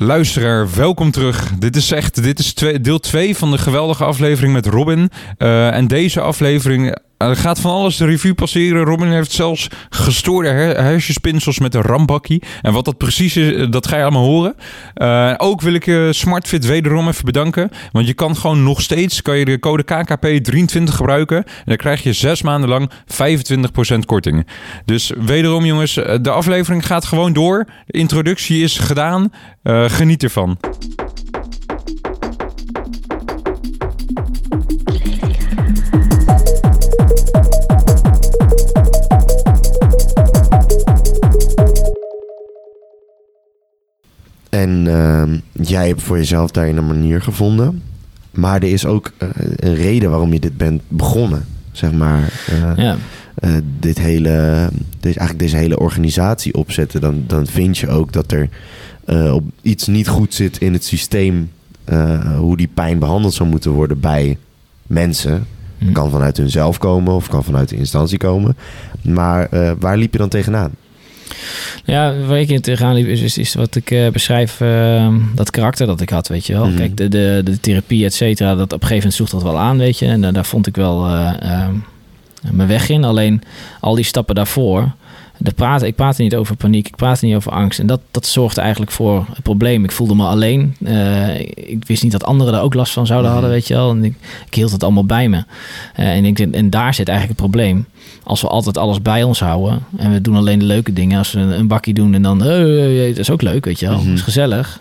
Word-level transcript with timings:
Luisteraar, 0.00 0.68
welkom 0.74 1.10
terug. 1.10 1.52
Dit 1.58 1.76
is 1.76 1.92
echt 1.92 2.22
dit 2.22 2.38
is 2.38 2.54
deel 2.54 2.98
2 2.98 3.36
van 3.36 3.50
de 3.50 3.58
geweldige 3.58 4.04
aflevering 4.04 4.52
met 4.52 4.66
Robin. 4.66 5.10
Uh, 5.38 5.74
en 5.74 5.86
deze 5.86 6.20
aflevering 6.20 6.96
er 7.18 7.36
gaat 7.36 7.60
van 7.60 7.70
alles 7.70 7.96
de 7.96 8.04
revue 8.04 8.34
passeren. 8.34 8.84
Robin 8.84 9.10
heeft 9.10 9.32
zelfs 9.32 9.68
gestoorde 9.90 10.48
her 10.48 10.82
hersenspinsels 10.82 11.58
met 11.58 11.74
een 11.74 11.82
rambakkie. 11.82 12.42
En 12.62 12.72
wat 12.72 12.84
dat 12.84 12.96
precies 12.98 13.36
is, 13.36 13.54
eh, 13.54 13.70
dat 13.70 13.86
ga 13.86 13.96
je 13.96 14.02
allemaal 14.02 14.24
horen. 14.24 14.54
Uh, 14.96 15.34
ook 15.36 15.60
wil 15.60 15.72
ik 15.72 15.84
je 15.84 16.08
SmartFit 16.12 16.66
wederom 16.66 17.08
even 17.08 17.24
bedanken. 17.24 17.70
Want 17.92 18.06
je 18.06 18.14
kan 18.14 18.36
gewoon 18.36 18.62
nog 18.62 18.82
steeds 18.82 19.22
kan 19.22 19.38
je 19.38 19.44
de 19.44 19.58
code 19.58 19.84
KKP23 19.84 20.82
gebruiken. 20.82 21.36
En 21.36 21.62
dan 21.64 21.76
krijg 21.76 22.02
je 22.02 22.12
zes 22.12 22.42
maanden 22.42 22.68
lang 22.68 22.90
25% 23.06 24.04
korting. 24.06 24.46
Dus 24.84 25.12
wederom 25.18 25.64
jongens, 25.64 25.94
de 25.94 26.30
aflevering 26.30 26.86
gaat 26.86 27.04
gewoon 27.04 27.32
door. 27.32 27.64
De 27.86 27.98
introductie 27.98 28.62
is 28.62 28.78
gedaan. 28.78 29.32
Geniet 29.86 30.22
ervan. 30.22 30.58
En 44.58 44.84
uh, 44.86 45.22
jij 45.66 45.86
hebt 45.86 46.02
voor 46.02 46.16
jezelf 46.16 46.50
daarin 46.50 46.76
een 46.76 46.86
manier 46.86 47.22
gevonden. 47.22 47.82
Maar 48.30 48.62
er 48.62 48.72
is 48.72 48.86
ook 48.86 49.12
uh, 49.18 49.28
een 49.56 49.74
reden 49.74 50.10
waarom 50.10 50.32
je 50.32 50.40
dit 50.40 50.56
bent 50.56 50.82
begonnen. 50.88 51.44
Zeg 51.72 51.92
maar. 51.92 52.32
Uh, 52.50 52.72
ja. 52.76 52.96
Uh, 53.44 53.50
dit 53.78 53.98
hele, 53.98 54.68
dit, 55.00 55.16
eigenlijk 55.16 55.38
deze 55.38 55.56
hele 55.56 55.78
organisatie 55.78 56.54
opzetten. 56.54 57.00
Dan, 57.00 57.24
dan 57.26 57.46
vind 57.46 57.78
je 57.78 57.88
ook 57.88 58.12
dat 58.12 58.32
er 58.32 58.48
op 59.32 59.44
iets 59.62 59.86
niet 59.86 60.08
goed 60.08 60.34
zit 60.34 60.58
in 60.58 60.72
het 60.72 60.84
systeem. 60.84 61.50
hoe 62.38 62.56
die 62.56 62.70
pijn 62.74 62.98
behandeld 62.98 63.34
zou 63.34 63.48
moeten 63.48 63.70
worden 63.70 64.00
bij 64.00 64.38
mensen. 64.86 65.46
Hm. 65.78 65.92
Kan 65.92 66.10
vanuit 66.10 66.36
hunzelf 66.36 66.78
komen 66.78 67.14
of 67.14 67.28
kan 67.28 67.44
vanuit 67.44 67.68
de 67.68 67.76
instantie 67.76 68.18
komen. 68.18 68.56
Maar 69.02 69.48
waar 69.78 69.96
liep 69.96 70.12
je 70.12 70.18
dan 70.18 70.28
tegenaan? 70.28 70.70
Ja, 71.84 72.14
waar 72.26 72.40
ik 72.40 72.48
in 72.48 72.60
tegenaan 72.60 72.94
liep 72.94 73.06
is, 73.06 73.38
is, 73.38 73.54
wat 73.54 73.76
ik 73.76 73.90
uh, 73.90 74.08
beschrijf, 74.08 74.60
uh, 74.60 75.14
dat 75.34 75.50
karakter 75.50 75.86
dat 75.86 76.00
ik 76.00 76.10
had, 76.10 76.28
weet 76.28 76.46
je 76.46 76.52
wel. 76.52 76.64
Mm 76.64 76.68
-hmm. 76.68 76.78
Kijk, 76.78 76.96
de, 76.96 77.08
de, 77.08 77.40
de 77.44 77.60
therapie, 77.60 78.04
et 78.04 78.14
cetera, 78.14 78.54
dat 78.54 78.72
op 78.72 78.82
een 78.82 78.88
gegeven 78.88 78.96
moment 78.96 79.14
zocht 79.14 79.30
dat 79.30 79.42
wel 79.42 79.58
aan, 79.58 79.78
weet 79.78 79.98
je. 79.98 80.06
En 80.06 80.22
uh, 80.22 80.32
daar 80.32 80.46
vond 80.46 80.66
ik 80.66 80.76
wel 80.76 81.08
ehm, 81.08 81.74
mijn 82.50 82.68
weg 82.68 82.88
in. 82.88 83.04
Alleen 83.04 83.42
al 83.80 83.94
die 83.94 84.04
stappen 84.04 84.34
daarvoor, 84.34 84.92
praat, 85.54 85.82
ik 85.82 85.94
praatte 85.94 86.22
niet 86.22 86.34
over 86.34 86.56
paniek, 86.56 86.86
ik 86.86 86.96
praatte 86.96 87.24
niet 87.24 87.34
over 87.34 87.52
angst. 87.52 87.78
En 87.78 87.86
dat, 87.86 88.00
dat 88.10 88.26
zorgde 88.26 88.60
eigenlijk 88.60 88.90
voor 88.90 89.26
het 89.32 89.42
probleem. 89.42 89.84
Ik 89.84 89.92
voelde 89.92 90.14
me 90.14 90.24
alleen. 90.24 90.76
Uh, 90.78 91.40
ik 91.40 91.84
wist 91.86 92.02
niet 92.02 92.12
dat 92.12 92.24
anderen 92.24 92.54
er 92.54 92.60
ook 92.60 92.74
last 92.74 92.92
van 92.92 93.06
zouden 93.06 93.30
hadden, 93.30 93.50
weet 93.50 93.66
je 93.66 93.74
wel. 93.74 93.90
En 93.90 94.04
ik, 94.04 94.14
ik 94.46 94.54
hield 94.54 94.72
het 94.72 94.82
allemaal 94.82 95.04
bij 95.04 95.28
me. 95.28 95.36
Uh, 95.36 96.08
en, 96.08 96.24
ik, 96.24 96.38
en 96.38 96.70
daar 96.70 96.94
zit 96.94 97.08
eigenlijk 97.08 97.40
het 97.40 97.50
probleem. 97.50 97.86
Als 98.22 98.40
we 98.40 98.48
altijd 98.48 98.78
alles 98.78 99.02
bij 99.02 99.22
ons 99.22 99.40
houden 99.40 99.82
en 99.96 100.12
we 100.12 100.20
doen 100.20 100.36
alleen 100.36 100.58
de 100.58 100.64
leuke 100.64 100.92
dingen. 100.92 101.18
Als 101.18 101.32
we 101.32 101.40
een, 101.40 101.58
een 101.58 101.66
bakje 101.66 101.92
doen 101.92 102.14
en 102.14 102.22
dan, 102.22 102.38
dat 102.38 102.48
is 103.18 103.30
ook 103.30 103.42
leuk, 103.42 103.64
weet 103.64 103.80
je 103.80 103.86
wel. 103.86 103.94
Mm 103.94 104.00
-hmm. 104.00 104.08
Dat 104.08 104.18
is 104.18 104.24
gezellig. 104.24 104.80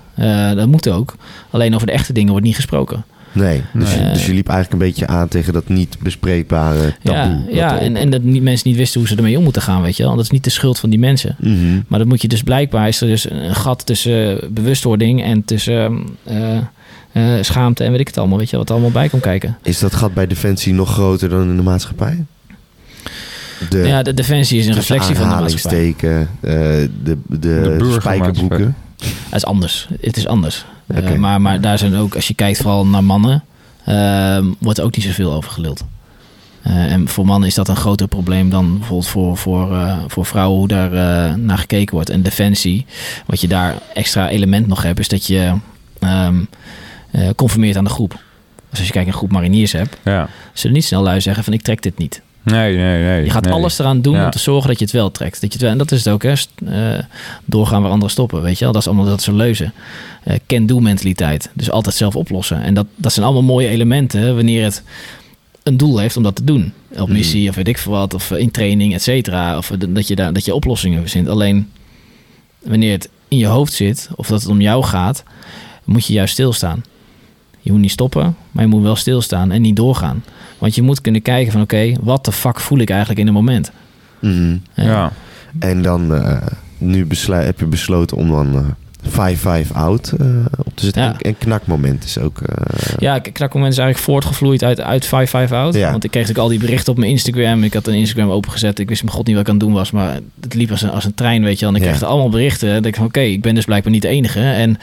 dat 0.55 0.67
moet 0.67 0.89
ook. 0.89 1.15
Alleen 1.49 1.75
over 1.75 1.87
de 1.87 1.93
echte 1.93 2.13
dingen 2.13 2.31
wordt 2.31 2.45
niet 2.45 2.55
gesproken. 2.55 3.05
Nee, 3.37 3.61
dus, 3.73 3.93
Je, 3.93 4.09
dus 4.11 4.25
je 4.25 4.33
liep 4.33 4.47
eigenlijk 4.47 4.81
een 4.81 4.87
beetje 4.87 5.07
aan 5.07 5.27
tegen 5.27 5.53
dat 5.53 5.67
niet 5.67 5.97
bespreekbare 5.99 6.95
taboe. 7.03 7.43
Ja, 7.49 7.55
ja 7.55 7.79
en, 7.79 7.95
en 7.95 8.09
dat 8.09 8.21
niet, 8.21 8.43
mensen 8.43 8.69
niet 8.69 8.77
wisten 8.77 8.99
hoe 8.99 9.09
ze 9.09 9.15
ermee 9.15 9.37
om 9.37 9.43
moeten 9.43 9.61
gaan, 9.61 9.81
weet 9.81 9.97
je 9.97 10.03
wel. 10.03 10.15
Dat 10.15 10.23
is 10.23 10.31
niet 10.31 10.43
de 10.43 10.49
schuld 10.49 10.79
van 10.79 10.89
die 10.89 10.99
mensen. 10.99 11.35
Mm 11.39 11.53
-hmm. 11.53 11.85
Maar 11.87 11.99
dat 11.99 12.07
moet 12.07 12.21
je 12.21 12.27
dus 12.27 12.43
blijkbaar, 12.43 12.87
is 12.87 13.01
er 13.01 13.07
dus 13.07 13.29
een 13.29 13.55
gat 13.55 13.85
tussen 13.85 14.39
bewustwording 14.53 15.23
en 15.23 15.45
tussen 15.45 16.05
uh, 16.29 16.57
uh, 17.13 17.23
schaamte 17.41 17.83
en 17.83 17.91
weet 17.91 17.99
ik 17.99 18.07
het 18.07 18.17
allemaal, 18.17 18.37
weet 18.37 18.49
je 18.49 18.57
wat 18.57 18.67
er 18.67 18.73
allemaal 18.73 18.91
bij 18.91 19.09
komt 19.09 19.21
kijken. 19.21 19.57
Is 19.63 19.79
dat 19.79 19.95
gat 19.95 20.13
bij 20.13 20.27
Defensie 20.27 20.73
nog 20.73 20.91
groter 20.91 21.29
dan 21.29 21.49
in 21.49 21.55
de 21.55 21.63
maatschappij? 21.63 22.25
De, 23.69 23.77
ja, 23.77 24.03
de 24.03 24.13
Defensie 24.13 24.59
is 24.59 24.67
een 24.67 24.73
reflectie 24.73 25.15
van 25.15 25.29
de 25.29 25.35
maatschappij. 25.35 25.87
Uh, 25.87 26.17
de, 26.41 26.87
de, 27.03 27.17
de 27.77 27.95
spijkerboeken. 27.99 28.75
Het 29.03 29.35
is 29.35 29.45
anders. 29.45 29.87
Het 30.01 30.17
is 30.17 30.27
anders. 30.27 30.65
Okay. 30.89 31.13
Uh, 31.13 31.19
maar, 31.19 31.41
maar 31.41 31.61
daar 31.61 31.77
zijn 31.77 31.95
ook, 31.95 32.15
als 32.15 32.27
je 32.27 32.33
kijkt 32.33 32.61
vooral 32.61 32.87
naar 32.87 33.03
mannen, 33.03 33.43
uh, 33.87 34.37
wordt 34.59 34.81
ook 34.81 34.95
niet 34.95 35.05
zoveel 35.05 35.33
over 35.33 35.51
geluld. 35.51 35.85
Uh, 36.67 36.91
en 36.91 37.07
voor 37.07 37.25
mannen 37.25 37.49
is 37.49 37.55
dat 37.55 37.67
een 37.67 37.75
groter 37.75 38.07
probleem 38.07 38.49
dan 38.49 38.77
bijvoorbeeld 38.77 39.07
voor, 39.07 39.37
voor, 39.37 39.71
uh, 39.71 39.97
voor 40.07 40.25
vrouwen, 40.25 40.57
hoe 40.57 40.67
daar 40.67 41.39
naar 41.39 41.57
gekeken 41.57 41.95
wordt. 41.95 42.09
En 42.09 42.21
defensie, 42.21 42.85
wat 43.25 43.41
je 43.41 43.47
daar 43.47 43.75
extra 43.93 44.29
element 44.29 44.67
nog 44.67 44.83
hebt, 44.83 44.99
is 44.99 45.07
dat 45.07 45.27
je 45.27 45.53
um, 45.99 46.49
conformeert 47.35 47.77
aan 47.77 47.83
de 47.83 47.89
groep. 47.89 48.11
Dus 48.69 48.79
als 48.79 48.87
je 48.87 48.93
kijkt 48.93 49.07
een 49.07 49.13
groep 49.13 49.31
mariniers 49.31 49.71
hebt, 49.71 49.97
ja. 50.03 50.29
zullen 50.53 50.75
niet 50.75 50.85
snel 50.85 51.03
lui 51.03 51.21
zeggen 51.21 51.43
van 51.43 51.53
ik 51.53 51.61
trek 51.61 51.81
dit 51.81 51.97
niet. 51.97 52.21
Nee, 52.51 52.75
nee, 52.77 53.03
nee. 53.03 53.23
Je 53.23 53.29
gaat 53.29 53.43
nee. 53.43 53.53
alles 53.53 53.79
eraan 53.79 54.01
doen 54.01 54.15
ja. 54.15 54.25
om 54.25 54.31
te 54.31 54.39
zorgen 54.39 54.69
dat 54.69 54.79
je 54.79 54.85
het 54.85 54.93
wel 54.93 55.11
trekt. 55.11 55.41
Dat 55.41 55.53
je 55.53 55.57
het 55.57 55.61
wel, 55.61 55.71
en 55.71 55.77
dat 55.77 55.91
is 55.91 56.03
het 56.03 56.13
ook, 56.13 56.23
hè. 56.23 56.33
Uh, 56.63 57.03
doorgaan 57.45 57.81
waar 57.81 57.91
anderen 57.91 58.11
stoppen, 58.11 58.41
weet 58.41 58.57
je 58.57 58.63
wel. 58.63 58.73
Dat 58.73 58.81
is 58.81 58.87
allemaal 58.87 59.05
dat 59.05 59.21
ze 59.21 59.33
leuzen. 59.33 59.73
Uh, 60.27 60.33
can-do 60.47 60.79
mentaliteit. 60.79 61.49
Dus 61.53 61.71
altijd 61.71 61.95
zelf 61.95 62.15
oplossen. 62.15 62.61
En 62.61 62.73
dat, 62.73 62.85
dat 62.95 63.13
zijn 63.13 63.25
allemaal 63.25 63.43
mooie 63.43 63.67
elementen 63.67 64.35
wanneer 64.35 64.63
het 64.63 64.83
een 65.63 65.77
doel 65.77 65.97
heeft 65.97 66.17
om 66.17 66.23
dat 66.23 66.35
te 66.35 66.43
doen. 66.43 66.73
Op 66.97 67.09
missie 67.09 67.41
mm. 67.41 67.49
of 67.49 67.55
weet 67.55 67.67
ik 67.67 67.77
veel 67.77 67.91
wat. 67.91 68.13
Of 68.13 68.31
in 68.31 68.51
training, 68.51 68.93
et 68.93 69.01
cetera. 69.01 69.57
Of 69.57 69.71
dat 69.89 70.07
je, 70.07 70.15
daar, 70.15 70.33
dat 70.33 70.45
je 70.45 70.55
oplossingen 70.55 71.01
verzint. 71.01 71.27
Alleen 71.27 71.71
wanneer 72.63 72.91
het 72.91 73.09
in 73.27 73.37
je 73.37 73.45
hoofd 73.45 73.73
zit 73.73 74.09
of 74.15 74.27
dat 74.27 74.41
het 74.41 74.49
om 74.49 74.61
jou 74.61 74.83
gaat, 74.83 75.23
moet 75.83 76.05
je 76.05 76.13
juist 76.13 76.33
stilstaan. 76.33 76.83
Je 77.61 77.71
moet 77.71 77.81
niet 77.81 77.91
stoppen, 77.91 78.35
maar 78.51 78.63
je 78.63 78.69
moet 78.69 78.81
wel 78.81 78.95
stilstaan 78.95 79.51
en 79.51 79.61
niet 79.61 79.75
doorgaan. 79.75 80.23
Want 80.57 80.75
je 80.75 80.81
moet 80.81 81.01
kunnen 81.01 81.21
kijken 81.21 81.51
van 81.51 81.61
oké, 81.61 81.75
okay, 81.75 81.97
wat 82.01 82.25
de 82.25 82.31
fuck 82.31 82.59
voel 82.59 82.79
ik 82.79 82.89
eigenlijk 82.89 83.19
in 83.19 83.27
een 83.27 83.33
moment? 83.33 83.71
Mm 84.19 84.31
-hmm. 84.31 84.61
ja. 84.73 84.83
ja. 84.83 85.11
En 85.59 85.81
dan 85.81 86.13
uh, 86.13 86.37
nu 86.77 87.07
heb 87.27 87.59
je 87.59 87.65
besloten 87.65 88.17
om 88.17 88.29
dan 88.29 88.75
5-5 89.07 89.09
uh, 89.11 89.71
out 89.73 90.13
uh, 90.21 90.45
op 90.57 90.75
te 90.75 90.83
zetten. 90.83 91.01
Ja. 91.01 91.11
En, 91.11 91.19
en 91.19 91.37
knakmoment 91.37 92.03
is 92.03 92.17
ook... 92.17 92.41
uh, 92.41 92.95
Ja, 92.97 93.19
knakmoment 93.19 93.71
is 93.71 93.79
eigenlijk 93.79 94.09
voortgevloeid 94.09 94.63
uit, 94.63 94.81
uit 94.81 95.05
5-5 95.05 95.09
out. 95.09 95.73
Ja. 95.73 95.91
Want 95.91 96.03
ik 96.03 96.11
kreeg 96.11 96.27
natuurlijk 96.27 96.37
al 96.37 96.47
die 96.47 96.59
berichten 96.59 96.91
op 96.91 96.99
mijn 96.99 97.11
Instagram. 97.11 97.63
Ik 97.63 97.73
had 97.73 97.87
een 97.87 97.93
Instagram 97.93 98.29
opengezet. 98.29 98.79
Ik 98.79 98.89
wist 98.89 99.03
mijn 99.03 99.15
god 99.15 99.25
niet 99.25 99.35
wat 99.35 99.43
ik 99.43 99.49
aan 99.49 99.57
het 99.57 99.65
doen 99.65 99.73
was. 99.73 99.91
Maar 99.91 100.19
het 100.41 100.53
liep 100.53 100.71
als 100.71 100.81
een, 100.81 100.89
als 100.89 101.05
een 101.05 101.13
trein, 101.13 101.43
weet 101.43 101.59
je 101.59 101.65
wel. 101.65 101.73
En 101.73 101.81
ik 101.81 101.87
ja. 101.87 101.95
kreeg 101.95 102.09
allemaal 102.09 102.29
berichten. 102.29 102.69
En 102.69 102.75
ik 102.75 102.83
dacht 102.83 102.97
oké, 102.97 103.05
okay, 103.05 103.31
ik 103.31 103.41
ben 103.41 103.55
dus 103.55 103.65
blijkbaar 103.65 103.91
niet 103.91 104.01
de 104.01 104.07
enige. 104.07 104.39
En... 104.39 104.77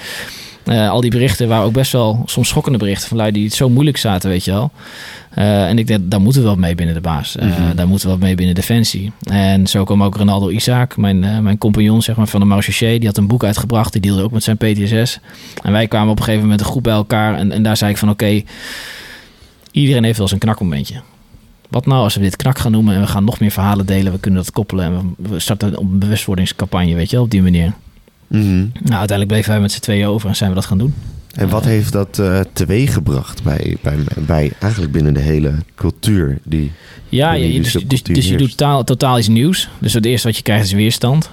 Uh, 0.66 0.90
al 0.90 1.00
die 1.00 1.10
berichten 1.10 1.48
waren 1.48 1.64
ook 1.64 1.72
best 1.72 1.92
wel 1.92 2.22
soms 2.26 2.48
schokkende 2.48 2.78
berichten 2.78 3.08
van 3.08 3.16
lui 3.16 3.32
die 3.32 3.44
het 3.44 3.54
zo 3.54 3.68
moeilijk 3.68 3.96
zaten, 3.96 4.30
weet 4.30 4.44
je 4.44 4.50
wel. 4.50 4.70
Uh, 5.38 5.68
en 5.68 5.78
ik 5.78 5.86
denk, 5.86 6.10
daar 6.10 6.20
moeten 6.20 6.42
we 6.42 6.48
wat 6.48 6.58
mee 6.58 6.74
binnen 6.74 6.94
de 6.94 7.00
baas. 7.00 7.36
Uh, 7.36 7.44
mm-hmm. 7.44 7.74
Daar 7.74 7.88
moeten 7.88 8.06
we 8.06 8.12
wat 8.12 8.22
mee 8.22 8.34
binnen 8.34 8.54
Defensie. 8.54 9.12
En 9.22 9.66
zo 9.66 9.84
kwam 9.84 10.02
ook 10.02 10.16
Ronaldo 10.16 10.48
Isaac, 10.48 10.96
mijn, 10.96 11.42
mijn 11.42 11.58
compagnon 11.58 12.02
zeg 12.02 12.16
maar, 12.16 12.26
van 12.26 12.40
de 12.40 12.46
Marche 12.46 12.98
Die 12.98 13.06
had 13.06 13.16
een 13.16 13.26
boek 13.26 13.44
uitgebracht, 13.44 13.92
die 13.92 14.00
deelde 14.00 14.22
ook 14.22 14.30
met 14.30 14.42
zijn 14.42 14.56
PTSS. 14.56 15.18
En 15.62 15.72
wij 15.72 15.88
kwamen 15.88 16.10
op 16.10 16.18
een 16.18 16.24
gegeven 16.24 16.42
moment 16.42 16.60
een 16.60 16.70
groep 16.70 16.82
bij 16.82 16.92
elkaar. 16.92 17.34
En, 17.34 17.52
en 17.52 17.62
daar 17.62 17.76
zei 17.76 17.90
ik 17.90 17.96
van, 17.96 18.10
oké, 18.10 18.24
okay, 18.24 18.44
iedereen 19.70 20.04
heeft 20.04 20.18
wel 20.18 20.28
zijn 20.28 20.40
knakmomentje. 20.40 21.02
Wat 21.70 21.86
nou 21.86 22.02
als 22.02 22.14
we 22.14 22.20
dit 22.20 22.36
knak 22.36 22.58
gaan 22.58 22.72
noemen 22.72 22.94
en 22.94 23.00
we 23.00 23.06
gaan 23.06 23.24
nog 23.24 23.40
meer 23.40 23.50
verhalen 23.50 23.86
delen. 23.86 24.12
We 24.12 24.18
kunnen 24.18 24.42
dat 24.42 24.52
koppelen 24.52 24.84
en 24.84 25.14
we 25.16 25.40
starten 25.40 25.80
een 25.80 25.98
bewustwordingscampagne, 25.98 26.94
weet 26.94 27.10
je 27.10 27.16
wel, 27.16 27.24
op 27.24 27.30
die 27.30 27.42
manier. 27.42 27.72
Mm-hmm. 28.26 28.70
Nou, 28.72 28.98
uiteindelijk 28.98 29.28
bleven 29.28 29.50
wij 29.50 29.60
met 29.60 29.72
z'n 29.72 29.80
tweeën 29.80 30.06
over 30.06 30.28
en 30.28 30.36
zijn 30.36 30.48
we 30.48 30.54
dat 30.54 30.64
gaan 30.64 30.78
doen. 30.78 30.94
En 31.34 31.48
wat 31.48 31.64
heeft 31.64 31.92
dat 31.92 32.18
uh, 32.18 32.40
teweeggebracht 32.52 33.42
bij, 33.42 33.76
bij, 33.82 33.98
bij 34.26 34.52
eigenlijk 34.58 34.92
binnen 34.92 35.14
de 35.14 35.20
hele 35.20 35.54
cultuur? 35.74 36.38
Die, 36.44 36.72
ja, 37.08 37.32
je, 37.32 37.60
dus, 37.60 37.72
dus, 37.72 38.02
dus 38.02 38.28
je 38.28 38.36
doet 38.36 38.50
totaal, 38.50 38.84
totaal 38.84 39.18
iets 39.18 39.28
nieuws. 39.28 39.68
Dus 39.78 39.92
het 39.92 40.04
eerste 40.04 40.26
wat 40.26 40.36
je 40.36 40.42
krijgt 40.42 40.64
is 40.64 40.72
weerstand. 40.72 41.30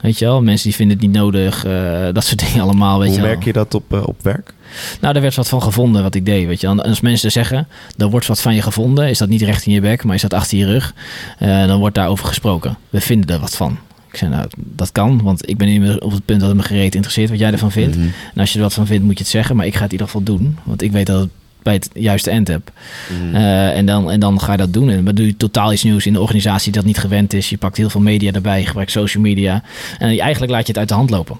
Weet 0.00 0.18
je 0.18 0.24
wel, 0.24 0.42
mensen 0.42 0.68
die 0.68 0.76
vinden 0.76 0.96
het 0.96 1.06
niet 1.06 1.16
nodig, 1.16 1.66
uh, 1.66 1.72
dat 2.12 2.24
soort 2.24 2.38
dingen 2.48 2.62
allemaal. 2.62 2.98
Weet 2.98 3.08
Hoe 3.08 3.16
je 3.16 3.22
merk 3.22 3.36
wel. 3.36 3.46
je 3.46 3.52
dat 3.52 3.74
op, 3.74 3.92
uh, 3.92 4.06
op 4.06 4.22
werk? 4.22 4.54
Nou, 5.00 5.12
daar 5.12 5.22
werd 5.22 5.34
wat 5.34 5.48
van 5.48 5.62
gevonden 5.62 6.02
wat 6.02 6.14
ik 6.14 6.26
deed. 6.26 6.46
Weet 6.46 6.60
je. 6.60 6.66
En 6.66 6.82
als 6.82 7.00
mensen 7.00 7.32
zeggen, 7.32 7.68
er 7.96 8.10
wordt 8.10 8.26
wat 8.26 8.40
van 8.40 8.54
je 8.54 8.62
gevonden, 8.62 9.08
is 9.08 9.18
dat 9.18 9.28
niet 9.28 9.42
recht 9.42 9.66
in 9.66 9.72
je 9.72 9.80
bek, 9.80 10.04
maar 10.04 10.14
is 10.14 10.22
dat 10.22 10.34
achter 10.34 10.58
je 10.58 10.66
rug, 10.66 10.94
uh, 11.42 11.66
dan 11.66 11.78
wordt 11.78 11.94
daarover 11.94 12.26
gesproken. 12.26 12.76
We 12.90 13.00
vinden 13.00 13.34
er 13.34 13.40
wat 13.40 13.56
van. 13.56 13.78
Ik 14.12 14.18
zei, 14.18 14.30
nou, 14.30 14.46
dat 14.56 14.92
kan, 14.92 15.22
want 15.22 15.48
ik 15.48 15.56
ben 15.56 15.68
nu 15.68 15.94
op 15.94 16.12
het 16.12 16.24
punt 16.24 16.40
dat 16.40 16.48
het 16.48 16.58
me 16.58 16.64
gereed 16.64 16.94
interesseert 16.94 17.30
wat 17.30 17.38
jij 17.38 17.52
ervan 17.52 17.72
vindt. 17.72 17.96
Mhm. 17.96 18.06
En 18.34 18.40
als 18.40 18.50
je 18.50 18.56
er 18.56 18.64
wat 18.64 18.74
van 18.74 18.86
vindt, 18.86 19.04
moet 19.04 19.18
je 19.18 19.22
het 19.22 19.32
zeggen, 19.32 19.56
maar 19.56 19.66
ik 19.66 19.74
ga 19.74 19.82
het 19.82 19.92
in 19.92 19.98
ieder 19.98 20.06
geval 20.06 20.22
doen. 20.22 20.58
Want 20.62 20.82
ik 20.82 20.92
weet 20.92 21.06
dat 21.06 21.20
het 21.20 21.30
bij 21.62 21.72
het 21.72 21.90
juiste 21.94 22.30
eind 22.30 22.48
heb. 22.48 22.72
Mhm. 23.10 23.34
Uh, 23.34 23.76
en, 23.76 23.86
dan, 23.86 24.10
en 24.10 24.20
dan 24.20 24.40
ga 24.40 24.52
je 24.52 24.58
dat 24.58 24.72
doen. 24.72 24.90
En 24.90 25.04
dan 25.04 25.14
doe 25.14 25.26
je 25.26 25.36
totaal 25.36 25.72
iets 25.72 25.82
nieuws 25.82 26.06
in 26.06 26.12
de 26.12 26.20
organisatie 26.20 26.72
dat 26.72 26.84
niet 26.84 26.98
gewend 26.98 27.32
is. 27.32 27.50
Je 27.50 27.58
pakt 27.58 27.76
heel 27.76 27.90
veel 27.90 28.00
media 28.00 28.32
erbij, 28.32 28.58
je 28.58 28.66
gebruikt 28.66 28.90
social 28.90 29.22
media. 29.22 29.62
En 29.98 30.18
eigenlijk 30.18 30.52
laat 30.52 30.66
je 30.66 30.72
het 30.72 30.78
uit 30.78 30.88
de 30.88 30.94
hand 30.94 31.10
lopen. 31.10 31.36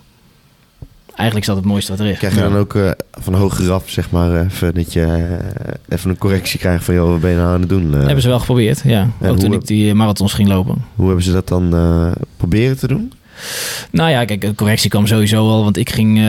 Eigenlijk 1.15 1.41
is 1.41 1.47
dat 1.47 1.57
het 1.57 1.65
mooiste 1.65 1.91
wat 1.91 2.01
er 2.01 2.07
is. 2.07 2.19
Krijg 2.19 2.35
je 2.35 2.41
dan 2.41 2.57
ook 2.57 2.75
uh, 2.75 2.91
van 3.11 3.35
hogeraf, 3.35 3.91
zeg 3.91 4.11
maar, 4.11 4.45
even 4.45 4.75
dat 4.75 4.93
je 4.93 5.01
uh, 5.01 5.75
even 5.89 6.11
een 6.11 6.19
correctie 6.19 6.59
krijgt 6.59 6.85
van, 6.85 6.95
joh, 6.95 7.09
wat 7.11 7.21
ben 7.21 7.31
je 7.31 7.37
nou 7.37 7.55
aan 7.55 7.61
het 7.61 7.69
doen? 7.69 7.93
Hebben 7.93 8.23
ze 8.23 8.29
wel 8.29 8.39
geprobeerd, 8.39 8.81
ja. 8.85 9.09
En 9.21 9.31
ook 9.31 9.39
toen 9.39 9.53
ik 9.53 9.67
die 9.67 9.95
marathons 9.95 10.33
ging 10.33 10.49
lopen. 10.49 10.85
Hoe 10.95 11.07
hebben 11.07 11.25
ze 11.25 11.33
dat 11.33 11.49
dan 11.49 11.77
eh, 11.77 12.13
proberen 12.37 12.79
te 12.79 12.87
doen? 12.87 13.13
Nou 13.91 14.11
ja, 14.11 14.25
kijk, 14.25 14.41
de 14.41 14.55
correctie 14.55 14.91
kwam 14.91 15.07
sowieso 15.07 15.49
al. 15.49 15.65
Want 15.65 15.77
ik 15.77 15.91
ging 15.91 16.19
uh, 16.19 16.25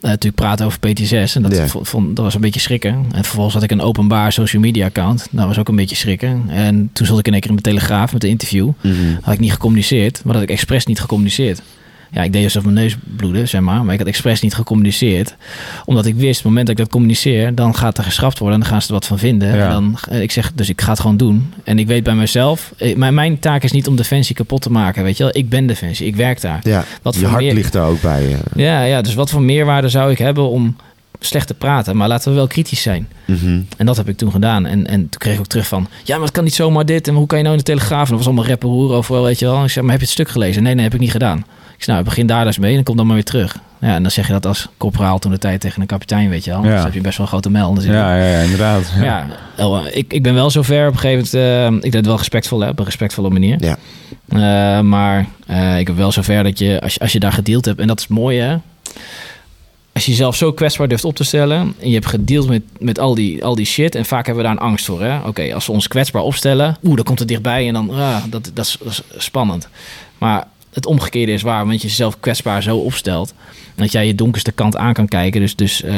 natuurlijk 0.00 0.34
praten 0.34 0.66
over 0.66 0.78
PTSS. 0.78 1.34
En 1.34 1.42
dat, 1.42 1.70
vond, 1.82 2.16
dat 2.16 2.24
was 2.24 2.34
een 2.34 2.40
beetje 2.40 2.60
schrikken. 2.60 3.04
En 3.12 3.24
vervolgens 3.24 3.54
had 3.54 3.62
ik 3.62 3.70
een 3.70 3.80
openbaar 3.80 4.32
social 4.32 4.62
media 4.62 4.86
account. 4.86 5.26
Dat 5.30 5.46
was 5.46 5.58
ook 5.58 5.68
een 5.68 5.76
beetje 5.76 5.96
schrikken. 5.96 6.44
En 6.48 6.90
toen 6.92 7.06
zat 7.06 7.18
ik 7.18 7.26
in 7.26 7.32
één 7.32 7.40
keer 7.40 7.50
in 7.50 7.56
de 7.56 7.62
Telegraaf 7.62 8.12
met 8.12 8.24
een 8.24 8.30
interview. 8.30 8.70
Mm 8.80 9.18
Had 9.22 9.34
ik 9.34 9.40
niet 9.40 9.52
gecommuniceerd. 9.52 10.20
Maar 10.24 10.34
dat 10.34 10.42
ik 10.42 10.50
expres 10.50 10.86
niet 10.86 11.00
gecommuniceerd. 11.00 11.62
Ja, 12.10 12.22
ik 12.22 12.32
deed 12.32 12.44
alsof 12.44 12.62
mijn 12.62 12.74
neus 12.74 12.96
bloedde, 13.16 13.46
zeg 13.46 13.60
maar. 13.60 13.84
Maar 13.84 13.92
ik 13.92 13.98
had 13.98 14.08
expres 14.08 14.40
niet 14.40 14.54
gecommuniceerd. 14.54 15.36
Omdat 15.84 16.06
ik 16.06 16.14
wist, 16.14 16.30
op 16.30 16.36
het 16.36 16.44
moment 16.44 16.66
dat 16.66 16.78
ik 16.78 16.82
dat 16.82 16.92
communiceer... 16.92 17.54
dan 17.54 17.74
gaat 17.74 17.98
er 17.98 18.04
geschrapt 18.04 18.38
worden 18.38 18.56
en 18.56 18.62
dan 18.62 18.72
gaan 18.72 18.82
ze 18.82 18.88
er 18.88 18.94
wat 18.94 19.06
van 19.06 19.18
vinden. 19.18 19.52
En 19.52 19.70
dan, 19.70 19.98
eh, 20.10 20.20
ik 20.22 20.32
zeg, 20.32 20.52
dus 20.54 20.68
ik 20.68 20.80
ga 20.80 20.90
het 20.90 21.00
gewoon 21.00 21.16
doen. 21.16 21.52
En 21.64 21.78
ik 21.78 21.86
weet 21.86 22.02
bij 22.02 22.14
mezelf... 22.14 22.72
Eh, 22.76 22.96
mijn, 22.96 23.14
mijn 23.14 23.38
taak 23.38 23.62
is 23.62 23.72
niet 23.72 23.88
om 23.88 23.96
Defensie 23.96 24.34
kapot 24.34 24.62
te 24.62 24.70
maken, 24.70 25.02
weet 25.02 25.16
je 25.16 25.22
wel. 25.22 25.36
Ik 25.36 25.48
ben 25.48 25.66
Defensie, 25.66 26.06
ik 26.06 26.16
werk 26.16 26.40
daar. 26.40 26.60
Ja, 26.62 26.84
wat 27.02 27.14
je 27.14 27.26
hart 27.26 27.52
ligt 27.52 27.72
daar 27.72 27.88
ook 27.88 28.00
bij. 28.00 28.36
Ja, 28.54 28.82
ja, 28.82 29.02
dus 29.02 29.14
wat 29.14 29.30
voor 29.30 29.42
meerwaarde 29.42 29.88
zou 29.88 30.10
ik 30.10 30.18
hebben 30.18 30.48
om 30.48 30.76
slecht 31.20 31.46
te 31.46 31.54
praten, 31.54 31.96
maar 31.96 32.08
laten 32.08 32.30
we 32.30 32.36
wel 32.36 32.46
kritisch 32.46 32.82
zijn. 32.82 33.08
Mhm. 33.24 33.60
En 33.76 33.86
dat 33.86 33.96
heb 33.96 34.08
ik 34.08 34.16
toen 34.16 34.30
gedaan. 34.30 34.66
En, 34.66 34.86
en 34.86 35.00
toen 35.00 35.18
kreeg 35.18 35.34
ik 35.34 35.40
ook 35.40 35.46
terug 35.46 35.66
van, 35.66 35.88
ja, 36.04 36.14
maar 36.14 36.24
het 36.24 36.34
kan 36.34 36.44
niet 36.44 36.54
zomaar 36.54 36.86
dit. 36.86 37.08
En 37.08 37.14
hoe 37.14 37.26
kan 37.26 37.38
je 37.38 37.44
nou 37.44 37.56
in 37.56 37.64
de 37.64 37.72
Telegraaf? 37.72 38.02
En 38.02 38.08
dat 38.08 38.16
was 38.16 38.26
allemaal 38.26 38.46
rapper 38.46 38.68
overal, 38.68 39.24
weet 39.24 39.38
je 39.38 39.44
wel. 39.44 39.64
Ik 39.64 39.70
zei, 39.70 39.84
maar 39.84 39.94
heb 39.94 40.00
je 40.00 40.06
het 40.06 40.14
stuk 40.16 40.28
gelezen? 40.28 40.62
Nee, 40.62 40.74
nee, 40.74 40.84
heb 40.84 40.94
ik 40.94 41.00
niet 41.00 41.10
gedaan. 41.10 41.44
Ik 41.78 41.84
zei, 41.84 41.96
nou, 41.96 42.08
begin 42.08 42.26
daar 42.26 42.44
dus 42.44 42.58
mee 42.58 42.76
en 42.76 42.82
kom 42.82 42.96
dan 42.96 43.06
maar 43.06 43.14
weer 43.14 43.24
terug. 43.24 43.58
Ja, 43.80 43.94
en 43.94 44.02
dan 44.02 44.10
zeg 44.10 44.26
je 44.26 44.32
dat 44.32 44.46
als 44.46 44.68
corporaal 44.76 45.18
toen 45.18 45.30
de 45.30 45.38
tijd 45.38 45.60
tegen 45.60 45.80
een 45.80 45.86
kapitein, 45.86 46.28
weet 46.28 46.44
je 46.44 46.50
wel. 46.50 46.64
Ja. 46.64 46.74
Dus 46.74 46.84
heb 46.84 46.94
je 46.94 47.00
best 47.00 47.16
wel 47.16 47.26
een 47.26 47.32
grote 47.32 47.50
mel. 47.50 47.80
Ja, 47.80 48.16
ja, 48.16 48.26
ja, 48.26 48.40
inderdaad. 48.40 48.92
Ja, 49.00 49.26
ja 49.56 49.80
ik, 49.90 50.12
ik 50.12 50.22
ben 50.22 50.34
wel 50.34 50.50
zover 50.50 50.86
op 50.86 50.92
een 50.92 50.98
gegeven 50.98 51.40
moment. 51.40 51.72
Uh, 51.72 51.76
ik 51.76 51.82
deed 51.82 51.94
het 51.94 52.06
wel 52.06 52.16
respectvol, 52.16 52.60
hè, 52.60 52.68
op 52.68 52.78
een 52.78 52.84
respectvolle 52.84 53.30
manier. 53.30 53.56
Ja. 53.60 53.76
Uh, 54.28 54.80
maar 54.84 55.26
uh, 55.50 55.78
ik 55.78 55.86
heb 55.86 55.96
wel 55.96 56.12
zover 56.12 56.42
dat 56.42 56.58
je 56.58 56.80
als, 56.80 56.94
je, 56.94 57.00
als 57.00 57.12
je 57.12 57.20
daar 57.20 57.32
gedeeld 57.32 57.64
hebt, 57.64 57.80
en 57.80 57.86
dat 57.86 57.98
is 58.00 58.08
mooi 58.08 58.38
hè. 58.38 58.56
Als 59.92 60.04
je 60.04 60.10
jezelf 60.10 60.36
zo 60.36 60.52
kwetsbaar 60.52 60.88
durft 60.88 61.04
op 61.04 61.16
te 61.16 61.24
stellen 61.24 61.74
en 61.80 61.88
je 61.88 61.94
hebt 61.94 62.06
gedeeld 62.06 62.48
met, 62.48 62.62
met 62.78 62.98
al, 62.98 63.14
die, 63.14 63.44
al 63.44 63.54
die 63.54 63.66
shit, 63.66 63.94
en 63.94 64.04
vaak 64.04 64.26
hebben 64.26 64.44
we 64.44 64.48
daar 64.48 64.58
een 64.58 64.68
angst 64.68 64.84
voor. 64.84 65.20
Oké, 65.26 65.54
als 65.54 65.66
we 65.66 65.72
ons 65.72 65.88
kwetsbaar 65.88 66.22
opstellen, 66.22 66.76
oeh, 66.82 66.96
dan 66.96 67.04
komt 67.04 67.18
het 67.18 67.28
dichtbij 67.28 67.66
en 67.66 67.72
dan, 67.72 67.90
ah, 67.90 68.16
dat, 68.30 68.50
dat, 68.54 68.66
is, 68.66 68.76
dat 68.82 68.92
is 68.92 69.02
spannend. 69.24 69.68
Maar 70.18 70.46
het 70.78 70.86
omgekeerde 70.86 71.32
is 71.32 71.42
waar. 71.42 71.66
Want 71.66 71.82
je 71.82 71.88
jezelf 71.88 72.20
kwetsbaar 72.20 72.62
zo 72.62 72.76
opstelt. 72.76 73.34
Dat 73.74 73.92
jij 73.92 74.06
je 74.06 74.14
donkerste 74.14 74.52
kant 74.52 74.76
aan 74.76 74.92
kan 74.92 75.08
kijken. 75.08 75.40
Dus, 75.40 75.56
dus 75.56 75.84
uh, 75.84 75.92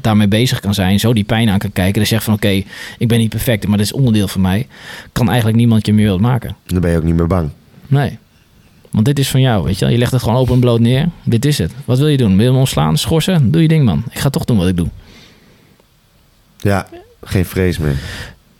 daarmee 0.00 0.28
bezig 0.28 0.60
kan 0.60 0.74
zijn. 0.74 1.00
Zo 1.00 1.12
die 1.12 1.24
pijn 1.24 1.48
aan 1.48 1.58
kan 1.58 1.72
kijken. 1.72 1.94
Dan 1.94 2.06
zeg 2.06 2.22
van 2.22 2.34
oké, 2.34 2.62
ik 2.98 3.08
ben 3.08 3.18
niet 3.18 3.30
perfect. 3.30 3.66
Maar 3.66 3.76
dit 3.76 3.86
is 3.86 3.92
onderdeel 3.92 4.28
van 4.28 4.40
mij. 4.40 4.66
Kan 5.12 5.28
eigenlijk 5.28 5.58
niemand 5.58 5.86
je 5.86 5.92
meer 5.92 6.08
wat 6.08 6.20
maken. 6.20 6.56
Dan 6.66 6.80
ben 6.80 6.90
je 6.90 6.96
ook 6.96 7.02
niet 7.02 7.14
meer 7.14 7.26
bang. 7.26 7.50
Nee. 7.86 8.18
Want 8.90 9.04
dit 9.04 9.18
is 9.18 9.28
van 9.28 9.40
jou, 9.40 9.64
weet 9.64 9.78
je 9.78 9.86
Je 9.86 9.98
legt 9.98 10.12
het 10.12 10.22
gewoon 10.22 10.38
open 10.38 10.54
en 10.54 10.60
bloot 10.60 10.80
neer. 10.80 11.08
Dit 11.24 11.44
is 11.44 11.58
het. 11.58 11.72
Wat 11.84 11.98
wil 11.98 12.08
je 12.08 12.16
doen? 12.16 12.36
Wil 12.36 12.44
je 12.44 12.50
hem 12.50 12.58
ontslaan? 12.58 12.98
Schorsen? 12.98 13.50
Doe 13.50 13.62
je 13.62 13.68
ding, 13.68 13.84
man. 13.84 14.02
Ik 14.10 14.18
ga 14.18 14.30
toch 14.30 14.44
doen 14.44 14.56
wat 14.56 14.68
ik 14.68 14.76
doe. 14.76 14.88
Ja, 16.60 16.88
geen 17.22 17.44
vrees 17.44 17.78
meer. 17.78 17.96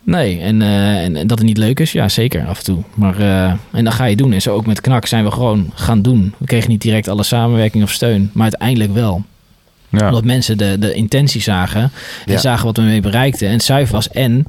Nee, 0.04 0.40
en, 0.40 0.60
uh, 0.60 1.04
en, 1.04 1.12
dat 1.12 1.38
het 1.38 1.46
niet 1.46 1.56
leuk 1.56 1.80
is, 1.80 1.92
ja 1.92 2.08
zeker 2.08 2.46
af 2.46 2.58
en 2.58 2.64
toe. 2.64 2.82
Maar, 2.94 3.20
uh, 3.20 3.52
en 3.70 3.84
dan 3.84 3.92
ga 3.92 4.04
je 4.04 4.16
doen. 4.16 4.32
En 4.32 4.42
zo 4.42 4.54
ook 4.54 4.66
met 4.66 4.80
Knak 4.80 5.06
zijn 5.06 5.24
we 5.24 5.30
gewoon 5.30 5.70
gaan 5.74 6.02
doen. 6.02 6.34
We 6.38 6.46
kregen 6.46 6.70
niet 6.70 6.82
direct 6.82 7.08
alle 7.08 7.22
samenwerking 7.22 7.84
of 7.84 7.90
steun, 7.90 8.30
maar 8.32 8.42
uiteindelijk 8.42 8.92
wel. 8.92 9.24
Ja. 9.88 10.06
Omdat 10.06 10.24
mensen 10.24 10.58
de, 10.58 10.76
de 10.78 10.94
intentie 10.94 11.40
zagen 11.40 11.90
en 12.26 12.40
zagen 12.40 12.64
wat 12.64 12.76
we 12.76 12.82
mee 12.82 13.00
bereikten. 13.00 13.48
En 13.48 13.74
het 13.76 13.90
was 13.90 14.08
en, 14.08 14.46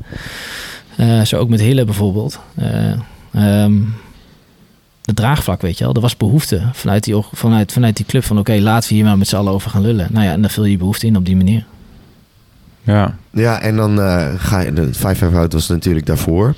uh, 0.97 1.21
zo 1.21 1.37
ook 1.37 1.49
met 1.49 1.59
Hille 1.59 1.85
bijvoorbeeld, 1.85 2.39
um, 3.35 3.93
de 5.01 5.13
draagvlak, 5.13 5.61
weet 5.61 5.77
je 5.77 5.83
wel. 5.83 5.93
Er 5.93 6.01
was 6.01 6.17
behoefte 6.17 6.61
vanuit 6.71 7.03
die, 7.03 7.15
vanuit, 7.31 7.71
vanuit 7.71 7.97
die 7.97 8.05
club 8.05 8.23
van 8.23 8.39
oké, 8.39 8.53
laten 8.59 8.89
we 8.89 8.95
hier 8.95 9.03
maar 9.03 9.17
met 9.17 9.27
z'n 9.27 9.35
allen 9.35 9.53
over 9.53 9.71
gaan 9.71 9.81
lullen. 9.81 10.07
Nou 10.11 10.25
ja, 10.25 10.31
en 10.31 10.41
dan 10.41 10.49
vul 10.49 10.65
je 10.65 10.77
behoefte 10.77 11.07
in 11.07 11.15
op 11.15 11.25
die 11.25 11.35
manier. 11.35 11.65
Ja. 12.83 13.15
Ja, 13.31 13.61
en 13.61 13.75
dan 13.75 13.99
uh, 13.99 14.27
ga 14.37 14.59
je... 14.59 14.73
De 14.73 14.93
5 14.93 15.23
out 15.23 15.53
was 15.53 15.67
natuurlijk 15.67 16.05
daarvoor. 16.05 16.55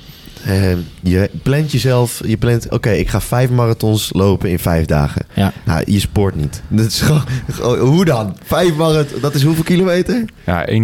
Uh, 0.48 0.72
je 1.00 1.30
plant 1.42 1.72
jezelf, 1.72 2.20
je 2.26 2.36
plant, 2.36 2.70
oké, 2.70 2.90
ik 2.90 3.08
ga 3.08 3.20
vijf 3.20 3.50
marathons 3.50 4.10
lopen 4.12 4.50
in 4.50 4.58
vijf 4.58 4.84
dagen. 4.84 5.26
Ja. 5.34 5.52
Nou, 5.64 5.82
je 5.86 6.00
sport 6.00 6.34
niet. 6.34 6.62
Dat 6.68 6.86
is 6.86 7.00
gewoon, 7.00 7.78
hoe 7.78 8.04
dan? 8.04 8.36
Vijf 8.44 8.74
marathons, 8.74 9.20
dat 9.20 9.34
is 9.34 9.42
hoeveel 9.42 9.64
kilometer? 9.64 10.24
Ja, 10.44 10.68
41,8 10.68 10.74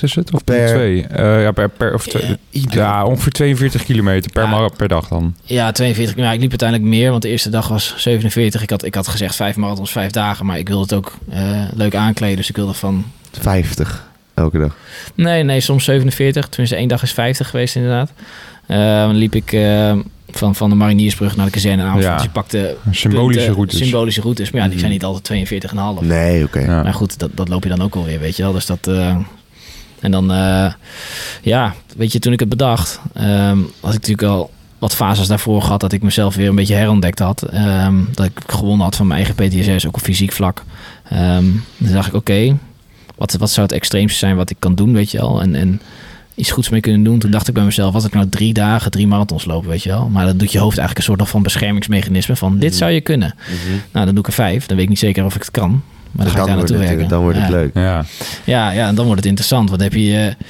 is 0.00 0.14
het? 0.14 0.32
Of 0.32 0.44
per 0.44 0.68
2? 0.68 0.96
Uh, 0.96 1.36
eh, 1.36 1.42
ja, 1.42 1.52
per, 1.52 1.68
per, 1.68 1.94
of 1.94 2.12
ja, 2.12 2.36
ja, 2.50 3.04
ongeveer 3.04 3.32
42 3.32 3.84
kilometer 3.84 4.30
per, 4.32 4.42
ja. 4.42 4.68
per 4.76 4.88
dag 4.88 5.08
dan. 5.08 5.34
Ja, 5.42 5.72
42. 5.72 6.16
Ja, 6.16 6.32
ik 6.32 6.40
liep 6.40 6.50
uiteindelijk 6.50 6.90
meer, 6.90 7.10
want 7.10 7.22
de 7.22 7.28
eerste 7.28 7.50
dag 7.50 7.68
was 7.68 7.94
47. 7.96 8.62
Ik 8.62 8.70
had, 8.70 8.84
ik 8.84 8.94
had 8.94 9.08
gezegd 9.08 9.36
vijf 9.36 9.56
marathons, 9.56 9.92
vijf 9.92 10.10
dagen, 10.10 10.46
maar 10.46 10.58
ik 10.58 10.68
wilde 10.68 10.82
het 10.82 10.92
ook 10.92 11.12
uh, 11.32 11.62
leuk 11.74 11.94
aankleden. 11.94 12.36
Dus 12.36 12.48
ik 12.48 12.56
wilde 12.56 12.74
van... 12.74 13.04
50 13.40 14.04
elke 14.36 14.58
dag? 14.58 14.76
Nee, 15.14 15.42
nee, 15.42 15.60
soms 15.60 15.84
47. 15.84 16.48
Tenminste, 16.48 16.76
één 16.76 16.88
dag 16.88 17.02
is 17.02 17.12
50 17.12 17.50
geweest 17.50 17.76
inderdaad. 17.76 18.12
Uh, 18.68 18.76
dan 18.76 19.14
liep 19.14 19.34
ik 19.34 19.52
uh, 19.52 19.92
van, 20.30 20.54
van 20.54 20.70
de 20.70 20.76
Mariniersbrug 20.76 21.36
naar 21.36 21.46
de 21.46 21.52
kazerne 21.52 21.82
aan. 21.82 22.00
Ja. 22.00 22.14
Dus 22.14 22.22
je 22.22 22.30
pakte 22.30 22.76
symbolische 22.90 23.52
routes. 23.52 23.78
Symbolische 23.78 24.20
routes. 24.20 24.50
Maar 24.50 24.62
ja, 24.62 24.68
die 24.68 24.78
zijn 24.78 24.90
niet 24.90 25.04
altijd 25.04 25.62
42,5. 25.62 26.06
Nee, 26.06 26.44
oké. 26.44 26.58
Okay. 26.58 26.82
Maar 26.82 26.94
goed, 26.94 27.18
dat, 27.18 27.30
dat 27.34 27.48
loop 27.48 27.62
je 27.62 27.68
dan 27.68 27.82
ook 27.82 27.94
alweer, 27.94 28.20
weet 28.20 28.36
je 28.36 28.42
wel. 28.42 28.52
Dus 28.52 28.66
dat... 28.66 28.88
Uh, 28.88 29.16
en 30.00 30.10
dan, 30.10 30.26
ja, 31.42 31.74
weet 31.96 32.12
je, 32.12 32.18
toen 32.18 32.32
ik 32.32 32.40
het 32.40 32.48
bedacht, 32.48 33.00
um, 33.14 33.70
had 33.80 33.94
ik 33.94 34.00
natuurlijk 34.00 34.28
al 34.28 34.50
wat 34.78 34.94
fases 34.94 35.26
daarvoor 35.26 35.62
gehad 35.62 35.80
dat 35.80 35.92
ik 35.92 36.02
mezelf 36.02 36.34
weer 36.34 36.48
een 36.48 36.54
beetje 36.54 36.74
herontdekt 36.74 37.18
had. 37.18 37.54
Um, 37.54 38.08
dat 38.14 38.26
ik 38.26 38.40
gewonnen 38.46 38.84
had 38.84 38.96
van 38.96 39.06
mijn 39.06 39.24
eigen 39.24 39.48
PTSS, 39.48 39.86
ook 39.86 39.96
op 39.96 40.02
fysiek 40.02 40.32
vlak. 40.32 40.64
Um, 41.12 41.64
dan 41.76 41.92
dacht 41.92 42.08
ik, 42.08 42.14
oké, 42.14 42.56
wat, 43.16 43.32
wat 43.32 43.50
zou 43.50 43.66
het 43.66 43.76
extreemste 43.76 44.18
zijn 44.18 44.36
wat 44.36 44.50
ik 44.50 44.56
kan 44.58 44.74
doen, 44.74 44.92
weet 44.92 45.10
je 45.10 45.18
wel. 45.18 45.42
En, 45.42 45.54
en 45.54 45.80
iets 46.34 46.50
goeds 46.50 46.68
mee 46.68 46.80
kunnen 46.80 47.02
doen. 47.02 47.18
Toen 47.18 47.30
dacht 47.30 47.48
ik 47.48 47.54
bij 47.54 47.64
mezelf, 47.64 47.92
wat 47.92 48.04
ik 48.04 48.12
nou 48.12 48.28
drie 48.28 48.52
dagen, 48.52 48.90
drie 48.90 49.06
marathons 49.06 49.44
lopen, 49.44 49.68
weet 49.68 49.82
je 49.82 49.88
wel. 49.88 50.08
Maar 50.08 50.26
dat 50.26 50.38
doet 50.38 50.52
je 50.52 50.58
hoofd 50.58 50.78
eigenlijk 50.78 51.08
een 51.08 51.16
soort 51.16 51.28
van 51.28 51.42
beschermingsmechanisme 51.42 52.36
van, 52.36 52.58
dit 52.58 52.70
mhm. 52.70 52.78
zou 52.78 52.90
je 52.90 53.00
kunnen. 53.00 53.34
Mhm. 53.38 53.72
Nou, 53.92 54.04
dan 54.06 54.14
doe 54.14 54.18
ik 54.18 54.26
er 54.26 54.32
vijf. 54.32 54.66
Dan 54.66 54.76
weet 54.76 54.84
ik 54.84 54.90
niet 54.90 54.98
zeker 54.98 55.24
of 55.24 55.34
ik 55.34 55.42
het 55.42 55.50
kan. 55.50 55.82
Maar 56.12 56.24
dan, 56.24 56.34
ga 56.34 56.40
ik 56.40 56.46
daar 56.46 56.56
naartoe 56.56 56.76
werken. 56.76 57.08
Dan 57.08 57.22
wordt 57.22 57.38
het 57.38 57.48
leuk. 57.48 57.74
Ja. 57.74 58.04
ja, 58.44 58.70
ja, 58.70 58.88
en 58.88 58.94
dan 58.94 59.04
wordt 59.04 59.20
het 59.20 59.28
interessant. 59.28 59.68
Want 59.68 59.80
dan 59.80 59.90
heb 59.90 59.98
je 59.98 60.10
uh, 60.10 60.46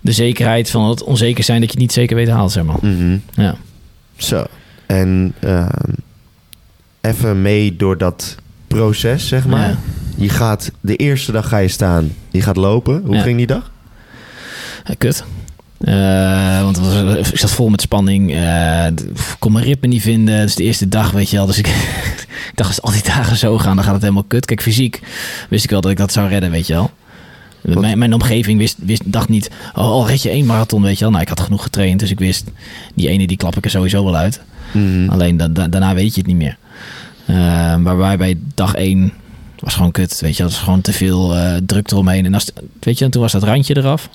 de 0.00 0.12
zekerheid 0.12 0.70
van 0.70 0.88
het 0.88 1.02
onzeker 1.02 1.44
zijn 1.44 1.60
dat 1.60 1.72
je 1.72 1.78
niet 1.78 1.92
zeker 1.92 2.16
weet 2.16 2.28
haalt, 2.28 2.52
zeg 2.52 2.64
maar. 2.64 2.78
Mhm. 2.80 3.16
Ja. 3.34 3.56
Zo. 4.16 4.44
En 4.86 5.34
uh, 5.40 5.68
even 7.00 7.42
mee 7.42 7.76
door 7.76 7.98
dat 7.98 8.36
proces, 8.74 9.28
zeg 9.28 9.46
maar. 9.46 9.76
Je 10.16 10.28
gaat, 10.28 10.70
de 10.80 10.96
eerste 10.96 11.32
dag 11.32 11.48
ga 11.48 11.58
je 11.58 11.68
staan, 11.68 12.12
je 12.30 12.42
gaat 12.42 12.56
lopen. 12.56 13.02
Hoe 13.04 13.18
ging 13.18 13.36
die 13.36 13.46
dag? 13.46 13.70
Ja, 14.84 14.94
kut. 14.98 15.24
Uh, 15.80 16.62
want 16.62 16.78
was, 16.78 17.30
ik 17.30 17.38
zat 17.38 17.50
vol 17.50 17.68
met 17.68 17.80
spanning. 17.80 18.34
Uh, 18.34 18.86
kon 19.38 19.52
mijn 19.52 19.64
ritme 19.64 19.88
niet 19.88 20.02
vinden. 20.02 20.40
Dus 20.40 20.54
de 20.54 20.62
eerste 20.62 20.88
dag, 20.88 21.10
weet 21.10 21.30
je 21.30 21.36
wel. 21.36 21.46
Dus 21.46 21.58
ik, 21.58 21.66
ik 22.50 22.52
dacht, 22.54 22.68
als 22.68 22.82
al 22.82 22.92
die 22.92 23.02
dagen 23.02 23.36
zo 23.36 23.58
gaan, 23.58 23.74
dan 23.74 23.84
gaat 23.84 23.92
het 23.92 24.02
helemaal 24.02 24.24
kut. 24.24 24.46
Kijk, 24.46 24.62
fysiek 24.62 25.00
wist 25.48 25.64
ik 25.64 25.70
wel 25.70 25.80
dat 25.80 25.90
ik 25.90 25.96
dat 25.96 26.12
zou 26.12 26.28
redden, 26.28 26.50
weet 26.50 26.66
je 26.66 26.72
wel. 26.72 26.90
Mijn, 27.60 27.98
mijn, 27.98 28.14
omgeving 28.14 28.58
wist, 28.58 28.76
wist, 28.78 29.12
dacht 29.12 29.28
niet, 29.28 29.50
oh, 29.74 29.84
al 29.84 30.08
red 30.08 30.22
je 30.22 30.30
één 30.30 30.46
marathon, 30.46 30.82
weet 30.82 30.98
je 30.98 31.00
wel. 31.00 31.10
Nou, 31.10 31.22
ik 31.22 31.28
had 31.28 31.40
genoeg 31.40 31.62
getraind, 31.62 32.00
dus 32.00 32.10
ik 32.10 32.18
wist, 32.18 32.44
die 32.94 33.08
ene 33.08 33.26
die 33.26 33.36
klap 33.36 33.56
ik 33.56 33.64
er 33.64 33.70
sowieso 33.70 34.04
wel 34.04 34.16
uit. 34.16 34.40
Mhm. 34.72 35.08
Alleen 35.08 35.36
da, 35.36 35.48
daarna 35.48 35.94
weet 35.94 36.14
je 36.14 36.20
het 36.20 36.26
niet 36.26 36.36
meer. 36.36 36.56
Uh, 37.30 37.82
waarbij 37.82 38.16
bij 38.16 38.38
dag 38.54 38.74
één 38.74 39.12
was 39.58 39.74
gewoon 39.74 39.90
kut. 39.90 40.20
Weet 40.20 40.36
je, 40.36 40.42
dat 40.42 40.52
was 40.52 40.60
gewoon 40.60 40.80
te 40.80 40.92
veel 40.92 41.36
uh, 41.36 41.56
druk 41.66 41.90
eromheen. 41.90 42.24
En 42.24 42.34
als, 42.34 42.50
weet 42.80 42.98
je, 42.98 43.04
en 43.04 43.10
toen 43.10 43.22
was 43.22 43.32
dat 43.32 43.42
randje 43.42 43.76
eraf. 43.76 44.08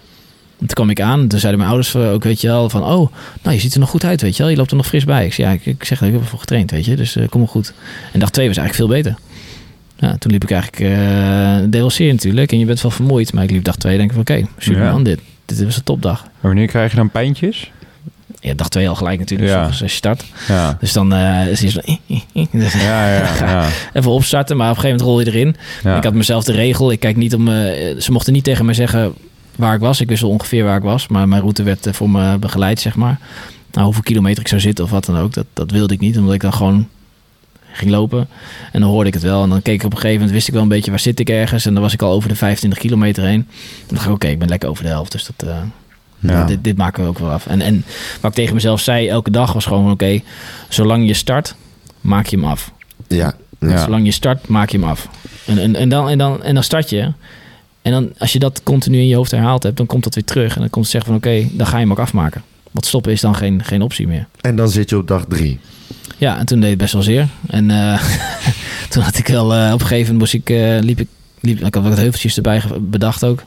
En 0.60 0.66
toen 0.66 0.75
kwam 0.75 0.89
ik 0.89 1.01
aan. 1.01 1.28
Toen 1.28 1.39
zeiden 1.39 1.60
mijn 1.60 1.72
ouders 1.72 1.96
ook, 1.96 2.24
weet 2.24 2.42
je 2.42 2.48
wel, 2.48 2.70
van... 2.70 2.84
Oh, 2.84 3.12
nou, 3.42 3.56
je 3.56 3.62
ziet 3.62 3.74
er 3.74 3.80
nog 3.80 3.89
goed 3.89 4.04
uit, 4.04 4.22
weet 4.22 4.38
je 4.38 4.44
wel. 4.44 4.51
Je 4.51 4.58
loopt 4.58 4.72
er 4.72 4.78
nog 4.78 4.88
fris 4.88 5.06
bij. 5.06 5.25
Ik 5.25 5.34
zei, 5.34 5.48
ja, 5.48 5.54
ik, 5.54 5.66
ik 5.66 5.84
zeg 5.84 6.00
dat 6.00 6.08
ik 6.08 6.13
heb 6.13 6.24
ervoor 6.24 6.39
getraind, 6.39 6.72
weet 6.72 6.86
je. 6.86 6.96
Dus 6.96 7.16
uh, 7.16 7.28
kom 7.30 7.39
maar 7.39 7.50
goed. 7.50 7.74
En 8.13 8.20
dag 8.20 8.30
twee 8.30 8.48
was 8.48 8.58
eigenlijk 8.58 8.89
veel 8.89 9.01
beter. 9.01 9.20
Ja, 9.96 10.18
toen 10.18 10.32
liep 10.32 10.44
ik 10.44 10.51
eigenlijk... 10.51 10.82
Uh, 11.74 12.12
natuurlijk. 12.12 12.51
En 12.51 12.60
je 12.60 12.66
bent 12.66 12.82
wel 12.82 12.92
vermoeid. 12.92 13.34
Maar 13.34 13.44
ik 13.44 13.51
liep 13.51 13.63
dag 13.63 13.75
twee 13.75 13.98
denk 13.98 14.12
ik 14.12 14.16
van... 14.16 14.38
Oké, 14.38 14.48
super 14.58 14.92
man, 14.92 15.04
dit. 15.04 15.20
Dit 15.46 15.63
was 15.63 15.75
een 15.75 15.84
topdag. 15.84 16.28
wanneer 16.39 16.68
krijg 16.68 16.92
je 16.92 16.98
dan 16.98 17.10
pijntjes? 17.10 17.72
Ja, 18.39 18.53
dag 18.53 18.69
twee 18.69 18.89
al 18.89 18.96
gelijk 18.96 19.19
natuurlijk, 19.19 19.50
ja. 19.50 19.65
als 19.65 19.79
je 19.79 19.88
start. 19.88 20.25
Ja. 20.48 20.77
Dus 20.79 20.93
dan 20.93 21.13
uh, 21.13 21.48
is 21.48 21.62
hij 21.62 21.69
zo... 21.69 21.79
ja, 22.77 23.13
ja, 23.13 23.36
ja. 23.39 23.67
Even 23.93 24.12
opstarten, 24.12 24.58
maar 24.58 24.69
op 24.69 24.75
een 24.75 24.81
gegeven 24.81 25.05
moment 25.05 25.25
rol 25.25 25.34
je 25.34 25.38
erin. 25.38 25.96
Ik 25.98 26.03
had 26.03 26.13
mezelf 26.13 26.43
de 26.43 26.51
regel, 26.51 26.91
ik 26.91 27.00
kijk 27.00 27.15
niet 27.15 27.36
om... 27.36 27.48
Uh, 27.48 27.53
ze 28.00 28.12
mochten 28.12 28.34
niet 28.34 28.43
tegen 28.43 28.65
me 28.65 28.74
zeggen 28.74 29.13
waar 29.55 29.74
ik 29.74 29.79
was. 29.79 30.01
Ik 30.01 30.08
wist 30.08 30.22
wel 30.22 30.31
ongeveer 30.31 30.63
waar 30.63 30.77
ik 30.77 30.84
was, 30.84 31.08
maar 31.08 31.27
mijn 31.27 31.41
route 31.41 31.63
werd 31.63 31.88
uh, 31.88 31.93
voor 31.93 32.10
me 32.10 32.38
begeleid, 32.38 32.79
zeg 32.79 32.96
maar. 32.96 33.19
Nou, 33.72 33.86
hoeveel 33.86 34.03
kilometer 34.03 34.41
ik 34.41 34.48
zou 34.48 34.62
zitten 34.62 34.84
of 34.84 34.91
wat 34.91 35.05
dan 35.05 35.17
ook, 35.17 35.34
dat, 35.34 35.46
dat 35.53 35.72
wilde 35.72 35.93
ik 35.93 36.00
niet, 36.00 36.17
omdat 36.17 36.34
ik 36.34 36.41
dan 36.41 36.53
gewoon 36.53 36.88
ging 37.72 37.91
lopen. 37.91 38.27
En 38.72 38.81
dan 38.81 38.89
hoorde 38.89 39.08
ik 39.08 39.13
het 39.13 39.24
wel. 39.24 39.43
En 39.43 39.50
dan 39.50 39.62
keek 39.62 39.75
ik 39.75 39.84
op 39.84 39.91
een 39.91 39.98
gegeven 39.98 40.17
moment, 40.17 40.34
wist 40.36 40.48
ik 40.48 40.53
wel 40.53 40.63
een 40.63 40.69
beetje 40.69 40.91
waar 40.91 41.00
zit 41.00 41.19
ik 41.19 41.29
ergens. 41.29 41.65
En 41.65 41.74
dan 41.74 41.84
was 41.84 41.93
ik 41.93 42.01
al 42.01 42.12
over 42.12 42.29
de 42.29 42.36
25 42.36 42.79
kilometer 42.79 43.24
heen. 43.24 43.48
Dan 43.88 43.96
dacht 43.96 44.05
ik, 44.05 44.13
oké, 44.13 44.27
ik 44.27 44.39
ben 44.39 44.50
lekker 44.50 44.69
over 44.69 44.84
de 44.84 44.89
helft. 44.89 45.12
Dus 45.12 45.29
dat, 45.36 45.50
ja. 46.20 46.46
Dit, 46.46 46.64
dit, 46.64 46.78
maken 46.78 47.04
we 47.04 47.10
ook 47.10 47.20
wel 47.20 47.30
af. 47.30 47.48
En, 47.48 47.62
en 47.62 47.86
wat 48.22 48.32
ik 48.32 48.38
tegen 48.38 48.54
mezelf 48.54 48.82
zei 48.82 49.08
elke 49.08 49.32
dag 49.32 49.54
was 49.54 49.66
gewoon: 49.66 49.92
oké, 49.92 50.22
zolang 50.70 51.08
je 51.08 51.14
start, 51.14 51.56
maak 52.02 52.26
je 52.26 52.36
hem 52.36 52.46
af. 52.46 52.72
Ja. 53.08 53.34
Zolang 53.60 54.06
je 54.06 54.12
start, 54.12 54.48
maak 54.48 54.70
je 54.70 54.80
hem 54.80 54.90
af. 54.90 55.08
En, 55.46 55.58
en, 55.58 55.76
en, 55.76 55.90
dan, 55.90 56.10
en, 56.10 56.18
dan, 56.18 56.44
en 56.44 56.54
dan 56.54 56.64
start 56.64 56.90
je. 56.90 57.12
En 57.82 57.92
dan, 57.92 58.12
als 58.18 58.34
je 58.34 58.40
dat 58.40 58.64
continu 58.64 58.98
in 58.98 59.08
je 59.08 59.16
hoofd 59.16 59.32
herhaald 59.32 59.64
hebt, 59.64 59.78
dan 59.78 59.86
komt 59.86 60.04
dat 60.04 60.16
weer 60.16 60.24
terug. 60.24 60.54
En 60.54 60.60
dan 60.60 60.70
komt 60.70 60.86
het 60.86 60.94
zeggen 60.94 61.12
van 61.12 61.20
oké, 61.20 61.48
dan 61.52 61.68
ga 61.68 61.76
je 61.76 61.82
hem 61.82 61.92
ook 61.92 62.00
afmaken. 62.00 62.44
Want 62.72 62.86
stoppen 62.86 63.12
is 63.12 63.22
dan 63.22 63.36
geen, 63.36 63.64
geen 63.64 63.82
optie 63.82 64.08
meer. 64.08 64.28
En 64.42 64.56
dan 64.56 64.70
zit 64.70 64.90
je 64.90 64.98
op 64.98 65.08
dag 65.08 65.26
drie. 65.28 65.60
Ja, 66.18 66.38
en 66.38 66.46
toen 66.46 66.60
deed 66.60 66.70
het 66.70 66.80
best 66.80 66.94
wel 66.94 67.02
zeer. 67.02 67.28
En 67.48 67.70
uh, 67.70 68.02
toen 68.90 69.04
had 69.04 69.18
ik 69.18 69.28
wel, 69.28 69.56
uh, 69.56 69.66
op 69.74 69.80
een 69.80 69.88
gegeven 69.88 70.14
moment 70.14 70.20
moest 70.20 70.34
ik, 70.34 70.50
uh, 70.50 70.80
liep 70.80 71.00
ik, 71.00 71.08
liep, 71.40 71.60
ik 71.66 71.74
had 71.74 71.84
wat 71.84 71.98
heuveltjes 71.98 72.36
erbij 72.36 72.62
bedacht 72.80 73.24
ook. 73.24 73.44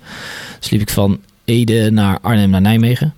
Dus 0.58 0.70
liep 0.70 0.80
ik 0.80 0.90
van 0.90 1.20
Ede 1.44 1.90
naar 1.90 2.18
Arnhem 2.20 2.50
naar 2.50 2.60
Nijmegen. 2.60 3.14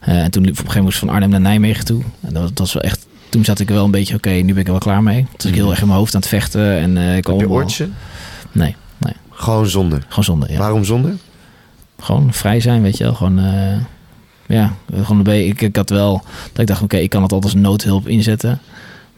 en 0.00 0.30
toen 0.30 0.44
liep 0.44 0.52
ik 0.52 0.60
op 0.60 0.66
een 0.66 0.72
gegeven 0.72 0.78
moment 0.78 0.94
van 0.94 1.08
Arnhem 1.08 1.30
naar 1.30 1.40
Nijmegen 1.40 1.84
toe. 1.84 2.02
En 2.20 2.34
dat, 2.34 2.48
dat 2.48 2.58
was 2.58 2.72
wel 2.72 2.82
echt, 2.82 3.06
toen 3.28 3.44
zat 3.44 3.60
ik 3.60 3.68
wel 3.68 3.84
een 3.84 3.90
beetje, 3.90 4.14
oké, 4.14 4.30
nu 4.30 4.52
ben 4.52 4.60
ik 4.60 4.66
er 4.66 4.72
wel 4.72 4.80
klaar 4.80 5.02
mee. 5.02 5.20
Toen 5.22 5.30
was 5.36 5.46
ik 5.46 5.54
heel 5.54 5.70
erg 5.70 5.80
in 5.80 5.86
mijn 5.86 5.98
hoofd 5.98 6.14
aan 6.14 6.20
het 6.20 6.28
vechten. 6.28 6.78
En, 6.78 7.16
ik 7.16 7.26
Heb 7.26 7.40
je 7.40 7.48
oortje? 7.48 7.88
Nee, 8.52 8.76
nee. 8.98 9.14
Gewoon 9.30 9.66
zonder? 9.66 10.04
Gewoon 10.08 10.24
zonder, 10.24 10.52
ja. 10.52 10.58
Waarom 10.58 10.84
zonder? 10.84 11.16
Gewoon 11.98 12.32
vrij 12.32 12.60
zijn, 12.60 12.82
weet 12.82 12.96
je 12.96 13.04
wel. 13.04 13.14
Gewoon 13.14 13.38
ja, 14.46 14.72
gewoon 14.92 15.16
een 15.16 15.22
beetje. 15.22 15.46
Ik, 15.46 15.60
ik 15.60 15.76
had 15.76 15.90
wel 15.90 16.22
dat 16.52 16.60
ik 16.60 16.66
dacht, 16.66 16.82
oké, 16.82 16.96
ik 16.96 17.10
kan 17.10 17.22
het 17.22 17.32
altijd 17.32 17.52
als 17.52 17.62
noodhulp 17.62 18.08
inzetten. 18.08 18.60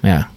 Maar 0.00 0.10
ja, 0.10 0.28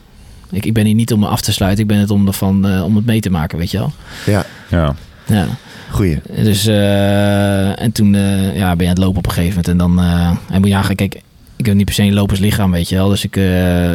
ik, 0.49 0.65
ik 0.65 0.73
ben 0.73 0.85
hier 0.85 0.95
niet 0.95 1.13
om 1.13 1.19
me 1.19 1.27
af 1.27 1.41
te 1.41 1.51
sluiten. 1.51 1.81
Ik 1.81 1.89
ben 1.89 1.99
het 1.99 2.11
om, 2.11 2.27
ervan, 2.27 2.67
uh, 2.67 2.83
om 2.83 2.95
het 2.95 3.05
mee 3.05 3.19
te 3.19 3.29
maken, 3.29 3.57
weet 3.57 3.71
je 3.71 3.77
wel. 3.77 3.91
Ja. 4.25 4.45
Ja. 4.69 4.95
ja. 5.25 5.47
Goeie. 5.89 6.19
Dus, 6.35 6.67
uh, 6.67 7.81
en 7.81 7.91
toen 7.91 8.13
uh, 8.13 8.57
ja, 8.57 8.75
ben 8.75 8.85
je 8.85 8.91
aan 8.91 8.97
het 8.97 8.97
lopen 8.97 9.17
op 9.17 9.25
een 9.25 9.31
gegeven 9.31 9.63
moment. 9.65 9.67
En 9.67 9.77
dan, 9.77 9.99
en 10.49 10.59
moet 10.59 10.67
je 10.67 10.73
eigenlijk, 10.73 11.09
kijk, 11.09 11.23
ik 11.55 11.65
heb 11.65 11.75
niet 11.75 11.85
per 11.85 11.93
se 11.93 12.03
een 12.03 12.13
loperslichaam, 12.13 12.71
weet 12.71 12.89
je 12.89 12.95
wel. 12.95 13.09
Dus 13.09 13.23
ik, 13.23 13.33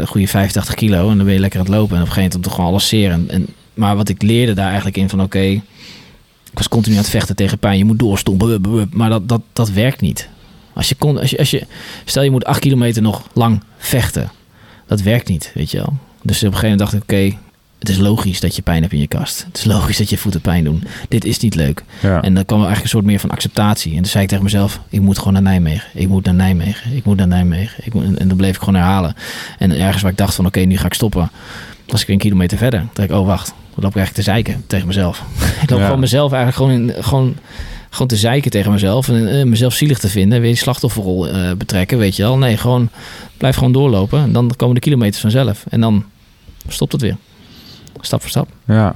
goede 0.08 0.28
85 0.28 0.74
kilo 0.74 1.10
en 1.10 1.16
dan 1.16 1.24
ben 1.24 1.34
je 1.34 1.40
lekker 1.40 1.60
aan 1.60 1.66
het 1.66 1.74
lopen. 1.74 1.96
En 1.96 2.02
op 2.02 2.08
een 2.08 2.12
gegeven 2.12 2.22
moment 2.22 2.42
toch 2.42 2.54
gewoon 2.54 2.70
alles 2.70 2.88
zeer. 2.88 3.10
En, 3.10 3.24
en, 3.30 3.46
maar 3.74 3.96
wat 3.96 4.08
ik 4.08 4.22
leerde 4.22 4.52
daar 4.52 4.66
eigenlijk 4.66 4.96
in 4.96 5.08
van, 5.08 5.22
oké, 5.22 5.40
ik 5.40 6.60
was 6.60 6.68
continu 6.68 6.96
aan 6.96 7.00
het 7.02 7.10
vechten 7.10 7.36
tegen 7.36 7.58
pijn. 7.58 7.78
Je 7.78 7.84
moet 7.84 7.98
doorstompen, 7.98 8.88
maar 8.90 9.10
dat, 9.10 9.28
dat, 9.28 9.40
dat 9.52 9.70
werkt 9.70 10.00
niet. 10.00 10.28
Als 10.74 10.88
je, 10.88 10.94
kon, 10.94 11.18
als 11.18 11.30
je, 11.30 11.38
als 11.38 11.50
je, 11.50 11.66
stel 12.04 12.22
je 12.22 12.30
moet 12.30 12.44
acht 12.44 12.60
kilometer 12.60 13.02
nog 13.02 13.22
lang 13.32 13.62
vechten. 13.78 14.30
Dat 14.86 15.00
werkt 15.00 15.28
niet, 15.28 15.50
weet 15.54 15.70
je 15.70 15.76
wel. 15.76 15.92
Dus 16.22 16.36
op 16.36 16.52
een 16.52 16.58
gegeven 16.58 16.62
moment 16.62 16.78
dacht 16.78 16.92
ik, 16.92 17.02
oké, 17.02 17.36
het 17.86 17.96
is 17.96 18.02
logisch 18.02 18.40
dat 18.40 18.56
je 18.56 18.62
pijn 18.62 18.80
hebt 18.80 18.92
in 18.92 19.00
je 19.00 19.06
kast. 19.06 19.44
Het 19.46 19.58
is 19.58 19.64
logisch 19.64 19.96
dat 19.96 20.10
je 20.10 20.18
voeten 20.18 20.40
pijn 20.40 20.64
doen. 20.64 20.84
Dit 21.08 21.24
is 21.24 21.38
niet 21.38 21.54
leuk. 21.54 21.84
Ja. 22.02 22.22
En 22.22 22.34
dan 22.34 22.44
kwam 22.44 22.58
er 22.58 22.66
eigenlijk 22.66 22.82
een 22.82 22.88
soort 22.88 23.04
meer 23.04 23.20
van 23.20 23.30
acceptatie. 23.30 23.90
En 23.90 23.96
toen 23.96 24.10
zei 24.10 24.22
ik 24.22 24.28
tegen 24.28 24.44
mezelf, 24.44 24.80
ik 24.88 25.00
moet 25.00 25.18
gewoon 25.18 25.32
naar 25.32 25.42
Nijmegen. 25.42 25.88
Ik 25.94 26.08
moet 26.08 26.24
naar 26.24 26.34
Nijmegen. 26.34 26.96
Ik 26.96 27.04
moet 27.04 27.16
naar 27.16 27.26
Nijmegen. 27.26 27.84
Ik 27.86 27.94
moet, 27.94 28.18
en 28.18 28.28
dan 28.28 28.36
bleef 28.36 28.54
ik 28.54 28.58
gewoon 28.58 28.74
herhalen. 28.74 29.14
En 29.58 29.80
ergens 29.80 30.02
waar 30.02 30.10
ik 30.10 30.16
dacht 30.16 30.34
van, 30.34 30.46
oké, 30.46 30.60
nu 30.60 30.76
ga 30.76 30.86
ik 30.86 30.94
stoppen. 30.94 31.30
Was 31.86 32.02
ik 32.02 32.08
een 32.08 32.18
kilometer 32.18 32.58
verder. 32.58 32.80
Toen 32.80 32.90
dacht 32.92 33.10
ik, 33.10 33.16
oh 33.16 33.26
wacht, 33.26 33.46
dan 33.46 33.82
loop 33.82 33.90
ik 33.90 33.96
eigenlijk 33.96 34.14
te 34.14 34.22
zeiken 34.22 34.64
tegen 34.66 34.86
mezelf. 34.86 35.22
ik 35.62 35.70
loop 35.70 35.80
gewoon 35.80 36.00
mezelf 36.00 36.32
eigenlijk 36.32 36.72
gewoon 36.72 36.96
in... 36.96 37.04
Gewoon, 37.04 37.36
gewoon 37.90 38.08
te 38.08 38.16
zeiken 38.16 38.50
tegen 38.50 38.72
mezelf 38.72 39.08
en 39.08 39.34
uh, 39.34 39.44
mezelf 39.44 39.74
zielig 39.74 39.98
te 39.98 40.08
vinden. 40.08 40.40
Weer 40.40 40.50
die 40.50 40.58
slachtofferrol 40.58 41.28
uh, 41.28 41.52
betrekken, 41.52 41.98
weet 41.98 42.16
je 42.16 42.22
wel. 42.22 42.38
Nee, 42.38 42.56
gewoon 42.56 42.88
blijf 43.36 43.56
gewoon 43.56 43.72
doorlopen. 43.72 44.22
En 44.22 44.32
dan 44.32 44.52
komen 44.56 44.74
de 44.74 44.80
kilometers 44.80 45.20
vanzelf. 45.20 45.64
En 45.68 45.80
dan 45.80 46.04
stopt 46.68 46.92
het 46.92 47.00
weer. 47.00 47.16
Stap 48.04 48.20
voor 48.20 48.30
stap. 48.30 48.48
Ja. 48.64 48.94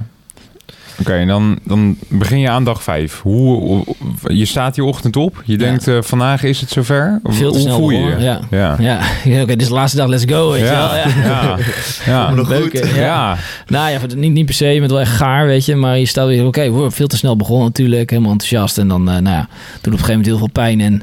Oké, 0.99 1.13
en 1.13 1.27
dan, 1.27 1.59
dan 1.63 1.97
begin 2.07 2.39
je 2.39 2.49
aan 2.49 2.63
dag 2.63 2.83
vijf. 2.83 3.21
Hoe, 3.21 3.83
je 4.27 4.45
staat 4.45 4.75
die 4.75 4.83
ochtend 4.83 5.15
op. 5.15 5.41
Je 5.45 5.57
denkt, 5.57 5.87
uh, 5.87 6.01
vandaag 6.01 6.43
is 6.43 6.61
het 6.61 6.69
zover. 6.69 7.19
Veel 7.23 7.51
te 7.51 7.57
hoe 7.57 7.67
snel 7.67 7.77
voel 7.77 7.89
je 7.89 7.99
je? 7.99 8.15
Ja. 8.19 8.39
Ja. 8.49 8.75
ja. 9.23 9.41
Oké, 9.41 9.45
dit 9.45 9.61
is 9.61 9.67
de 9.67 9.73
laatste 9.73 9.97
dag. 9.97 10.07
Let's 10.07 10.25
go. 10.27 10.51
Weet 10.51 10.61
ja. 10.61 10.65
Je 10.65 11.11
wel? 11.13 11.23
Ja. 11.23 11.57
ja. 12.05 12.43
goed. 12.43 12.89
Ja. 12.95 13.37
Nou 13.67 13.91
ja, 13.91 13.99
niet, 14.15 14.31
niet 14.31 14.45
per 14.45 14.53
se. 14.53 14.65
Je 14.65 14.79
bent 14.79 14.91
wel 14.91 14.99
echt 14.99 15.15
gaar, 15.15 15.45
weet 15.45 15.65
je. 15.65 15.75
Maar 15.75 15.97
je 15.97 16.05
staat 16.05 16.27
weer, 16.27 16.45
oké, 16.45 16.69
okay, 16.69 16.91
veel 16.91 17.07
te 17.07 17.17
snel 17.17 17.35
begonnen 17.35 17.65
natuurlijk. 17.65 18.09
Helemaal 18.09 18.31
enthousiast. 18.31 18.77
En 18.77 18.87
dan, 18.87 19.01
uh, 19.01 19.17
nou 19.17 19.35
ja, 19.35 19.47
doet 19.47 19.49
op 19.73 19.85
een 19.85 19.91
gegeven 19.91 20.09
moment 20.09 20.25
heel 20.25 20.37
veel 20.37 20.49
pijn. 20.51 20.81
En 20.81 21.01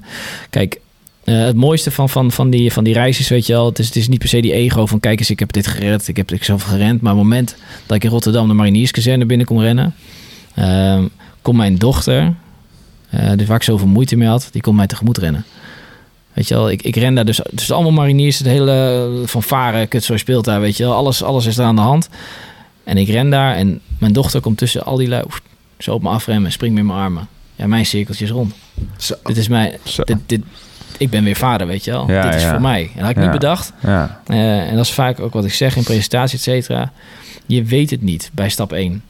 kijk, 0.50 0.80
uh, 1.26 1.44
het 1.44 1.56
mooiste 1.56 1.90
van, 1.90 2.08
van, 2.08 2.32
van, 2.32 2.50
die, 2.50 2.72
van 2.72 2.84
die 2.84 2.94
reis 2.94 3.18
is, 3.18 3.28
weet 3.28 3.46
je 3.46 3.52
wel, 3.52 3.66
het 3.66 3.78
is, 3.78 3.86
het 3.86 3.96
is 3.96 4.08
niet 4.08 4.18
per 4.18 4.28
se 4.28 4.40
die 4.40 4.52
ego 4.52 4.86
van 4.86 5.00
kijk 5.00 5.18
eens, 5.18 5.30
ik 5.30 5.38
heb 5.38 5.52
dit 5.52 5.66
gered, 5.66 6.08
ik 6.08 6.16
heb 6.16 6.32
ik 6.32 6.44
zelf 6.44 6.62
gerend. 6.62 7.00
Maar 7.00 7.12
op 7.12 7.18
het 7.18 7.26
moment 7.26 7.56
dat 7.86 7.96
ik 7.96 8.04
in 8.04 8.10
Rotterdam 8.10 8.48
de 8.48 8.54
Marinierskazerne 8.54 9.26
binnen 9.26 9.46
kon 9.46 9.60
rennen, 9.60 9.94
uh, 10.58 11.04
kon 11.42 11.56
mijn 11.56 11.76
dochter, 11.76 12.34
uh, 13.14 13.32
dus 13.36 13.46
waar 13.46 13.56
ik 13.56 13.62
zoveel 13.62 13.86
moeite 13.86 14.16
mee 14.16 14.28
had, 14.28 14.48
die 14.52 14.62
kon 14.62 14.74
mij 14.74 14.86
tegemoet 14.86 15.18
rennen. 15.18 15.44
Weet 16.32 16.48
je 16.48 16.54
wel, 16.54 16.70
ik, 16.70 16.82
ik 16.82 16.96
ren 16.96 17.14
daar 17.14 17.24
dus, 17.24 17.40
dus 17.50 17.72
allemaal 17.72 17.92
mariniers, 17.92 18.38
het 18.38 18.46
hele 18.46 19.22
van 19.24 19.42
varen, 19.42 19.88
kut 19.88 20.04
zo 20.04 20.16
speelt 20.16 20.44
daar, 20.44 20.60
weet 20.60 20.76
je 20.76 20.84
wel, 20.84 20.94
alles, 20.94 21.22
alles 21.22 21.46
is 21.46 21.58
er 21.58 21.64
aan 21.64 21.76
de 21.76 21.82
hand. 21.82 22.08
En 22.84 22.96
ik 22.96 23.08
ren 23.08 23.30
daar 23.30 23.54
en 23.54 23.80
mijn 23.98 24.12
dochter 24.12 24.40
komt 24.40 24.58
tussen 24.58 24.84
al 24.84 24.96
die 24.96 25.08
lui, 25.08 25.24
zo 25.78 25.94
op 25.94 26.02
me 26.02 26.08
afremmen, 26.08 26.52
springt 26.52 26.74
met 26.74 26.84
mijn 26.84 26.98
armen. 26.98 27.28
Ja, 27.56 27.66
mijn 27.66 27.86
cirkeltje 27.86 28.24
is 28.24 28.30
rond. 28.30 28.54
Zo. 28.96 29.14
Dit 29.22 29.36
is 29.36 29.48
mijn, 29.48 29.72
dit, 30.04 30.18
dit, 30.26 30.40
ik 30.98 31.10
ben 31.10 31.24
weer 31.24 31.36
vader, 31.36 31.66
weet 31.66 31.84
je 31.84 31.90
wel. 31.90 32.10
Ja, 32.10 32.22
Dit 32.22 32.34
is 32.34 32.42
ja. 32.42 32.50
voor 32.50 32.60
mij. 32.60 32.82
En 32.82 32.90
dat 32.94 33.00
had 33.02 33.10
ik 33.10 33.16
Ja. 33.16 33.22
niet 33.22 33.30
bedacht. 33.30 33.72
Ja. 33.82 34.20
Eh, 34.26 34.68
en 34.68 34.76
dat 34.76 34.84
is 34.84 34.92
vaak 34.92 35.20
ook 35.20 35.32
wat 35.32 35.44
ik 35.44 35.52
zeg 35.54 35.76
in 35.76 35.82
presentatie, 35.82 36.36
et 36.38 36.42
cetera. 36.44 36.92
Je 37.46 37.62
weet 37.64 37.90
het 37.90 38.02
niet 38.02 38.30
bij 38.34 38.48
stap 38.48 38.72
1. 38.72 39.02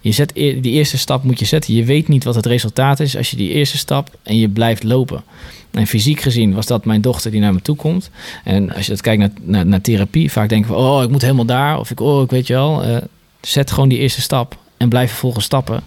Je 0.00 0.12
zet 0.12 0.32
die 0.34 0.62
eerste 0.62 0.98
stap 0.98 1.22
moet 1.22 1.38
je 1.38 1.44
zetten. 1.44 1.74
Je 1.74 1.84
weet 1.84 2.08
niet 2.08 2.24
wat 2.24 2.34
het 2.34 2.46
resultaat 2.46 3.00
is 3.00 3.16
als 3.16 3.30
je 3.30 3.36
die 3.36 3.50
eerste 3.50 3.76
stap 3.78 4.10
en 4.22 4.38
je 4.38 4.48
blijft 4.48 4.82
lopen. 4.82 5.22
En 5.70 5.86
fysiek 5.86 6.20
gezien 6.20 6.54
was 6.54 6.66
dat 6.66 6.84
mijn 6.84 7.00
dochter 7.00 7.30
die 7.30 7.40
naar 7.40 7.52
me 7.54 7.62
toe 7.62 7.76
komt. 7.76 8.10
En 8.44 8.72
als 8.74 8.84
je 8.86 8.90
dat 8.92 9.00
kijkt 9.00 9.20
naar, 9.20 9.30
naar, 9.42 9.66
naar 9.66 9.80
therapie, 9.80 10.32
vaak 10.32 10.48
denken 10.48 10.70
we, 10.70 10.76
oh, 10.76 11.02
ik 11.02 11.10
moet 11.10 11.22
helemaal 11.22 11.44
daar. 11.44 11.78
Of 11.78 11.90
ik, 11.90 12.00
oh, 12.00 12.22
ik 12.22 12.30
weet 12.30 12.46
je 12.46 12.52
wel. 12.52 12.82
Eh, 12.82 12.96
zet 13.40 13.70
gewoon 13.70 13.88
die 13.88 13.98
eerste 13.98 14.20
stap 14.20 14.56
en 14.76 14.88
blijf 14.88 15.10
vervolgens 15.10 15.44
stappen. 15.44 15.82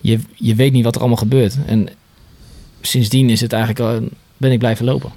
Je, 0.00 0.18
je 0.34 0.54
weet 0.54 0.72
niet 0.72 0.84
wat 0.84 0.94
er 0.94 1.00
allemaal 1.00 1.18
gebeurt. 1.18 1.56
En 1.66 1.88
sindsdien 2.86 3.30
is 3.30 3.40
het 3.40 3.52
eigenlijk, 3.52 3.80
al- 4.00 4.08
ben 4.36 4.52
ik 4.52 4.58
blijven 4.58 4.84
lopen. 4.84 5.10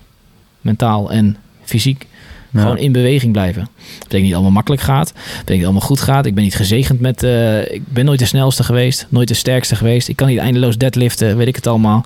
Mentaal 0.61 1.11
en 1.11 1.37
fysiek. 1.63 2.05
Ja. 2.51 2.61
Gewoon 2.61 2.77
in 2.77 2.91
beweging 2.91 3.31
blijven. 3.31 3.61
Dat 3.61 3.97
betekent 3.99 4.23
niet 4.23 4.33
allemaal 4.33 4.51
makkelijk 4.51 4.81
gaat. 4.81 5.07
Dat 5.13 5.23
betekent 5.23 5.49
niet 5.57 5.63
allemaal 5.63 5.81
goed 5.87 5.99
gaat. 6.01 6.25
Ik 6.25 6.33
ben 6.35 6.43
niet 6.43 6.55
gezegend 6.55 6.99
met... 6.99 7.23
eh, 7.23 7.71
ik 7.71 7.87
ben 7.87 8.05
nooit 8.05 8.19
de 8.19 8.25
snelste 8.25 8.63
geweest. 8.63 9.07
Nooit 9.09 9.27
de 9.27 9.33
sterkste 9.33 9.75
geweest. 9.75 10.07
Ik 10.07 10.15
kan 10.15 10.27
niet 10.27 10.37
eindeloos 10.37 10.77
deadliften. 10.77 11.37
Weet 11.37 11.47
ik 11.47 11.55
het 11.55 11.67
allemaal. 11.67 12.05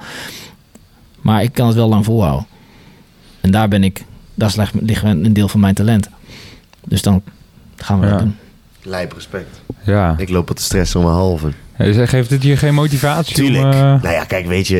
Maar 1.22 1.44
ik 1.44 1.54
kan 1.54 1.68
het 1.68 1.76
wel 1.76 1.90
lang 1.90 2.06
volhouden. 2.06 2.46
En 3.42 3.52
daar 3.52 3.68
ben 3.68 3.84
ik... 3.84 4.04
Daar 4.36 4.54
ligt 4.58 4.74
ligt 4.82 5.04
een 5.04 5.34
deel 5.34 5.48
van 5.48 5.60
mijn 5.60 5.74
talent. 5.76 6.10
Dus 6.86 7.02
dan 7.02 7.22
gaan 7.76 8.00
we 8.00 8.06
Ja. 8.06 8.12
dat 8.12 8.20
doen. 8.20 8.36
Lijp 8.90 9.14
respect. 9.14 9.62
Ja. 9.84 10.14
Ik 10.18 10.30
loop 10.30 10.48
wat 10.48 10.58
te 10.58 10.64
stressen 10.64 11.00
om 11.00 11.06
een 11.06 11.12
halve. 11.12 11.52
Hey, 11.74 12.08
Geeft 12.08 12.30
dit 12.30 12.44
je 12.44 12.58
geen 12.58 12.74
motivatie? 12.74 13.36
Tuurlijk. 13.36 13.64
Om, 13.64 13.72
eh, 13.72 13.80
Nou 13.80 14.10
ja, 14.10 14.24
kijk, 14.24 14.46
weet 14.48 14.68
je, 14.68 14.78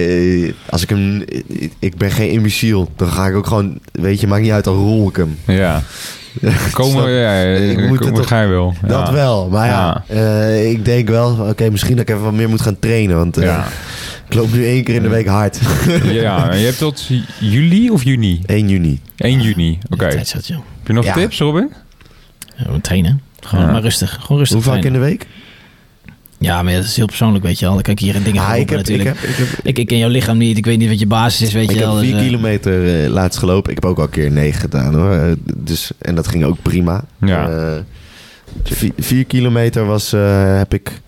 eh, 0.68 0.72
als 0.72 0.82
ik 0.84 0.90
hem... 0.90 1.22
eh, 1.22 1.70
Ik 1.80 1.98
ben 1.98 2.12
geen 2.12 2.30
imbeciel. 2.32 2.92
Dan 2.96 3.08
ga 3.08 3.28
ik 3.28 3.36
ook 3.36 3.48
gewoon... 3.48 3.80
Weet 3.92 4.20
je, 4.20 4.28
maakt 4.28 4.42
niet 4.42 4.52
uit, 4.52 4.64
dan 4.64 4.76
rol 4.76 5.10
ik 5.10 5.16
hem. 5.16 5.38
Ja. 5.48 5.82
Komen, 6.72 6.92
Snap- 6.92 7.08
ja, 7.08 7.42
Ik 7.42 7.78
ik 7.78 7.88
moet 7.88 8.06
het 8.06 8.16
toch- 8.16 8.28
ga 8.28 8.42
je 8.42 8.48
wel. 8.48 8.74
Ja. 8.82 8.88
Dat 8.88 9.10
wel. 9.10 9.50
Maar 9.50 9.68
ja, 9.68 10.04
eh, 10.08 10.70
ik 10.72 10.86
denk 10.86 11.08
wel... 11.10 11.48
Oké, 11.50 11.70
misschien 11.70 11.96
dat 11.96 12.10
ik 12.10 12.16
even 12.16 12.24
wat 12.24 12.34
meer 12.34 12.50
moet 12.50 12.62
gaan 12.62 12.80
trainen. 12.80 13.16
Want 13.18 13.38
eh, 13.38 13.44
Ja. 13.44 13.66
ik 14.28 14.34
loop 14.34 14.52
nu 14.54 14.66
één 14.66 14.84
keer 14.84 14.96
in 14.96 15.02
de 15.02 15.10
week 15.10 15.28
hard. 15.28 15.60
ja, 16.04 16.54
je 16.54 16.66
hebt 16.66 16.78
tot 16.78 17.08
juli 17.40 17.90
of 17.90 18.04
juni? 18.04 18.42
1 18.46 18.70
juni. 18.70 19.00
1 19.18 19.42
juni. 19.42 19.78
Oké. 19.90 20.10
Tijd 20.10 20.28
zat, 20.28 20.48
joh. 20.48 20.58
Heb 20.78 20.88
je 20.88 20.94
nog 20.94 21.06
Ja. 21.06 21.14
tips, 21.14 21.40
Robin? 21.40 21.72
Ja, 22.56 22.72
we 22.72 22.82
trainen. 22.82 23.22
Gewoon 23.46 23.66
Ja. 23.66 23.72
maar 23.72 23.82
rustig. 23.82 24.18
Gewoon 24.22 24.38
rustig 24.38 24.64
Hoe 24.64 24.74
vaak 24.74 24.84
in 24.84 24.94
de 24.94 25.00
week? 25.00 25.28
Ja, 26.40 26.64
maar 26.64 26.74
dat 26.74 26.84
is 26.84 26.96
heel 26.96 27.06
persoonlijk, 27.06 27.44
weet 27.44 27.60
je 27.60 27.66
wel. 27.66 27.74
Dan 27.74 27.84
kan 27.84 27.94
ik 27.94 28.00
hier 28.00 28.24
dingen 28.24 28.42
Ah, 28.42 28.56
ik, 28.58 28.70
heb, 28.70 28.80
ik, 28.80 28.88
natuurlijk. 28.88 29.20
heb, 29.22 29.30
ik, 29.30 29.36
heb, 29.36 29.48
Ik, 29.64 29.78
ik 29.78 29.88
ken 29.88 29.98
jouw 29.98 30.10
lichaam 30.10 30.38
niet. 30.38 30.58
Ik 30.58 30.66
weet 30.66 30.78
niet 30.78 30.90
wat 30.90 31.00
je 31.00 31.06
basis 31.08 31.48
is, 31.48 31.54
weet 31.54 31.64
ik 31.64 31.70
je 31.72 31.76
heb 31.78 31.86
wel. 31.86 31.98
vier 31.98 32.12
Dus, 32.12 32.20
eh, 32.22 32.28
kilometer 32.28 33.04
eh, 33.04 33.10
laatst 33.10 33.40
gelopen. 33.40 33.70
Ik 33.72 33.76
heb 33.82 33.90
ook 33.92 33.98
al 33.98 34.04
een 34.04 34.10
keer 34.10 34.32
negen 34.32 34.60
gedaan 34.60 34.94
hoor. 34.94 35.12
Eh, 35.12 35.32
dus, 35.58 35.92
en 35.98 36.16
dat 36.16 36.28
ging 36.28 36.44
ook 36.44 36.58
prima. 36.62 37.04
Ja. 37.26 37.50
Eh, 37.50 37.82
vier, 38.64 38.92
vier 38.98 39.26
kilometer 39.26 39.86
was, 39.86 40.14
eh, 40.14 40.58
heb 40.58 40.74
ik... 40.74 41.02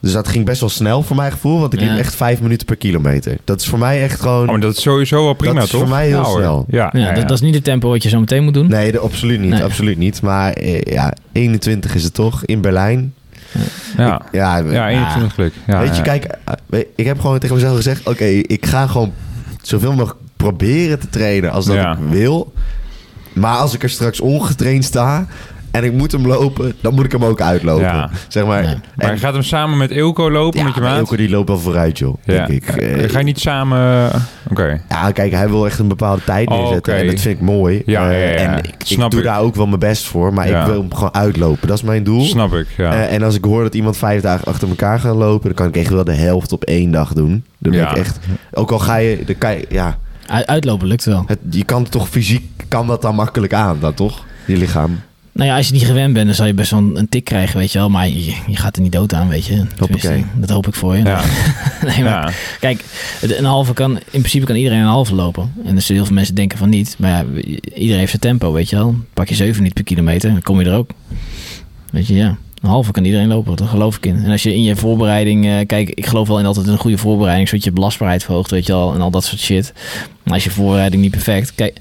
Dus 0.00 0.12
dat 0.12 0.28
ging 0.28 0.44
best 0.44 0.60
wel 0.60 0.68
snel 0.68 1.02
voor 1.02 1.16
mijn 1.16 1.32
gevoel. 1.32 1.60
Want 1.60 1.72
ik 1.72 1.80
liep 1.80 1.88
Ja. 1.88 1.98
echt 1.98 2.14
vijf 2.14 2.40
minuten 2.40 2.66
per 2.66 2.76
kilometer. 2.76 3.36
Dat 3.44 3.60
is 3.60 3.66
voor 3.66 3.78
mij 3.78 4.02
echt 4.02 4.20
gewoon... 4.20 4.42
Oh, 4.44 4.50
maar 4.50 4.60
dat 4.60 4.76
is 4.76 4.82
sowieso 4.82 5.24
wel 5.24 5.34
prima, 5.34 5.54
Dat 5.54 5.62
is 5.64 5.70
toch? 5.70 5.80
voor 5.80 5.88
mij 5.88 6.06
heel 6.06 6.22
hoor. 6.22 6.38
snel. 6.38 6.64
Ja, 6.68 6.90
ja, 6.96 7.12
Dat, 7.12 7.22
dat 7.22 7.30
is 7.30 7.40
niet 7.40 7.54
het 7.54 7.64
tempo 7.64 7.88
wat 7.88 8.02
je 8.02 8.08
zo 8.08 8.20
meteen 8.20 8.44
moet 8.44 8.54
doen. 8.54 8.68
Nee, 8.68 8.92
de, 8.92 8.98
absoluut 8.98 9.40
niet. 9.40 9.50
Nee. 9.50 9.62
Absoluut 9.64 9.98
niet. 9.98 10.22
Maar 10.22 10.52
eh, 10.52 10.80
ja, 10.80 11.12
21 11.32 11.94
is 11.94 12.04
het 12.04 12.14
toch 12.14 12.44
in 12.44 12.60
Berlijn. 12.60 13.14
ja. 13.96 14.20
Ja, 14.32 14.56
ja 14.58 14.88
21 14.88 15.34
geluk. 15.34 15.52
Ja, 15.66 15.80
weet 15.80 15.96
je, 15.96 16.02
kijk, 16.02 16.24
eh, 16.70 16.80
ik 16.96 17.06
heb 17.06 17.20
gewoon 17.20 17.38
tegen 17.38 17.54
mezelf 17.56 17.76
gezegd: 17.76 18.06
oké, 18.08 18.24
ik 18.24 18.66
ga 18.66 18.86
gewoon 18.86 19.12
zoveel 19.62 19.90
mogelijk 19.92 20.18
proberen 20.36 20.98
te 20.98 21.08
trainen 21.08 21.50
als 21.50 21.64
dat 21.66 21.74
Ja. 21.76 21.92
ik 21.92 21.98
wil. 22.10 22.52
Maar 23.32 23.56
als 23.56 23.74
ik 23.74 23.82
er 23.82 23.90
straks 23.90 24.20
ongetraind 24.20 24.84
sta 24.84 25.26
en 25.70 25.84
ik 25.84 25.92
moet 25.92 26.12
hem 26.12 26.26
lopen, 26.26 26.74
dan 26.80 26.94
moet 26.94 27.04
ik 27.04 27.12
hem 27.12 27.24
ook 27.24 27.40
uitlopen. 27.40 27.84
Ja. 27.84 28.10
Zeg 28.28 28.46
maar. 28.46 28.62
Ja. 28.62 28.80
Maar 28.94 29.18
gaat 29.18 29.32
hem 29.32 29.42
samen 29.42 29.78
met 29.78 29.90
Ilko 29.90 30.30
lopen 30.30 30.64
met 30.64 30.74
je 30.74 30.80
maat? 30.80 30.98
Ilko 30.98 31.16
die 31.16 31.30
loopt 31.30 31.48
wel 31.48 31.58
vooruit, 31.58 31.98
joh. 31.98 32.14
Ja. 32.24 32.46
Denk 32.46 32.48
ik. 32.48 33.10
Ga 33.10 33.18
je 33.18 33.24
niet 33.24 33.40
samen... 33.40 34.10
Oké. 34.50 34.80
Ja, 34.88 35.10
kijk, 35.10 35.32
hij 35.32 35.48
wil 35.48 35.66
echt 35.66 35.78
een 35.78 35.88
bepaalde 35.88 36.24
tijd 36.24 36.48
oh, 36.48 36.58
neerzetten. 36.58 36.96
En 36.96 37.06
dat 37.06 37.20
vind 37.20 37.36
ik 37.36 37.40
mooi. 37.40 37.82
Ja, 37.86 38.10
uh, 38.10 38.42
En 38.42 38.58
ik, 38.58 38.74
Snap 38.78 39.10
doe 39.10 39.22
daar 39.22 39.40
ook 39.40 39.54
wel 39.54 39.66
mijn 39.66 39.78
best 39.78 40.06
voor. 40.06 40.32
Maar 40.32 40.46
ik 40.46 40.66
wil 40.66 40.80
hem 40.80 40.94
gewoon 40.94 41.14
uitlopen. 41.14 41.68
Dat 41.68 41.76
is 41.76 41.82
mijn 41.82 42.04
doel. 42.04 42.24
Snap 42.24 42.54
ik, 42.54 42.66
ja. 42.76 42.92
Uh, 42.92 43.12
en 43.12 43.22
als 43.22 43.34
ik 43.34 43.44
hoor 43.44 43.62
dat 43.62 43.74
iemand 43.74 43.96
vijf 43.96 44.22
dagen 44.22 44.46
achter 44.46 44.68
elkaar 44.68 45.00
gaat 45.00 45.16
lopen... 45.16 45.46
dan 45.46 45.54
kan 45.54 45.68
ik 45.68 45.76
echt 45.76 45.90
wel 45.90 46.04
de 46.04 46.12
helft 46.12 46.52
op 46.52 46.64
één 46.64 46.90
dag 46.90 47.12
doen. 47.12 47.44
Dan 47.58 47.72
ben 47.72 47.82
ik 47.82 47.96
echt... 47.96 48.18
Ook 48.52 48.70
al 48.70 48.78
ga 48.78 48.96
je... 48.96 49.22
Dan 49.26 49.38
kan 49.38 49.52
je 49.52 49.66
ja, 49.68 49.98
Uitlopen 50.46 50.86
lukt 50.86 51.04
wel. 51.04 51.24
Het, 51.26 51.38
je 51.50 51.64
kan 51.64 51.88
toch 51.88 52.08
fysiek... 52.08 52.48
Kan 52.68 52.86
dat 52.86 53.02
dan 53.02 53.14
makkelijk 53.14 53.52
aan, 53.52 53.76
dan 53.80 53.94
toch? 53.94 54.24
Je 54.44 54.56
lichaam. 54.56 55.00
Nou 55.32 55.48
ja, 55.48 55.56
als 55.56 55.66
je 55.66 55.72
niet 55.72 55.84
gewend 55.84 56.12
bent, 56.12 56.26
dan 56.26 56.34
zal 56.34 56.46
je 56.46 56.54
best 56.54 56.70
wel 56.70 56.90
een 56.94 57.08
tik 57.08 57.24
krijgen, 57.24 57.58
weet 57.58 57.72
je 57.72 57.78
wel. 57.78 57.90
Maar 57.90 58.08
je, 58.08 58.34
je 58.46 58.56
gaat 58.56 58.76
er 58.76 58.82
niet 58.82 58.92
dood 58.92 59.14
aan, 59.14 59.28
weet 59.28 59.46
je. 59.46 59.64
Dat 60.34 60.50
hoop 60.50 60.66
ik 60.66 60.74
voor 60.74 60.96
je. 60.96 61.04
Ja. 61.04 61.22
nee, 61.86 62.02
maar, 62.02 62.36
Kijk, 62.60 62.84
een 63.20 63.44
halve 63.44 63.72
kan, 63.72 63.96
in 63.96 64.02
principe 64.10 64.46
kan 64.46 64.56
iedereen 64.56 64.78
een 64.78 64.86
halve 64.86 65.14
lopen. 65.14 65.52
En 65.64 65.74
dus 65.74 65.88
heel 65.88 66.04
veel 66.04 66.14
mensen 66.14 66.34
denken 66.34 66.58
van 66.58 66.68
niet. 66.68 66.96
Maar 66.98 67.10
ja, 67.10 67.24
iedereen 67.74 67.98
heeft 67.98 68.10
zijn 68.10 68.22
tempo, 68.22 68.52
weet 68.52 68.70
je 68.70 68.76
wel. 68.76 68.94
Pak 69.14 69.28
je 69.28 69.34
7 69.34 69.62
niet 69.62 69.74
per 69.74 69.84
kilometer, 69.84 70.30
dan 70.30 70.42
kom 70.42 70.60
je 70.60 70.66
er 70.66 70.76
ook. 70.76 70.90
Weet 71.90 72.06
je, 72.06 72.14
ja. 72.14 72.36
Een 72.62 72.68
halve 72.68 72.90
kan 72.90 73.04
iedereen 73.04 73.28
lopen, 73.28 73.56
daar 73.56 73.68
geloof 73.68 73.96
ik 73.96 74.06
in. 74.06 74.24
En 74.24 74.30
als 74.30 74.42
je 74.42 74.54
in 74.54 74.62
je 74.62 74.76
voorbereiding, 74.76 75.46
uh, 75.46 75.58
kijk, 75.66 75.90
ik 75.90 76.06
geloof 76.06 76.28
wel 76.28 76.38
in 76.38 76.46
altijd 76.46 76.66
een 76.66 76.78
goede 76.78 76.98
voorbereiding, 76.98 77.48
zodat 77.48 77.64
je 77.64 77.72
belastbaarheid 77.72 78.24
verhoogt, 78.24 78.50
weet 78.50 78.66
je 78.66 78.72
al, 78.72 78.94
en 78.94 79.00
al 79.00 79.10
dat 79.10 79.24
soort 79.24 79.40
shit. 79.40 79.72
Maar 80.22 80.34
als 80.34 80.44
je 80.44 80.50
voorbereiding 80.50 81.02
niet 81.02 81.10
perfect, 81.10 81.54
kijk, 81.54 81.76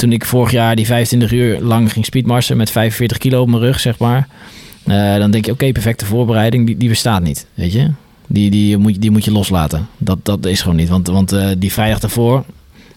toen 0.00 0.12
ik 0.12 0.24
vorig 0.24 0.50
jaar 0.50 0.76
die 0.76 0.86
25 0.86 1.32
uur 1.32 1.60
lang 1.60 1.92
ging 1.92 2.04
speedmarsen 2.04 2.56
met 2.56 2.70
45 2.70 3.18
kilo 3.18 3.40
op 3.40 3.48
mijn 3.48 3.62
rug, 3.62 3.80
zeg 3.80 3.98
maar. 3.98 4.28
Uh, 4.86 5.16
dan 5.16 5.30
denk 5.30 5.44
je, 5.44 5.52
oké, 5.52 5.72
perfecte 5.72 6.04
voorbereiding, 6.04 6.66
die, 6.66 6.76
die 6.76 6.88
bestaat 6.88 7.22
niet, 7.22 7.46
weet 7.54 7.72
je. 7.72 7.90
Die, 8.26 8.50
die, 8.50 8.76
moet, 8.76 9.00
die 9.00 9.10
moet 9.10 9.24
je 9.24 9.32
loslaten. 9.32 9.88
Dat, 9.98 10.18
dat 10.22 10.46
is 10.46 10.60
gewoon 10.60 10.76
niet. 10.76 10.88
Want, 10.88 11.06
want 11.06 11.32
uh, 11.32 11.48
die 11.58 11.72
vrijdag 11.72 11.98
daarvoor, 11.98 12.44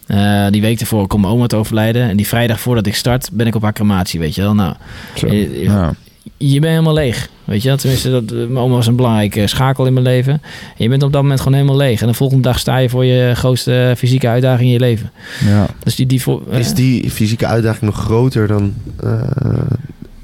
uh, 0.08 0.48
die 0.50 0.62
week 0.62 0.80
ervoor 0.80 1.08
komt 1.08 1.22
mijn 1.22 1.34
oma 1.34 1.48
te 1.48 1.56
overlijden. 1.56 2.10
En 2.10 2.18
die 2.18 2.28
vrijdag 2.28 2.60
voordat 2.60 2.86
ik 2.86 2.96
start, 2.96 3.30
ben 3.32 3.48
ik 3.48 3.56
op 3.56 3.62
haar 3.62 3.74
crematie, 3.74 4.20
weet 4.20 4.36
je 4.36 4.42
wel. 4.42 4.54
Nou, 4.54 4.76
Zo, 5.16 5.28
ja 5.34 5.94
je 6.38 6.60
bent 6.60 6.72
helemaal 6.72 6.94
leeg. 6.94 7.30
Weet 7.44 7.64
je, 7.64 7.76
tenminste, 7.76 8.12
dat, 8.12 8.32
mijn 8.32 8.58
oma 8.58 8.76
was 8.76 8.88
een 8.88 8.96
belangrijke 8.96 9.48
schakel 9.48 9.86
in 9.86 9.94
mijn 9.94 10.06
leven. 10.06 10.34
En 10.34 10.84
je 10.84 10.90
bent 10.90 11.04
op 11.04 11.12
dat 11.12 11.22
moment 11.22 11.40
gewoon 11.40 11.58
helemaal 11.58 11.78
leeg. 11.78 12.02
En 12.02 12.08
de 12.08 12.14
volgende 12.14 12.44
dag 12.44 12.60
sta 12.60 12.78
je 12.78 12.90
voor 12.90 13.06
je 13.06 13.36
grootste 13.36 13.94
fysieke 13.98 14.28
uitdaging 14.28 14.68
in 14.68 14.74
je 14.74 14.80
leven. 14.80 15.12
Ja. 15.46 15.68
Dus 15.84 15.96
die, 15.96 16.06
die 16.06 16.22
Is 16.50 16.74
die 16.74 17.10
fysieke 17.10 17.46
uitdaging 17.46 17.82
nog 17.82 17.96
groter 17.96 18.48
dan, 18.48 18.74
uh, 19.04 19.22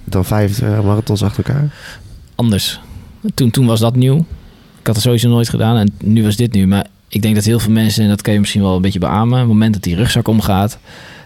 dan 0.04 0.26
vijf 0.26 0.62
marathons 0.62 1.24
achter 1.24 1.46
elkaar? 1.46 1.74
Anders. 2.36 2.80
Toen, 3.34 3.52
toen 3.52 3.66
was 3.66 3.80
dat 3.80 3.96
nieuw. 3.96 4.18
Ik 4.80 4.88
had 4.88 4.96
het 4.96 5.04
sowieso 5.04 5.30
nooit 5.30 5.50
gedaan 5.50 5.78
en 5.78 5.92
nu 6.04 6.24
was 6.24 6.36
dit 6.36 6.54
nu. 6.54 6.68
Maar 6.68 6.86
ik 7.08 7.22
denk 7.22 7.36
dat 7.36 7.44
heel 7.44 7.60
veel 7.60 7.72
mensen, 7.72 8.04
en 8.04 8.10
dat 8.10 8.22
kan 8.22 8.34
je 8.34 8.40
misschien 8.40 8.62
wel 8.62 8.76
een 8.76 8.82
beetje 8.82 9.00
beamen, 9.00 9.34
op 9.34 9.40
het 9.40 9.48
moment 9.48 9.74
dat 9.74 9.84
die 9.84 9.96
rugzak 9.96 10.28
omgaat, 10.28 10.80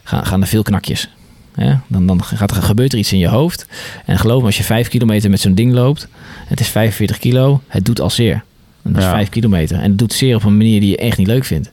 gaan, 0.04 0.26
gaan 0.26 0.42
er 0.42 0.48
veel 0.48 0.64
knakjes. 0.64 1.10
Ja, 1.56 1.82
dan, 1.88 2.08
dan 2.08 2.24
gaat 2.24 2.52
er, 2.56 2.64
gebeurt 2.64 2.94
er 2.94 3.00
iets 3.00 3.14
in 3.14 3.20
je 3.20 3.28
hoofd. 3.28 3.68
En 4.06 4.20
geloof 4.20 4.40
me, 4.40 4.46
als 4.46 4.58
je 4.58 4.64
5 4.64 4.88
kilometer 4.88 5.30
met 5.30 5.40
zo'n 5.40 5.56
ding 5.56 5.74
loopt, 5.74 6.08
het 6.48 6.60
is 6.60 6.68
45 6.68 7.18
kilo, 7.18 7.62
het 7.68 7.86
doet 7.86 8.02
al 8.02 8.10
zeer. 8.10 8.44
Dat 8.82 9.02
is 9.02 9.10
5 9.10 9.30
kilometer. 9.30 9.78
En 9.78 9.90
het 9.90 10.00
doet 10.00 10.14
zeer 10.14 10.36
op 10.36 10.44
een 10.44 10.58
manier 10.58 10.80
die 10.80 10.90
je 10.90 10.98
echt 10.98 11.18
niet 11.18 11.28
leuk 11.28 11.46
vindt. 11.46 11.72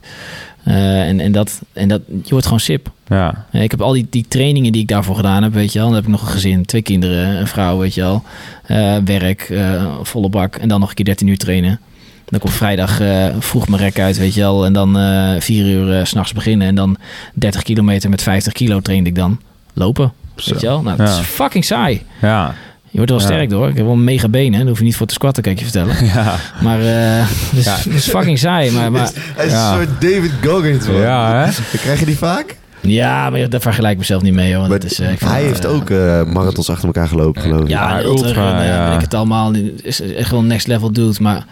Uh, 0.67 1.07
en, 1.07 1.19
en, 1.19 1.31
dat, 1.31 1.61
en 1.73 1.87
dat, 1.87 2.01
je 2.07 2.29
wordt 2.29 2.45
gewoon 2.45 2.59
sip. 2.59 2.91
Ja. 3.07 3.45
Ik 3.51 3.71
heb 3.71 3.81
al 3.81 3.91
die, 3.91 4.07
die 4.09 4.25
trainingen 4.27 4.71
die 4.71 4.81
ik 4.81 4.87
daarvoor 4.87 5.15
gedaan 5.15 5.43
heb, 5.43 5.53
weet 5.53 5.73
je 5.73 5.79
wel. 5.79 5.87
Dan 5.87 5.95
heb 5.95 6.05
ik 6.05 6.11
nog 6.11 6.21
een 6.21 6.27
gezin, 6.27 6.65
twee 6.65 6.81
kinderen, 6.81 7.39
een 7.39 7.47
vrouw, 7.47 7.77
weet 7.77 7.93
je 7.93 8.01
wel. 8.01 8.23
Uh, 8.67 8.97
werk, 9.05 9.49
uh, 9.49 9.85
volle 10.01 10.29
bak. 10.29 10.55
En 10.55 10.67
dan 10.67 10.79
nog 10.79 10.89
een 10.89 10.95
keer 10.95 11.05
13 11.05 11.27
uur 11.27 11.37
trainen. 11.37 11.79
Dan 12.25 12.39
komt 12.39 12.53
vrijdag 12.53 13.01
vroeg 13.39 13.67
mijn 13.67 13.81
rek 13.81 13.99
uit, 13.99 14.17
weet 14.17 14.33
je 14.33 14.39
wel. 14.39 14.65
En 14.65 14.73
dan 14.73 14.97
vier 15.41 15.65
uur 15.65 16.05
s 16.05 16.09
s'nachts 16.09 16.33
beginnen. 16.33 16.67
En 16.67 16.75
dan 16.75 16.97
30 17.33 17.63
kilometer 17.63 18.09
met 18.09 18.21
50 18.21 18.53
kilo 18.53 18.79
trainde 18.79 19.09
ik 19.09 19.15
dan 19.15 19.39
lopen. 19.73 20.13
Weet 20.35 20.61
je 20.61 20.67
wel? 20.67 20.81
Nou, 20.81 20.97
dat 20.97 21.07
is 21.07 21.17
fucking 21.17 21.65
saai. 21.65 22.01
Ja. 22.21 22.55
Je 22.91 22.97
wordt 22.97 23.11
wel 23.11 23.19
sterk 23.19 23.49
door. 23.49 23.69
Ik 23.69 23.75
heb 23.75 23.85
wel 23.85 23.95
mega 23.95 24.29
benen. 24.29 24.59
Daar 24.59 24.67
hoef 24.67 24.77
je 24.77 24.83
niet 24.83 24.95
voor 24.95 25.07
te 25.07 25.13
squatten, 25.13 25.43
kan 25.43 25.51
ik 25.51 25.59
je 25.59 25.63
vertellen. 25.63 25.95
Ja. 26.13 26.35
Maar 26.61 26.79
uh, 26.79 27.27
dus, 27.53 27.65
ja. 27.65 27.77
is 27.89 28.09
fucking 28.09 28.39
saai. 28.39 28.71
Maar, 28.71 28.91
maar, 28.91 29.11
Hij 29.15 29.45
is 29.45 29.53
een 29.53 29.73
soort 29.73 30.01
David 30.01 30.31
Goggins. 30.45 30.87
Man. 30.87 30.95
Ja, 30.95 31.45
hè? 31.45 31.77
Krijg 31.77 31.99
je 31.99 32.05
die 32.05 32.17
vaak? 32.17 32.55
Ja, 32.81 33.29
maar 33.29 33.49
daar 33.49 33.61
vergelijk 33.61 33.93
ik 33.93 33.99
mezelf 33.99 34.21
niet 34.21 34.33
mee. 34.33 34.55
Hoor. 34.55 34.67
Dat 34.67 34.83
is, 34.83 34.99
uh, 34.99 35.07
hij 35.19 35.43
heeft 35.43 35.65
ook 35.65 35.89
uh, 35.89 36.23
marathons 36.23 36.69
achter 36.69 36.85
elkaar 36.85 37.07
gelopen, 37.07 37.41
geloof 37.41 37.61
ik. 37.61 37.67
Ja, 37.67 38.01
ultra. 38.01 38.63
ja. 38.63 38.95
ik 38.95 39.01
het 39.01 39.13
allemaal. 39.13 39.53
Is 39.81 40.01
echt 40.01 40.31
wel 40.31 40.43
next 40.43 40.67
level 40.67 40.91
doet. 40.91 41.19
Maar 41.19 41.45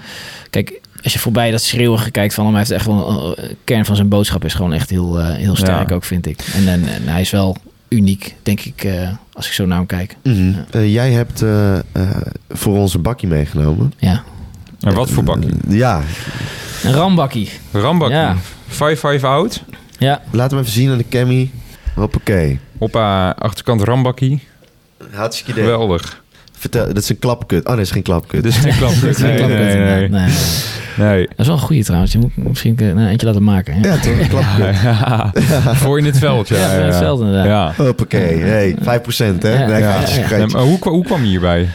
kijk, 0.50 0.82
als 1.04 1.14
je 1.14 1.20
voorbij 1.20 1.52
dat 1.52 1.62
schreeuwen 1.62 2.12
kijkt 2.12 2.34
van 2.34 2.44
hem, 2.44 2.54
hij 2.54 2.64
heeft 2.64 2.74
echt 2.74 2.86
wel 2.86 3.38
een 3.38 3.56
kern 3.64 3.86
van 3.86 3.96
zijn 3.96 4.08
boodschap 4.08 4.46
is 4.46 4.54
gewoon 4.54 4.74
echt 4.74 4.90
heel, 4.90 5.26
heel 5.26 5.56
sterk 5.56 5.92
ook, 5.92 6.04
vind 6.04 6.26
ik. 6.26 6.40
En, 6.54 6.68
en, 6.68 6.88
en 6.88 7.08
hij 7.08 7.22
is 7.22 7.30
wel 7.30 7.58
uniek, 7.90 8.36
denk 8.44 8.60
ik, 8.62 8.84
uh, 8.84 9.10
als 9.34 9.48
ik 9.48 9.54
zo 9.54 9.66
naar 9.66 9.78
hem 9.78 9.86
kijk. 9.86 10.16
Mm 10.24 10.56
uh, 10.76 10.94
jij 10.94 11.12
hebt 11.12 11.42
uh, 11.42 11.80
voor 12.50 12.78
onze 12.78 13.00
bakkie 13.00 13.28
meegenomen. 13.28 13.94
Ja. 13.98 14.24
En 14.80 14.94
wat 14.94 15.10
voor 15.10 15.24
bakkie? 15.24 15.54
ja. 15.68 16.02
Een 16.84 16.94
rambakkie. 16.94 17.50
Rambakkie. 17.72 18.18
Ja. 18.18 18.36
5-5 19.18 19.22
out. 19.22 19.64
Ja. 19.98 20.22
Laten 20.32 20.58
we 20.58 20.64
even 20.64 20.76
zien 20.76 20.92
aan 20.92 20.98
de 20.98 21.08
Cammy. 21.10 21.52
Hoppakee. 21.96 22.60
Hoppa, 22.78 23.30
achterkant 23.30 23.82
rambakkie. 23.82 24.44
Hartstikke 25.12 25.52
idee. 25.52 25.64
Geweldig. 25.64 26.24
Vertel, 26.52 26.88
dat 26.88 26.98
is 26.98 27.10
een 27.10 27.20
klapkut. 27.20 27.60
Oh, 27.60 27.68
nee, 27.68 27.76
dat 27.76 27.86
is 27.86 27.92
geen 27.92 28.04
klapkut. 28.04 28.44
Dit 28.44 28.52
is 28.52 28.58
geen 28.60 28.78
klapkut. 28.88 29.18
nee, 29.20 29.40
nee, 29.44 29.76
nee, 29.76 30.10
nee. 30.10 30.32
Nee. 31.00 31.28
Dat 31.28 31.40
is 31.40 31.46
wel 31.46 31.56
een 31.56 31.62
goede 31.62 31.84
trouwens. 31.84 32.12
Je 32.12 32.18
moet 32.18 32.36
misschien 32.36 32.76
een 32.84 33.08
eentje 33.08 33.28
laten 33.28 33.44
maken. 33.44 33.74
Hè? 33.74 33.88
Ja, 33.88 33.98
toch? 34.30 34.58
Ja, 34.58 34.72
ja. 34.74 35.76
Voor 35.76 35.98
in 35.98 36.06
het 36.06 36.18
veld, 36.18 36.48
ja. 36.48 36.58
Ja, 36.58 36.72
in 36.72 36.86
het 36.86 36.96
veld 36.96 37.20
inderdaad. 37.20 37.76
Ja. 37.78 37.84
Hoppakee. 37.84 38.38
Hey, 38.38 38.76
5% 38.76 38.78
hè? 39.40 39.66
Ja. 39.66 39.78
Ja. 39.78 40.46
maar 40.48 40.62
hoe, 40.62 40.78
hoe 40.82 41.04
kwam 41.04 41.22
je 41.22 41.28
hierbij? 41.28 41.68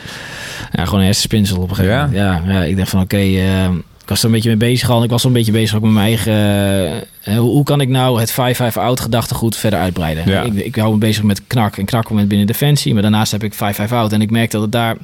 Ja, 0.72 0.84
gewoon 0.84 1.00
een 1.00 1.06
hersenspinsel 1.06 1.56
op 1.56 1.70
een 1.70 1.76
gegeven 1.76 1.96
moment. 1.96 2.16
Ja, 2.16 2.42
ja, 2.46 2.62
ik 2.62 2.76
dacht 2.76 2.90
van 2.90 3.00
oké... 3.00 3.14
Okay, 3.14 3.34
uh, 3.34 3.64
ik 4.02 4.10
was 4.10 4.18
er 4.18 4.26
een 4.26 4.32
beetje 4.32 4.48
mee 4.48 4.70
bezig 4.70 4.90
al. 4.90 4.98
En 4.98 5.04
ik 5.04 5.10
was 5.10 5.22
al 5.22 5.30
een 5.30 5.36
beetje 5.36 5.52
bezig 5.52 5.76
ook 5.76 5.82
met 5.82 5.92
mijn 5.92 6.06
eigen... 6.06 6.32
Uh, 7.28 7.38
hoe, 7.38 7.50
hoe, 7.50 7.64
kan 7.64 7.80
ik 7.80 7.88
nou 7.88 8.20
het 8.20 8.32
5-5 8.32 8.34
out 8.74 9.00
gedachtegoed 9.00 9.56
verder 9.56 9.78
uitbreiden? 9.78 10.30
Ja. 10.30 10.42
Ik, 10.42 10.54
ik 10.54 10.76
hou 10.76 10.92
me 10.92 10.98
bezig 10.98 11.22
met 11.22 11.46
knak 11.46 11.76
en 11.76 11.84
knak 11.84 12.10
met 12.10 12.28
binnen 12.28 12.46
Defensie. 12.46 12.92
Maar 12.92 13.02
daarnaast 13.02 13.32
heb 13.32 13.44
ik 13.44 13.54
5-5 13.54 13.56
out. 13.90 14.12
En 14.12 14.20
ik 14.20 14.30
merk 14.30 14.50
dat 14.50 14.62
het 14.62 14.72
daar 14.72 14.96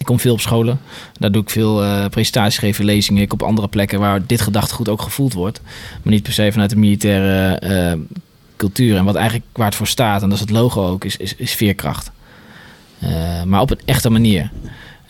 ik 0.00 0.06
kom 0.06 0.20
veel 0.20 0.32
op 0.32 0.40
scholen. 0.40 0.80
Daar 1.18 1.32
doe 1.32 1.42
ik 1.42 1.50
veel 1.50 1.84
uh, 1.84 2.06
presentaties 2.06 2.58
geven, 2.58 2.84
lezingen. 2.84 3.22
Ik 3.22 3.32
op 3.32 3.42
andere 3.42 3.68
plekken 3.68 4.00
waar 4.00 4.26
dit 4.26 4.40
gedachtegoed 4.40 4.88
ook 4.88 5.02
gevoeld 5.02 5.32
wordt. 5.32 5.60
Maar 6.02 6.12
niet 6.12 6.22
per 6.22 6.32
se 6.32 6.52
vanuit 6.52 6.70
de 6.70 6.76
militaire 6.76 7.60
uh, 7.96 8.00
cultuur. 8.56 8.96
En 8.96 9.04
wat 9.04 9.14
eigenlijk 9.14 9.46
waar 9.52 9.66
het 9.66 9.74
voor 9.74 9.86
staat, 9.86 10.22
en 10.22 10.28
dat 10.28 10.38
is 10.38 10.44
het 10.44 10.50
logo 10.50 10.86
ook, 10.88 11.04
is, 11.04 11.16
is, 11.16 11.34
is 11.34 11.52
veerkracht. 11.52 12.10
Uh, 13.04 13.42
maar 13.42 13.60
op 13.60 13.70
een 13.70 13.80
echte 13.84 14.10
manier. 14.10 14.50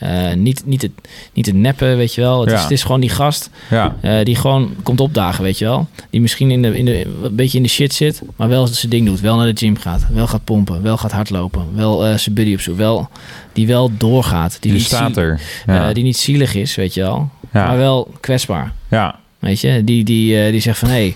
Uh, 0.03 0.33
niet, 0.33 0.61
niet, 0.65 0.81
het, 0.81 0.91
niet 1.33 1.45
het 1.45 1.55
neppen, 1.55 1.97
weet 1.97 2.13
je 2.13 2.21
wel. 2.21 2.41
Het, 2.41 2.49
ja. 2.49 2.55
is, 2.55 2.61
het 2.61 2.71
is 2.71 2.83
gewoon 2.83 2.99
die 2.99 3.09
gast 3.09 3.49
ja. 3.69 3.95
uh, 4.01 4.23
die 4.23 4.35
gewoon 4.35 4.75
komt 4.83 4.99
opdagen, 4.99 5.43
weet 5.43 5.57
je 5.57 5.65
wel. 5.65 5.87
Die 6.09 6.21
misschien 6.21 6.51
in 6.51 6.61
de, 6.61 6.77
in 6.77 6.85
de, 6.85 7.05
een 7.23 7.35
beetje 7.35 7.57
in 7.57 7.63
de 7.63 7.69
shit 7.69 7.93
zit, 7.93 8.21
maar 8.35 8.47
wel 8.47 8.67
zijn 8.67 8.91
ding 8.91 9.05
doet. 9.05 9.19
Wel 9.19 9.35
naar 9.35 9.53
de 9.53 9.57
gym 9.57 9.77
gaat, 9.77 10.05
wel 10.13 10.27
gaat 10.27 10.43
pompen, 10.43 10.81
wel 10.81 10.97
gaat 10.97 11.11
hardlopen. 11.11 11.65
Wel 11.75 12.07
uh, 12.07 12.17
zijn 12.17 12.35
buddy 12.35 12.53
op 12.53 12.59
zoek, 12.59 12.77
wel, 12.77 13.09
die 13.53 13.67
wel 13.67 13.91
doorgaat. 13.97 14.57
Die, 14.59 14.79
staat 14.79 15.17
er. 15.17 15.41
Ja. 15.65 15.93
die 15.93 16.03
niet 16.03 16.17
zielig 16.17 16.55
is, 16.55 16.75
weet 16.75 16.93
je 16.93 17.01
wel. 17.01 17.29
Maar 17.51 17.77
wel 17.77 18.11
kwetsbaar. 18.19 18.73
Ja. 18.87 19.19
Weet 19.39 19.59
je, 19.59 19.83
die, 19.83 20.03
die, 20.03 20.51
die 20.51 20.61
zegt 20.61 20.79
van... 20.79 20.89
hé, 20.89 21.15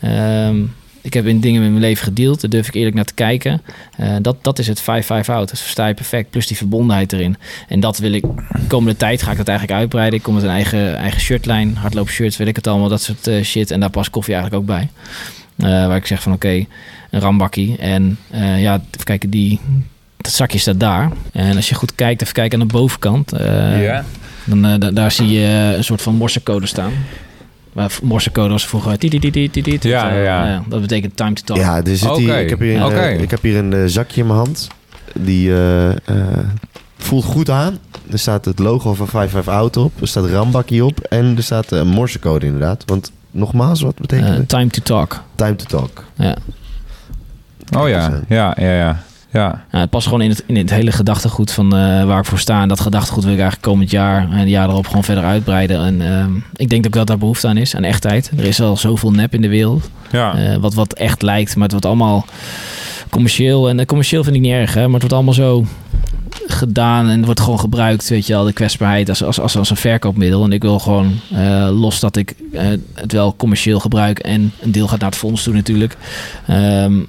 hey, 0.00 0.48
um, 0.48 0.74
ik 1.06 1.14
heb 1.14 1.26
in 1.26 1.40
dingen 1.40 1.62
in 1.62 1.70
mijn 1.70 1.82
leven 1.82 2.04
gedeeld. 2.04 2.40
Daar 2.40 2.50
durf 2.50 2.66
ik 2.66 2.74
eerlijk 2.74 2.94
naar 2.94 3.04
te 3.04 3.14
kijken. 3.14 3.62
Uh, 4.00 4.16
dat, 4.22 4.36
dat 4.40 4.58
is 4.58 4.66
het 4.66 4.80
5-5 4.80 4.84
out. 4.84 5.26
Dat 5.26 5.58
versta 5.58 5.86
je 5.86 5.94
perfect. 5.94 6.30
Plus 6.30 6.46
die 6.46 6.56
verbondenheid 6.56 7.12
erin. 7.12 7.36
En 7.68 7.80
dat 7.80 7.98
wil 7.98 8.12
ik... 8.12 8.22
De 8.22 8.66
komende 8.68 8.96
tijd 8.96 9.22
ga 9.22 9.30
ik 9.30 9.36
dat 9.36 9.48
eigenlijk 9.48 9.78
uitbreiden. 9.78 10.18
Ik 10.18 10.24
kom 10.24 10.34
met 10.34 10.42
een 10.42 10.48
eigen, 10.48 10.96
eigen 10.96 11.20
shirtlijn. 11.20 11.76
Hardloopshirts, 11.76 12.36
weet 12.36 12.48
ik 12.48 12.56
het 12.56 12.66
allemaal. 12.66 12.88
Dat 12.88 13.02
soort 13.02 13.26
uh, 13.26 13.42
shit. 13.42 13.70
En 13.70 13.80
daar 13.80 13.90
past 13.90 14.10
koffie 14.10 14.34
eigenlijk 14.34 14.62
ook 14.62 14.76
bij. 14.76 14.88
Uh, 15.56 15.86
waar 15.86 15.96
ik 15.96 16.06
zeg 16.06 16.22
van 16.22 16.32
oké, 16.32 16.46
okay, 16.46 16.68
een 17.10 17.20
rambakkie. 17.20 17.76
En 17.78 18.18
ja, 18.56 18.74
even 18.74 19.04
kijken, 19.04 19.30
die, 19.30 19.60
dat 20.16 20.32
zakje 20.32 20.58
staat 20.58 20.80
daar. 20.80 21.10
En 21.32 21.56
als 21.56 21.68
je 21.68 21.74
goed 21.74 21.94
kijkt, 21.94 22.22
even 22.22 22.34
kijken 22.34 22.60
aan 22.60 22.66
de 22.66 22.72
bovenkant. 22.72 23.32
ja. 23.80 24.04
Dan, 24.44 24.94
daar 24.94 25.10
zie 25.10 25.28
je 25.28 25.74
een 25.76 25.84
soort 25.84 26.02
van 26.02 26.14
morsecode 26.14 26.66
staan. 26.66 26.92
Maar 27.76 27.98
morsecode 28.02 28.48
was 28.48 28.66
vroeger... 28.66 28.96
Ja, 29.80 30.12
ja, 30.12 30.46
ja. 30.46 30.62
Dat 30.68 30.80
betekent 30.80 31.16
time 31.16 31.32
to 31.32 31.42
talk. 31.44 31.58
Ja, 31.58 31.82
dus 31.82 32.02
okay. 32.02 32.16
die, 32.16 32.40
ik, 32.40 32.48
heb 32.48 32.58
hier, 32.58 32.84
okay. 32.84 33.14
uh, 33.14 33.20
ik 33.20 33.30
heb 33.30 33.42
hier 33.42 33.56
een 33.56 33.72
uh, 33.72 33.82
zakje 33.86 34.20
in 34.20 34.26
mijn 34.26 34.38
hand. 34.38 34.68
Die 35.14 35.48
uh, 35.48 35.90
voelt 36.96 37.24
goed 37.24 37.50
aan. 37.50 37.78
Er 38.10 38.18
staat 38.18 38.44
het 38.44 38.58
logo 38.58 38.94
van 38.94 39.08
55 39.08 39.54
Out 39.54 39.76
op. 39.76 40.00
Er 40.00 40.08
staat 40.08 40.24
Rambakkie 40.24 40.84
op. 40.84 41.00
En 41.00 41.36
er 41.36 41.42
staat 41.42 41.70
een 41.70 41.88
morsecode 41.88 42.46
inderdaad. 42.46 42.82
Want 42.86 43.12
nogmaals, 43.30 43.80
wat 43.80 43.94
betekent 43.94 44.36
het? 44.36 44.48
Time 44.48 44.68
to 44.68 44.82
talk. 44.82 45.22
Time 45.34 45.56
to 45.56 45.64
talk. 45.64 46.04
Ja. 46.14 46.36
Oh 47.78 47.88
ja, 47.88 48.20
ja, 48.28 48.56
ja, 48.58 48.72
ja. 48.72 49.02
Ja. 49.36 49.64
het 49.68 49.90
past 49.90 50.06
gewoon 50.06 50.22
in 50.22 50.30
het, 50.30 50.44
in 50.46 50.56
het 50.56 50.70
hele 50.70 50.92
gedachtegoed 50.92 51.52
van 51.52 51.70
waar 52.06 52.18
ik 52.18 52.24
voor 52.24 52.38
sta. 52.38 52.62
En 52.62 52.68
dat 52.68 52.80
gedachtegoed 52.80 53.24
wil 53.24 53.32
ik 53.32 53.38
eigenlijk 53.38 53.68
komend 53.68 53.90
jaar 53.90 54.30
en 54.30 54.48
jaar 54.48 54.68
erop 54.68 54.86
gewoon 54.86 55.04
verder 55.04 55.24
uitbreiden. 55.24 55.84
En 55.84 56.00
ehm, 56.00 56.30
ik 56.54 56.68
denk 56.68 56.86
ook 56.86 56.92
dat 56.92 57.06
daar 57.06 57.18
behoefte 57.18 57.48
aan 57.48 57.56
is, 57.56 57.76
aan 57.76 57.84
echtheid. 57.84 58.30
Er 58.36 58.44
is 58.44 58.60
al 58.60 58.76
zoveel 58.76 59.10
nep 59.10 59.34
in 59.34 59.42
de 59.42 59.48
wereld. 59.48 59.90
Ja. 60.10 60.58
wat, 60.60 60.74
wat 60.74 60.92
echt 60.92 61.22
lijkt, 61.22 61.54
maar 61.54 61.62
het 61.62 61.72
wordt 61.72 61.86
allemaal 61.86 62.24
commercieel. 63.10 63.68
En 63.68 63.86
commercieel 63.86 64.24
vind 64.24 64.36
ik 64.36 64.42
niet 64.42 64.52
erg, 64.52 64.74
hè, 64.74 64.82
maar 64.88 65.00
het 65.00 65.00
wordt 65.00 65.14
allemaal 65.14 65.34
zo 65.34 65.64
gedaan 66.46 67.08
en 67.08 67.24
wordt 67.24 67.40
gewoon 67.40 67.60
gebruikt, 67.60 68.08
weet 68.08 68.26
je 68.26 68.32
wel, 68.32 68.44
de 68.44 68.52
kwetsbaarheid 68.52 69.08
als, 69.08 69.22
als, 69.22 69.40
als, 69.40 69.56
als 69.56 69.70
een 69.70 69.76
verkoopmiddel. 69.76 70.44
En 70.44 70.52
ik 70.52 70.62
wil 70.62 70.78
gewoon, 70.78 71.20
uh, 71.32 71.68
los 71.80 72.00
dat 72.00 72.16
ik 72.16 72.34
uh, 72.52 72.60
het 72.94 73.12
wel 73.12 73.36
commercieel 73.36 73.80
gebruik 73.80 74.18
en 74.18 74.52
een 74.60 74.72
deel 74.72 74.88
gaat 74.88 75.00
naar 75.00 75.10
het 75.10 75.18
fonds 75.18 75.42
toe 75.42 75.54
natuurlijk, 75.54 75.96
um, 76.50 77.06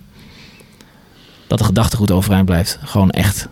dat 1.47 1.57
de 1.57 1.63
gedachtegoed 1.63 2.11
overeind 2.11 2.45
blijft. 2.45 2.79
Gewoon 2.83 3.09
echt. 3.09 3.47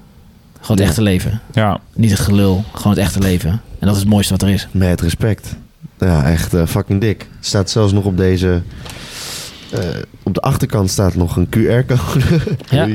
Gewoon 0.61 0.77
het 0.77 0.87
echte 0.87 1.01
leven. 1.01 1.41
Ja. 1.53 1.79
Niet 1.93 2.11
het 2.11 2.19
gelul, 2.19 2.63
gewoon 2.73 2.93
het 2.93 3.05
echte 3.05 3.19
leven. 3.19 3.49
En 3.49 3.87
dat 3.87 3.95
is 3.95 3.99
het 3.99 4.09
mooiste 4.09 4.33
wat 4.33 4.41
er 4.41 4.49
is. 4.49 4.67
Met 4.71 5.01
respect. 5.01 5.55
Ja, 5.99 6.23
echt 6.23 6.53
uh, 6.53 6.65
fucking 6.65 7.01
dik. 7.01 7.27
Staat 7.39 7.69
zelfs 7.69 7.93
nog 7.93 8.05
op 8.05 8.17
deze 8.17 8.61
uh, 9.73 9.79
op 10.23 10.33
de 10.33 10.41
achterkant 10.41 10.89
staat 10.89 11.15
nog 11.15 11.35
een 11.35 11.47
QR-code. 11.47 12.25
ja. 12.69 12.87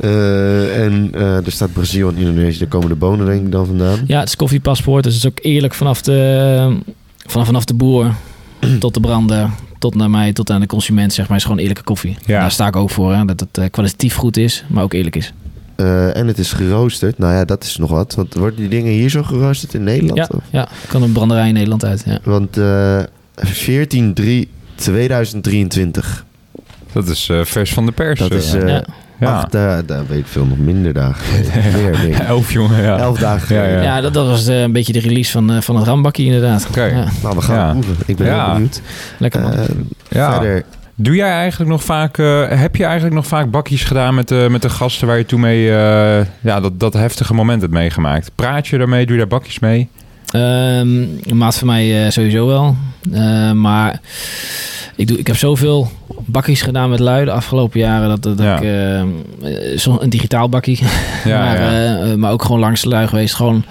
Uh, 0.00 0.84
en 0.84 1.10
uh, 1.14 1.46
er 1.46 1.52
staat 1.52 1.72
Brazil 1.72 2.08
en 2.08 2.16
Indonesië. 2.16 2.58
Daar 2.58 2.68
komen 2.68 2.88
de 2.88 2.94
bonen 2.94 3.26
denk 3.26 3.44
ik 3.44 3.52
dan 3.52 3.66
vandaan. 3.66 3.98
Ja, 4.06 4.18
het 4.18 4.28
is 4.28 4.36
koffiepaspoort. 4.36 5.04
Dus 5.04 5.14
het 5.14 5.24
is 5.24 5.30
ook 5.30 5.38
eerlijk 5.42 5.74
vanaf 5.74 6.02
de, 6.02 6.78
vanaf, 7.26 7.46
vanaf 7.46 7.64
de 7.64 7.74
boer 7.74 8.14
tot 8.78 8.94
de 8.94 9.00
brander. 9.00 9.50
Tot 9.78 9.94
naar 9.94 10.10
mij, 10.10 10.32
tot 10.32 10.50
aan 10.50 10.60
de 10.60 10.66
consument, 10.66 11.12
zeg 11.12 11.28
maar, 11.28 11.36
is 11.36 11.42
gewoon 11.42 11.58
eerlijke 11.58 11.82
koffie. 11.82 12.16
Ja. 12.26 12.40
Daar 12.40 12.50
sta 12.50 12.66
ik 12.66 12.76
ook 12.76 12.90
voor, 12.90 13.14
hè, 13.14 13.24
dat 13.24 13.40
het 13.40 13.70
kwalitatief 13.70 14.14
goed 14.14 14.36
is, 14.36 14.64
maar 14.68 14.82
ook 14.82 14.92
eerlijk 14.92 15.16
is. 15.16 15.32
Uh, 15.76 16.16
en 16.16 16.26
het 16.26 16.38
is 16.38 16.52
geroosterd. 16.52 17.18
Nou 17.18 17.34
ja, 17.34 17.44
dat 17.44 17.64
is 17.64 17.76
nog 17.76 17.90
wat. 17.90 18.14
Want 18.14 18.34
worden 18.34 18.58
die 18.58 18.68
dingen 18.68 18.92
hier 18.92 19.10
zo 19.10 19.22
geroosterd 19.22 19.74
in 19.74 19.84
Nederland? 19.84 20.18
Ja, 20.18 20.38
ja 20.50 20.68
kan 20.88 21.02
een 21.02 21.12
branderij 21.12 21.48
in 21.48 21.54
Nederland 21.54 21.84
uit. 21.84 22.02
Ja. 22.06 22.18
Want 22.22 22.58
uh, 22.58 23.02
14 23.36 24.14
3 24.14 24.48
2023. 24.74 26.24
Dat 26.92 27.08
is 27.08 27.28
uh, 27.28 27.44
vers 27.44 27.72
van 27.72 27.86
de 27.86 27.92
pers. 27.92 28.18
Dat 28.18 28.30
is 28.30 28.54
uh, 28.54 28.68
ja. 28.68 28.84
Ja. 29.20 29.32
Acht, 29.32 29.54
uh, 29.54 29.76
daar 29.86 30.06
weet 30.06 30.18
ik 30.18 30.26
veel 30.26 30.44
nog 30.44 30.58
minder 30.58 30.92
dagen. 30.92 31.44
meer, 31.82 31.98
meer. 31.98 32.20
Elf 32.20 32.52
jongen, 32.52 32.82
ja. 32.82 32.98
Elf 32.98 33.18
dagen. 33.18 33.56
Ja, 33.56 33.64
ja. 33.64 33.82
ja 33.82 34.00
dat, 34.00 34.14
dat, 34.14 34.26
was 34.26 34.46
een 34.46 34.72
beetje 34.72 34.92
de 34.92 35.00
release 35.00 35.30
van, 35.30 35.62
van 35.62 35.76
het 35.76 35.86
rambakje 35.86 36.24
inderdaad. 36.24 36.66
Okay. 36.68 36.90
Ja. 36.90 37.04
Nou, 37.22 37.36
we 37.36 37.42
gaan 37.42 37.80
proeven. 37.80 38.04
Ik 38.06 38.16
ben 38.16 38.26
heel 38.26 38.52
benieuwd. 38.52 38.80
Lekker 39.18 39.40
man. 39.40 39.52
ja. 40.08 40.32
Verder. 40.32 40.64
Doe 40.98 41.14
jij 41.14 41.30
eigenlijk 41.30 41.70
nog 41.70 41.84
vaak, 41.84 42.18
uh, 42.18 42.48
heb 42.48 42.76
je 42.76 42.84
eigenlijk 42.84 43.14
nog 43.14 43.26
vaak 43.26 43.50
bakjes 43.50 43.84
gedaan 43.84 44.14
met 44.14 44.28
de, 44.28 44.46
met 44.50 44.62
de 44.62 44.68
gasten 44.68 45.06
waar 45.06 45.18
je 45.18 45.26
toen 45.26 45.40
mee, 45.40 45.62
uh, 45.62 46.24
ja, 46.40 46.60
dat, 46.60 46.80
dat 46.80 46.92
heftige 46.92 47.34
moment 47.34 47.60
hebt 47.60 47.72
meegemaakt? 47.72 48.30
Praat 48.34 48.66
je 48.66 48.78
daarmee? 48.78 49.06
Doe 49.06 49.14
je 49.14 49.20
daar 49.20 49.38
bakjes 49.38 49.58
mee? 49.58 49.88
Um, 50.36 51.18
een 51.22 51.36
maat 51.36 51.56
van 51.56 51.66
mij 51.66 52.04
uh, 52.04 52.10
sowieso 52.10 52.46
wel. 52.46 52.76
maar 53.54 54.00
ik, 54.96 55.06
doe, 55.06 55.18
ik 55.18 55.26
heb 55.26 55.36
zoveel 55.36 55.88
bakjes 56.24 56.62
gedaan 56.62 56.90
met 56.90 56.98
lui 56.98 57.24
de 57.24 57.30
afgelopen 57.30 57.80
jaren. 57.80 58.08
Dat, 58.08 58.22
dat 58.22 58.38
ja. 58.38 58.56
ik 58.56 58.62
uh, 58.62 59.98
een 60.00 60.10
digitaal 60.10 60.48
bakkie. 60.48 60.78
Ja, 61.24 61.38
maar, 61.38 61.60
ja. 61.60 62.04
uh, 62.04 62.14
maar 62.14 62.32
ook 62.32 62.42
gewoon 62.42 62.60
langs 62.60 62.82
de 62.82 62.88
lui 62.88 63.08
geweest. 63.08 63.34
Gewoon 63.34 63.64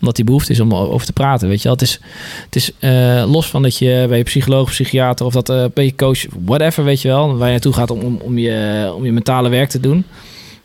omdat 0.00 0.16
die 0.16 0.24
behoefte 0.24 0.52
is 0.52 0.60
om 0.60 0.74
over 0.74 1.06
te 1.06 1.12
praten. 1.12 1.48
Weet 1.48 1.62
je 1.62 1.68
wel. 1.68 1.72
Het 1.72 1.82
is, 1.82 2.00
het 2.44 2.56
is 2.56 2.72
los 3.26 3.46
van 3.46 3.62
dat 3.62 3.78
je 3.78 4.04
bij 4.08 4.18
je 4.18 4.24
psycholoog, 4.24 4.70
psychiater 4.70 5.26
of 5.26 5.32
dat 5.32 5.74
bij 5.74 5.84
je 5.84 5.94
coach, 5.94 6.24
whatever, 6.44 6.84
weet 6.84 7.02
je 7.02 7.08
wel. 7.08 7.36
Waar 7.36 7.46
je 7.46 7.52
naartoe 7.52 7.72
gaat 7.72 7.90
om, 7.90 8.00
om, 8.00 8.18
om, 8.22 8.38
je, 8.38 8.92
om 8.96 9.04
je 9.04 9.12
mentale 9.12 9.48
werk 9.48 9.68
te 9.68 9.80
doen. 9.80 10.04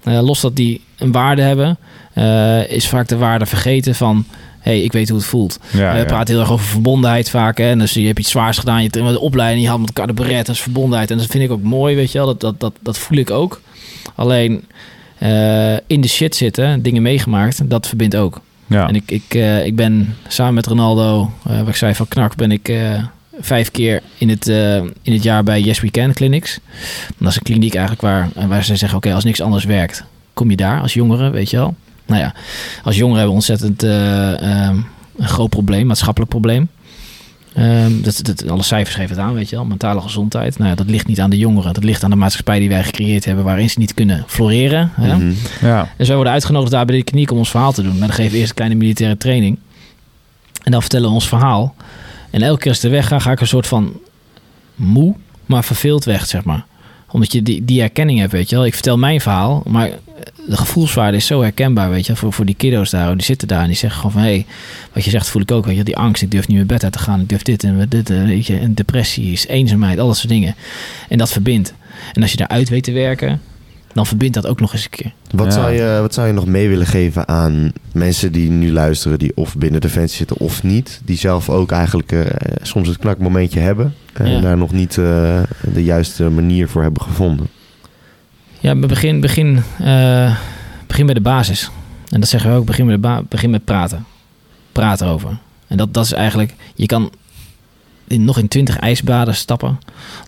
Los 0.08 0.42
dat 0.42 0.56
die 0.56 0.82
een 0.98 1.12
waarde 1.12 1.42
hebben, 1.42 1.78
is 2.70 2.88
vaak 2.88 3.08
de 3.08 3.18
waarde 3.18 3.46
vergeten 3.46 3.96
van 3.96 4.26
hey, 4.60 4.82
ik 4.82 4.92
weet 4.92 5.10
hoe 5.10 5.18
het 5.18 5.28
voelt. 5.28 5.60
Ja, 5.72 5.92
we 5.92 5.98
ja. 5.98 6.06
praten 6.06 6.34
heel 6.34 6.44
erg 6.44 6.52
over 6.52 6.66
verbondenheid 6.66 7.30
vaak. 7.30 7.58
Hè? 7.58 7.70
En 7.70 7.80
dus 7.80 7.94
je 7.94 8.06
hebt 8.06 8.20
iets 8.20 8.32
zwaars 8.32 8.58
gedaan, 8.58 8.84
je 8.84 8.90
hebt 8.92 9.10
de 9.10 9.20
opleiding, 9.20 9.64
je 9.64 9.70
had 9.70 9.80
met 9.80 9.88
elkaar 9.88 10.08
de 10.08 10.14
beret, 10.14 10.46
dat 10.46 10.56
is 10.56 10.62
verbondenheid. 10.62 11.12
En 11.12 11.18
dat 11.18 11.26
vind 11.26 11.44
ik 11.44 11.52
ook 11.52 11.62
mooi, 11.62 11.96
weet 11.96 12.12
je 12.12 12.18
wel. 12.18 12.28
Dat, 12.28 12.40
dat, 12.40 12.60
dat, 12.60 12.74
dat 12.82 12.98
voel 12.98 13.18
ik 13.18 13.32
ook. 13.32 13.62
Alleen 14.16 14.66
in 15.88 16.02
de 16.02 16.08
shit 16.08 16.36
zitten, 16.36 16.82
dingen 16.82 17.02
meegemaakt, 17.02 17.70
dat 17.70 17.88
verbindt 17.88 18.16
ook. 18.16 18.42
Ja. 18.68 18.88
En 18.88 18.96
ik, 18.96 19.12
ik, 19.12 19.34
ik 19.66 19.76
ben 19.76 20.16
samen 20.28 20.54
met 20.54 20.66
Ronaldo, 20.66 21.32
wat 21.44 21.68
ik 21.68 21.76
zei 21.76 21.96
van 21.96 22.08
Knak, 22.08 22.36
ben 22.36 22.52
ik 22.52 22.72
vijf 23.40 23.72
keer 23.72 24.02
in 24.18 24.30
het, 24.30 24.48
in 25.02 25.14
het 25.14 25.24
jaar 25.24 25.44
bij 25.44 25.62
Yes 25.62 25.80
We 25.80 25.92
Can 25.92 26.14
Clinics. 26.14 26.60
Dat 27.18 27.30
is 27.30 27.36
een 27.36 27.42
kliniek 27.42 27.76
eigenlijk 27.76 28.02
waar, 28.02 28.48
waar 28.48 28.64
ze 28.64 28.76
zeggen, 28.76 28.98
oké, 28.98 28.98
okay, 28.98 29.14
als 29.14 29.24
niks 29.24 29.42
anders 29.42 29.64
werkt, 29.66 30.04
kom 30.34 30.50
je 30.50 30.56
daar 30.56 30.82
als 30.82 30.94
jongere, 30.94 31.30
weet 31.30 31.50
je 31.50 31.58
wel. 31.58 31.76
Nou 32.06 32.22
ja, 32.22 32.34
als 32.84 32.96
jongeren 32.96 33.20
hebben 33.20 33.38
we 33.38 33.48
ontzettend 33.48 33.84
uh, 33.84 34.68
um, 34.68 34.86
een 35.18 35.28
groot 35.28 35.50
probleem, 35.50 35.86
maatschappelijk 35.86 36.32
probleem. 36.32 36.70
Um, 37.58 38.02
dat, 38.02 38.20
dat, 38.24 38.50
alle 38.50 38.64
cijfers 38.64 38.96
geven 38.96 39.16
het 39.16 39.26
aan, 39.26 39.34
weet 39.34 39.50
je 39.50 39.56
wel. 39.56 39.66
Mentale 39.66 40.02
gezondheid. 40.02 40.58
Nou 40.58 40.70
ja, 40.70 40.76
dat 40.76 40.90
ligt 40.90 41.08
niet 41.08 41.20
aan 41.20 41.30
de 41.30 41.38
jongeren. 41.38 41.74
Dat 41.74 41.84
ligt 41.84 42.04
aan 42.04 42.10
de 42.10 42.16
maatschappij 42.16 42.60
die 42.60 42.70
wij 42.70 42.84
gecreëerd 42.84 43.26
hebben, 43.26 43.44
waarin 43.44 43.70
ze 43.70 43.80
niet 43.80 43.94
kunnen 43.94 44.24
floreren. 44.28 44.92
Hè? 44.94 45.14
Mm 45.14 45.20
-hmm. 45.20 45.36
ja. 45.62 45.90
Dus 45.98 46.08
wij 46.08 46.16
worden 46.16 46.34
uitgenodigd 46.34 46.72
daar 46.72 46.86
bij 46.86 46.96
de 46.96 47.04
kliniek 47.04 47.32
om 47.32 47.38
ons 47.38 47.50
verhaal 47.50 47.72
te 47.72 47.82
doen. 47.82 47.98
Maar 47.98 48.08
dan 48.08 48.16
geven 48.16 48.32
we 48.32 48.38
eerst 48.38 48.50
een 48.50 48.56
kleine 48.56 48.76
militaire 48.76 49.18
training. 49.18 49.58
En 50.64 50.72
dan 50.72 50.82
vertellen 50.82 51.08
we 51.08 51.14
ons 51.14 51.28
verhaal. 51.28 51.76
En 52.38 52.44
elke 52.44 52.60
keer 52.60 52.70
als 52.70 52.78
ik 52.78 52.84
er 52.84 52.92
weg 52.92 53.08
ga, 53.08 53.20
ga 53.20 53.32
ik 53.32 53.40
een 53.40 53.48
soort 53.48 53.68
van 53.68 54.00
moe, 54.76 55.16
maar 55.46 55.64
verveeld 55.64 56.04
weg, 56.04 56.26
zeg 56.26 56.44
maar 56.44 56.66
omdat 57.12 57.32
je 57.32 57.42
die, 57.42 57.66
die 57.66 57.80
herkenning 57.80 58.20
hebt, 58.20 58.32
weet 58.32 58.50
je 58.50 58.56
wel. 58.56 58.66
Ik 58.66 58.74
vertel 58.74 58.98
mijn 58.98 59.22
verhaal, 59.22 59.64
maar 59.66 59.90
de 60.48 60.58
gevoelswaarde 60.58 61.18
is 61.18 61.26
zo 61.26 61.42
herkenbaar, 61.42 61.90
weet 61.90 62.06
je 62.06 62.16
voor, 62.16 62.34
voor 62.34 62.46
die 62.46 62.56
kiddo's 62.56 62.90
daar. 62.90 63.16
Die 63.16 63.26
zitten 63.26 63.48
daar 63.48 63.62
en 63.62 63.68
die 63.68 63.76
zeggen 63.76 64.00
gewoon 64.00 64.12
van... 64.12 64.22
hé, 64.22 64.28
hey, 64.28 64.46
wat 64.94 65.04
je 65.04 65.10
zegt 65.10 65.30
voel 65.30 65.42
ik 65.42 65.52
ook, 65.52 65.66
weet 65.66 65.78
je 65.78 65.84
Die 65.84 65.98
angst, 65.98 66.22
ik 66.22 66.32
durf 66.32 66.48
niet 66.48 66.58
meer 66.58 66.66
bed 66.66 66.84
uit 66.84 66.94
te 66.94 67.00
gaan. 67.00 67.22
Ik 67.22 67.30
durf 67.30 67.42
dit 67.42 67.64
en 67.64 67.86
dit, 67.90 68.10
weet 68.10 68.46
je. 68.46 68.58
En 68.58 68.74
depressie, 68.74 69.40
eenzaamheid, 69.48 70.00
al 70.00 70.08
dat 70.08 70.18
soort 70.18 70.30
dingen. 70.30 70.56
En 71.10 71.18
dat 71.18 71.32
verbindt. 71.32 71.74
En 72.14 72.22
als 72.22 72.32
je 72.32 72.38
daaruit 72.38 72.70
weet 72.70 72.84
te 72.84 72.92
werken, 72.92 73.42
dan 73.98 74.06
verbindt 74.06 74.34
dat 74.34 74.48
ook 74.48 74.60
nog 74.60 74.74
eens 74.74 74.84
een 74.84 74.90
keer. 74.90 75.12
Wat, 75.32 75.46
Ja. 75.46 75.52
zou 75.52 75.72
je, 75.72 75.98
wat 76.02 76.14
zou 76.14 76.28
je 76.28 76.34
nog 76.34 76.46
mee 76.46 76.70
willen 76.70 76.86
geven 76.88 77.28
aan 77.28 77.72
mensen 77.94 78.32
die 78.32 78.50
nu 78.50 78.72
luisteren... 78.72 79.20
die 79.20 79.32
of 79.36 79.56
binnen 79.58 79.82
Defensie 79.82 80.18
zitten 80.18 80.38
of 80.38 80.64
niet... 80.64 81.02
die 81.06 81.18
zelf 81.18 81.50
ook 81.50 81.72
eigenlijk 81.72 82.12
eh, 82.12 82.22
soms 82.62 82.88
het 82.88 82.98
knakmomentje 82.98 83.60
hebben... 83.60 83.94
en 84.14 84.30
Ja. 84.32 84.40
daar 84.42 84.58
nog 84.58 84.72
niet 84.72 84.98
eh, 84.98 85.42
de 85.74 85.84
juiste 85.84 86.30
manier 86.30 86.68
voor 86.70 86.82
hebben 86.82 87.02
gevonden? 87.02 87.48
Ja, 88.60 88.76
begin, 88.76 89.20
begin, 89.20 89.64
eh, 89.80 90.36
begin 90.88 91.06
bij 91.06 91.16
de 91.16 91.22
basis. 91.22 91.70
En 92.10 92.20
dat 92.20 92.30
zeggen 92.30 92.52
we 92.52 92.58
ook, 92.58 92.66
begin, 92.66 92.86
bij 92.86 92.96
de 92.96 93.02
ba- 93.02 93.24
begin 93.30 93.50
met 93.50 93.64
praten. 93.66 94.06
Praat 94.72 95.02
erover. 95.02 95.38
En 95.68 95.78
dat, 95.78 95.94
dat 95.94 96.06
is 96.06 96.12
eigenlijk, 96.14 96.54
je 96.76 96.86
kan 96.86 97.12
nog 98.08 98.38
in 98.38 98.48
twintig 98.48 98.78
ijsbaden 98.78 99.36
stappen. 99.36 99.80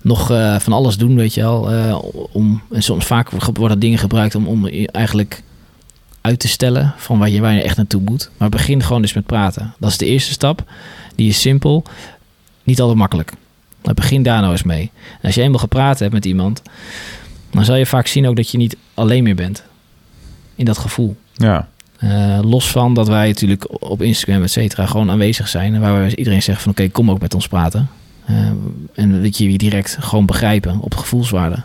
Nog 0.01 0.31
eh, 0.31 0.59
van 0.59 0.73
alles 0.73 0.97
doen, 0.97 1.15
weet 1.15 1.33
je 1.33 1.41
wel. 1.41 1.71
eh, 1.71 1.97
om, 2.31 2.61
en 2.71 2.83
soms 2.83 3.05
vaak 3.05 3.29
worden 3.53 3.79
dingen 3.79 3.97
gebruikt 3.99 4.35
om, 4.35 4.47
om 4.47 4.67
eigenlijk 4.85 5.43
uit 6.21 6.39
te 6.39 6.47
stellen 6.47 6.93
van 6.97 7.19
waar 7.19 7.29
je, 7.29 7.41
waar 7.41 7.53
je 7.53 7.61
echt 7.61 7.77
naartoe 7.77 8.01
moet. 8.01 8.29
Maar 8.37 8.49
begin 8.49 8.83
gewoon 8.83 9.01
eens 9.01 9.13
met 9.13 9.25
praten. 9.25 9.73
Dat 9.79 9.89
is 9.89 9.97
de 9.97 10.05
eerste 10.05 10.31
stap. 10.31 10.63
Die 11.15 11.29
is 11.29 11.41
simpel, 11.41 11.83
niet 12.63 12.79
altijd 12.79 12.97
makkelijk. 12.97 13.33
Maar 13.83 13.93
begin 13.93 14.23
daar 14.23 14.39
nou 14.41 14.51
eens 14.51 14.63
mee. 14.63 14.91
En 15.11 15.19
als 15.21 15.35
je 15.35 15.41
eenmaal 15.41 15.59
gepraat 15.59 15.99
hebt 15.99 16.13
met 16.13 16.25
iemand, 16.25 16.61
dan 17.51 17.65
zal 17.65 17.75
je 17.75 17.85
vaak 17.85 18.07
zien 18.07 18.27
ook 18.27 18.35
dat 18.35 18.49
je 18.49 18.57
niet 18.57 18.77
alleen 18.93 19.23
meer 19.23 19.35
bent. 19.35 19.63
In 20.55 20.65
dat 20.65 20.77
gevoel. 20.77 21.15
Ja. 21.33 21.67
Eh, 21.99 22.39
los 22.41 22.71
van 22.71 22.93
dat 22.93 23.07
wij 23.07 23.27
natuurlijk 23.27 23.83
op 23.89 24.01
Instagram, 24.01 24.43
et 24.43 24.51
cetera, 24.51 24.85
gewoon 24.85 25.11
aanwezig 25.11 25.47
zijn. 25.47 25.79
Waar 25.79 26.05
we 26.05 26.15
iedereen 26.15 26.41
zegt 26.41 26.61
van 26.61 26.71
oké, 26.71 26.89
kom 26.89 27.11
ook 27.11 27.19
met 27.19 27.33
ons 27.33 27.47
praten. 27.47 27.89
Eh, 28.25 28.35
en 28.93 29.23
dat 29.23 29.37
je 29.37 29.51
je 29.51 29.57
direct 29.57 29.97
gewoon 29.99 30.25
begrijpen 30.25 30.79
op 30.79 30.95
gevoelswaarde. 30.95 31.63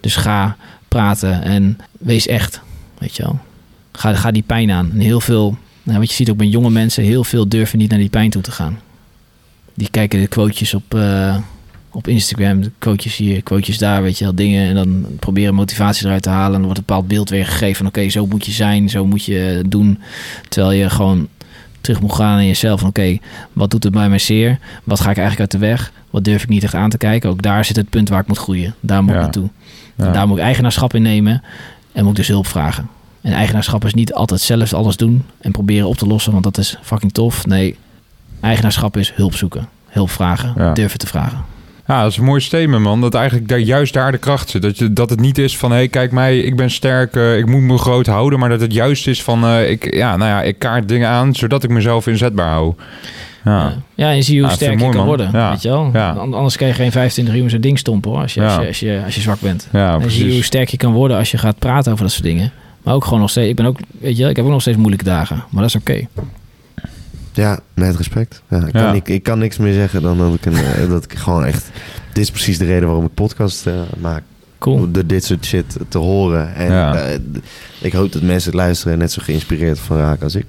Dus 0.00 0.16
ga 0.16 0.56
praten 0.88 1.42
en 1.42 1.78
wees 1.98 2.26
echt. 2.26 2.60
Weet 2.98 3.16
je 3.16 3.22
wel. 3.22 3.38
Ga, 3.92 4.14
ga 4.14 4.30
die 4.30 4.42
pijn 4.42 4.70
aan. 4.70 4.90
En 4.90 4.98
heel 4.98 5.20
veel, 5.20 5.56
nou, 5.82 5.98
wat 5.98 6.08
je 6.08 6.14
ziet 6.14 6.30
ook 6.30 6.36
bij 6.36 6.46
jonge 6.46 6.70
mensen, 6.70 7.04
heel 7.04 7.24
veel 7.24 7.48
durven 7.48 7.78
niet 7.78 7.90
naar 7.90 7.98
die 7.98 8.08
pijn 8.08 8.30
toe 8.30 8.42
te 8.42 8.50
gaan. 8.50 8.78
Die 9.74 9.90
kijken 9.90 10.20
de 10.20 10.26
quotejes 10.26 10.74
op, 10.74 10.94
eh, 10.94 11.36
op 11.96 12.08
Instagram, 12.08 12.60
quotejes 12.78 13.16
hier, 13.16 13.42
quotejes 13.42 13.78
daar, 13.78 14.02
weet 14.02 14.18
je 14.18 14.24
wel, 14.24 14.34
dingen. 14.34 14.68
En 14.68 14.74
dan 14.74 15.06
proberen 15.18 15.54
motivatie 15.54 16.06
eruit 16.06 16.22
te 16.22 16.28
halen. 16.28 16.46
En 16.46 16.52
dan 16.52 16.62
wordt 16.64 16.78
een 16.78 16.84
bepaald 16.86 17.08
beeld 17.08 17.28
weergegeven 17.30 17.76
van 17.76 17.86
oké, 17.86 18.08
zo 18.08 18.26
moet 18.26 18.46
je 18.46 18.52
zijn, 18.52 18.88
zo 18.88 19.06
moet 19.06 19.24
je 19.24 19.62
doen. 19.68 19.98
Terwijl 20.48 20.72
je 20.72 20.90
gewoon 20.90 21.28
terug 21.80 22.00
moet 22.00 22.12
gaan 22.14 22.38
in 22.38 22.46
jezelf 22.46 22.80
van 22.80 22.88
oké, 22.88 23.18
wat 23.52 23.70
doet 23.70 23.84
het 23.84 23.92
bij 23.92 24.08
mij 24.08 24.18
zeer? 24.18 24.58
Wat 24.84 25.00
ga 25.00 25.10
ik 25.10 25.16
eigenlijk 25.18 25.40
uit 25.52 25.60
de 25.60 25.66
weg? 25.66 25.92
Wat 26.10 26.24
durf 26.24 26.42
ik 26.42 26.48
niet 26.48 26.62
echt 26.62 26.74
aan 26.74 26.90
te 26.90 26.98
kijken? 26.98 27.30
Ook 27.30 27.42
daar 27.42 27.64
zit 27.64 27.76
het 27.76 27.90
punt 27.90 28.08
waar 28.08 28.20
ik 28.20 28.26
moet 28.26 28.38
groeien. 28.38 28.74
Daar 28.80 29.00
moet 29.02 29.10
ik 29.10 29.16
Ja. 29.16 29.22
naartoe. 29.22 29.48
Ja. 29.96 30.10
Daar 30.12 30.28
moet 30.28 30.36
ik 30.38 30.42
eigenaarschap 30.44 30.94
in 30.94 31.02
nemen 31.02 31.42
en 31.92 32.02
moet 32.02 32.10
ik 32.10 32.16
dus 32.16 32.28
hulp 32.28 32.46
vragen. 32.46 32.88
En 33.20 33.32
eigenaarschap 33.32 33.84
is 33.84 33.94
niet 33.94 34.12
altijd 34.14 34.40
zelf 34.40 34.72
alles 34.72 34.96
doen 34.96 35.22
en 35.40 35.50
proberen 35.50 35.88
op 35.88 35.96
te 35.96 36.06
lossen, 36.06 36.32
want 36.32 36.44
dat 36.44 36.58
is 36.58 36.76
fucking 36.82 37.12
tof. 37.12 37.46
Nee, 37.46 37.76
eigenaarschap 38.40 38.96
is 38.96 39.12
hulp 39.14 39.34
zoeken, 39.34 39.68
hulp 39.86 40.10
vragen, 40.10 40.52
Ja. 40.56 40.72
durven 40.72 40.98
te 40.98 41.06
vragen. 41.06 41.54
Ja, 41.86 42.02
dat 42.02 42.10
is 42.10 42.16
een 42.16 42.24
mooi 42.24 42.40
statement, 42.40 42.82
man. 42.82 43.00
Dat 43.00 43.14
eigenlijk 43.14 43.48
daar, 43.48 43.58
juist 43.58 43.92
daar 43.92 44.12
de 44.12 44.18
kracht 44.18 44.48
zit. 44.48 44.62
Dat, 44.62 44.78
je, 44.78 44.92
dat 44.92 45.10
het 45.10 45.20
niet 45.20 45.38
is 45.38 45.56
van, 45.56 45.70
hé, 45.70 45.76
hey, 45.76 45.88
kijk 45.88 46.12
mij, 46.12 46.38
ik 46.38 46.56
ben 46.56 46.70
sterk, 46.70 47.16
uh, 47.16 47.38
ik 47.38 47.46
moet 47.46 47.60
me 47.60 47.78
groot 47.78 48.06
houden. 48.06 48.38
Maar 48.38 48.48
dat 48.48 48.60
het 48.60 48.72
juist 48.72 49.06
is 49.06 49.22
van, 49.22 49.44
uh, 49.44 49.70
ik, 49.70 49.94
ja, 49.94 50.16
nou 50.16 50.30
ja, 50.30 50.42
ik 50.42 50.58
kaart 50.58 50.88
dingen 50.88 51.08
aan, 51.08 51.34
zodat 51.34 51.62
ik 51.62 51.70
mezelf 51.70 52.06
inzetbaar 52.06 52.50
hou. 52.50 52.74
Ja. 53.44 53.74
ja, 53.94 54.12
en 54.12 54.22
zie 54.22 54.40
hoe 54.42 54.50
sterk 54.50 54.80
je 54.80 54.88
kan 54.88 55.06
worden. 55.06 55.32
Weet 55.50 55.62
je 55.62 55.68
wel? 55.68 55.90
Anders 56.16 56.56
kan 56.56 56.66
je 56.66 56.72
geen 56.72 56.92
25 56.92 57.34
uur 57.34 57.50
zo'n 57.50 57.60
ding 57.60 57.78
stompen 57.78 58.10
hoor, 58.10 58.20
als 58.20 58.34
je, 58.34 58.42
als 58.42 58.54
je, 58.54 58.66
als, 58.66 58.80
je, 58.80 59.02
als, 59.04 59.14
je, 59.14 59.20
zwak 59.20 59.40
bent. 59.40 59.68
Ja, 59.72 59.98
en 60.00 60.10
zie 60.10 60.32
hoe 60.32 60.42
sterk 60.42 60.68
je 60.68 60.76
kan 60.76 60.92
worden 60.92 61.16
als 61.16 61.30
je 61.30 61.38
gaat 61.38 61.58
praten 61.58 61.92
over 61.92 62.04
dat 62.04 62.12
soort 62.12 62.24
dingen. 62.24 62.52
Maar 62.82 62.94
ook 62.94 63.04
gewoon 63.04 63.20
nog 63.20 63.30
steeds, 63.30 63.48
ik 63.48 63.56
ben 63.56 63.66
ook, 63.66 63.78
weet 64.00 64.16
je, 64.16 64.28
ik 64.28 64.36
heb 64.36 64.44
ook 64.44 64.50
nog 64.50 64.60
steeds 64.60 64.76
moeilijke 64.76 65.04
dagen. 65.04 65.44
Maar 65.50 65.62
dat 65.62 65.74
is 65.74 65.80
oké. 65.80 66.06
Ja, 67.36 67.58
met 67.74 67.96
respect. 67.96 68.42
Ja, 68.48 68.66
ik, 68.66 68.72
Kan, 68.72 68.94
ik, 68.94 69.08
ik, 69.08 69.22
kan 69.22 69.38
niks 69.38 69.56
meer 69.56 69.72
zeggen 69.72 70.02
dan 70.02 70.18
dat 70.18 70.34
ik, 70.34 70.46
een, 70.46 70.56
eh, 70.56 70.88
dat 70.88 71.04
ik 71.04 71.14
gewoon 71.14 71.44
echt... 71.44 71.70
Dit 72.12 72.24
is 72.24 72.30
precies 72.30 72.58
de 72.58 72.64
reden 72.64 72.86
waarom 72.86 73.04
ik 73.04 73.14
podcast 73.14 73.66
uh, 73.66 73.74
maak. 73.98 74.22
Cool. 74.58 74.92
De, 74.92 75.06
dit 75.06 75.24
soort 75.24 75.44
shit 75.44 75.76
te 75.88 75.98
horen. 75.98 76.54
En 76.54 76.70
uh, 76.70 77.02
ik 77.80 77.92
hoop 77.92 78.12
dat 78.12 78.22
mensen 78.22 78.50
het 78.50 78.60
luisteren 78.60 78.92
en 78.92 78.98
net 78.98 79.12
zo 79.12 79.22
geïnspireerd 79.24 79.78
van 79.78 79.96
raken 79.96 80.22
als 80.22 80.34
ik. 80.34 80.46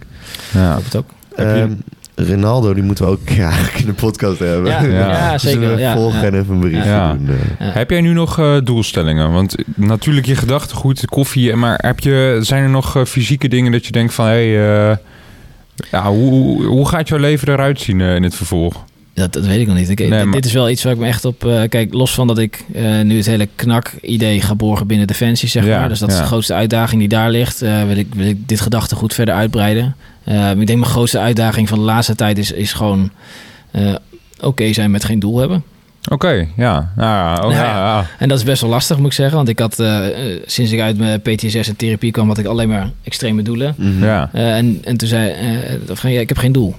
Ja, 0.53 0.77
ik 0.77 0.83
het 0.83 0.95
ook. 0.95 1.09
Um, 1.39 1.81
Ronaldo, 2.15 2.73
die 2.73 2.83
moeten 2.83 3.05
we 3.05 3.11
ook 3.11 3.29
ja, 3.43 3.51
in 3.77 3.85
de 3.85 3.93
podcast 3.93 4.39
hebben. 4.39 4.71
Ja, 4.71 4.83
ja. 4.83 5.37
zeker. 5.47 5.79
Ja, 5.79 5.95
volgen 5.95 6.23
en 6.23 6.33
even 6.33 6.53
een 6.53 6.59
bericht 6.59 6.85
doen. 6.85 7.29
Heb 7.57 7.89
jij 7.89 8.01
nu 8.01 8.13
nog 8.13 8.39
uh, 8.39 8.57
doelstellingen? 8.63 9.31
Want 9.31 9.55
natuurlijk 9.75 10.25
je 10.25 10.35
gedachtegoed, 10.35 11.05
koffie, 11.05 11.55
maar 11.55 11.79
heb 11.81 11.99
je, 11.99 12.37
zijn 12.41 12.63
er 12.63 12.69
nog 12.69 13.03
fysieke 13.07 13.47
dingen 13.47 13.71
dat 13.71 13.85
je 13.85 13.91
denkt 13.91 14.13
van... 14.13 14.25
Hey, 14.25 14.97
ja, 15.91 16.11
hoe, 16.11 16.65
hoe 16.65 16.87
gaat 16.87 17.07
jouw 17.07 17.19
leven 17.19 17.47
eruit 17.47 17.79
zien 17.79 17.99
uh, 17.99 18.15
in 18.15 18.23
het 18.23 18.35
vervolg? 18.35 18.83
Dat, 19.13 19.33
dat 19.33 19.45
weet 19.45 19.59
ik 19.59 19.67
nog 19.67 19.75
niet. 19.75 19.89
Ik, 19.89 20.09
nee, 20.09 20.29
Dit 20.29 20.45
is 20.45 20.53
wel 20.53 20.69
iets 20.69 20.83
waar 20.83 20.93
ik 20.93 20.99
me 20.99 21.07
echt 21.07 21.25
op... 21.25 21.45
Uh, 21.45 21.61
kijk, 21.69 21.93
los 21.93 22.13
van 22.13 22.27
dat 22.27 22.37
ik 22.37 22.63
uh, 22.75 23.01
nu 23.01 23.17
het 23.17 23.25
hele 23.25 23.47
knak-idee 23.55 24.41
ga 24.41 24.55
borgen 24.55 24.87
binnen 24.87 25.07
Defensie, 25.07 25.49
zeg 25.49 25.65
ja, 25.65 25.79
maar. 25.79 25.89
Dus 25.89 25.99
dat 25.99 26.09
is 26.09 26.17
de 26.17 26.23
grootste 26.23 26.53
uitdaging 26.53 26.99
die 26.99 27.09
daar 27.09 27.31
ligt. 27.31 27.59
wil, 27.59 27.97
ik, 27.97 28.13
wil 28.15 28.27
ik 28.27 28.47
dit 28.47 28.61
gedachtegoed 28.61 29.13
verder 29.13 29.35
uitbreiden. 29.35 29.95
ik 30.59 30.67
denk 30.67 30.79
mijn 30.79 30.85
grootste 30.85 31.19
uitdaging 31.19 31.69
van 31.69 31.79
de 31.79 31.85
laatste 31.85 32.15
tijd 32.15 32.37
is, 32.37 32.51
is 32.51 32.73
gewoon... 32.73 33.11
oké 34.41 34.73
zijn 34.73 34.91
met 34.91 35.05
geen 35.05 35.19
doel 35.19 35.39
hebben. 35.39 35.63
Oké, 36.09 36.47
ja. 36.55 36.91
Ja, 36.97 37.41
oh, 37.43 37.51
ja, 37.51 37.63
ja. 37.63 38.05
En 38.19 38.27
dat 38.27 38.37
is 38.37 38.43
best 38.43 38.61
wel 38.61 38.69
lastig, 38.69 38.97
moet 38.97 39.05
ik 39.05 39.13
zeggen. 39.13 39.35
Want 39.35 39.49
ik 39.49 39.59
had, 39.59 39.79
uh, 39.79 40.05
sinds 40.45 40.71
ik 40.71 40.79
uit 40.79 40.97
mijn 40.97 41.21
PTSS 41.21 41.67
en 41.67 41.75
therapie 41.75 42.11
kwam, 42.11 42.27
had 42.27 42.37
ik 42.37 42.45
alleen 42.45 42.69
maar 42.69 42.91
extreme 43.03 43.41
doelen. 43.41 43.73
Mm 43.77 44.03
Ja. 44.03 44.29
Uh, 44.35 44.55
en, 44.55 44.79
en 44.83 44.97
toen 44.97 45.07
zei 45.07 45.31
uh, 45.31 45.95
van, 45.95 46.11
ja, 46.11 46.19
ik 46.19 46.29
heb 46.29 46.37
geen 46.37 46.51
doel. 46.51 46.75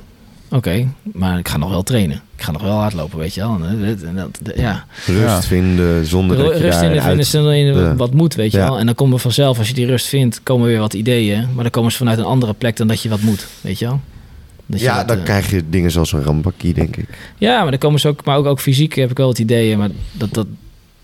Oké, 0.51 0.87
maar 1.13 1.39
ik 1.39 1.49
ga 1.49 1.57
nog 1.57 1.71
wel 1.71 1.83
trainen. 1.83 2.21
Ik 2.37 2.43
ga 2.43 2.53
nog 2.53 2.63
wel 2.63 2.77
hardlopen, 2.77 3.19
weet 3.19 3.35
je 3.35 3.41
wel. 3.41 3.59
En 3.65 4.15
dat, 4.15 4.57
ja. 4.57 4.85
Rust 5.07 5.47
vinden 5.47 6.07
zonder 6.07 6.37
dat 6.37 6.47
je 6.47 6.61
Rust 6.61 6.79
vinden, 6.79 7.03
vinden 7.03 7.27
zonder 7.27 7.55
je 7.55 7.97
wat 7.97 8.13
moet, 8.13 8.35
weet 8.35 8.53
je 8.53 8.59
wel. 8.59 8.79
En 8.79 8.87
dan 8.87 8.95
komen 8.95 9.21
vanzelf, 9.21 9.59
als 9.59 9.69
je 9.69 9.75
die 9.75 9.87
rust 9.87 10.07
vindt, 10.07 10.41
komen 10.43 10.67
weer 10.67 10.79
wat 10.79 10.95
ideeën. 10.95 11.49
Maar 11.55 11.63
dan 11.63 11.71
komen 11.71 11.93
ze 11.93 11.99
vanuit 11.99 12.19
een 12.19 12.25
andere 12.25 12.53
plek 12.53 12.77
dan 12.77 12.87
dat 12.87 13.03
je 13.03 13.09
wat 13.09 13.21
moet, 13.21 13.47
weet 13.61 13.79
je 13.79 13.85
wel 13.85 14.01
ja, 14.77 15.05
dan 15.05 15.19
eh, 15.19 15.25
krijg 15.25 15.51
je 15.51 15.63
dingen 15.71 15.91
zoals 15.91 16.13
een 16.13 16.23
rambakkie, 16.23 16.75
denk 16.75 16.97
ik. 16.97 17.09
Ja, 17.39 17.63
maar 17.63 17.71
dan 17.71 17.81
komen 17.81 18.01
ze 18.01 18.09
ook, 18.09 18.25
maar 18.25 18.37
ook, 18.37 18.47
ook 18.47 18.61
fysiek 18.61 18.95
heb 18.95 19.11
ik 19.11 19.17
wel 19.17 19.27
wat 19.27 19.39
ideeën, 19.39 19.79
maar 19.79 19.91
dat, 20.13 20.35
dat, 20.35 20.47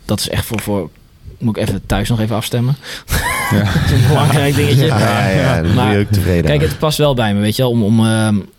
dat 0.04 0.20
is 0.20 0.28
echt 0.28 0.44
voor, 0.44 0.60
voor 0.60 0.90
moet 1.38 1.56
ik 1.56 1.62
even 1.62 1.86
thuis 1.86 2.08
nog 2.08 2.20
even 2.20 2.36
afstemmen. 2.36 2.76
Ja. 3.50 3.64
dat 3.72 3.84
is 3.84 3.90
een 3.90 4.08
belangrijk 4.08 4.54
dingetje. 4.54 4.86
Ja, 4.86 5.28
ja, 5.28 5.56
ja 5.56 5.74
maar, 5.74 5.98
ook 5.98 6.10
tevreden. 6.10 6.44
Kijk, 6.44 6.60
het 6.60 6.78
past 6.78 6.98
wel 6.98 7.14
bij 7.14 7.34
me, 7.34 7.40
weet 7.40 7.56
je 7.56 7.62
wel, 7.62 7.70
om, 7.70 7.82
om, 7.82 8.00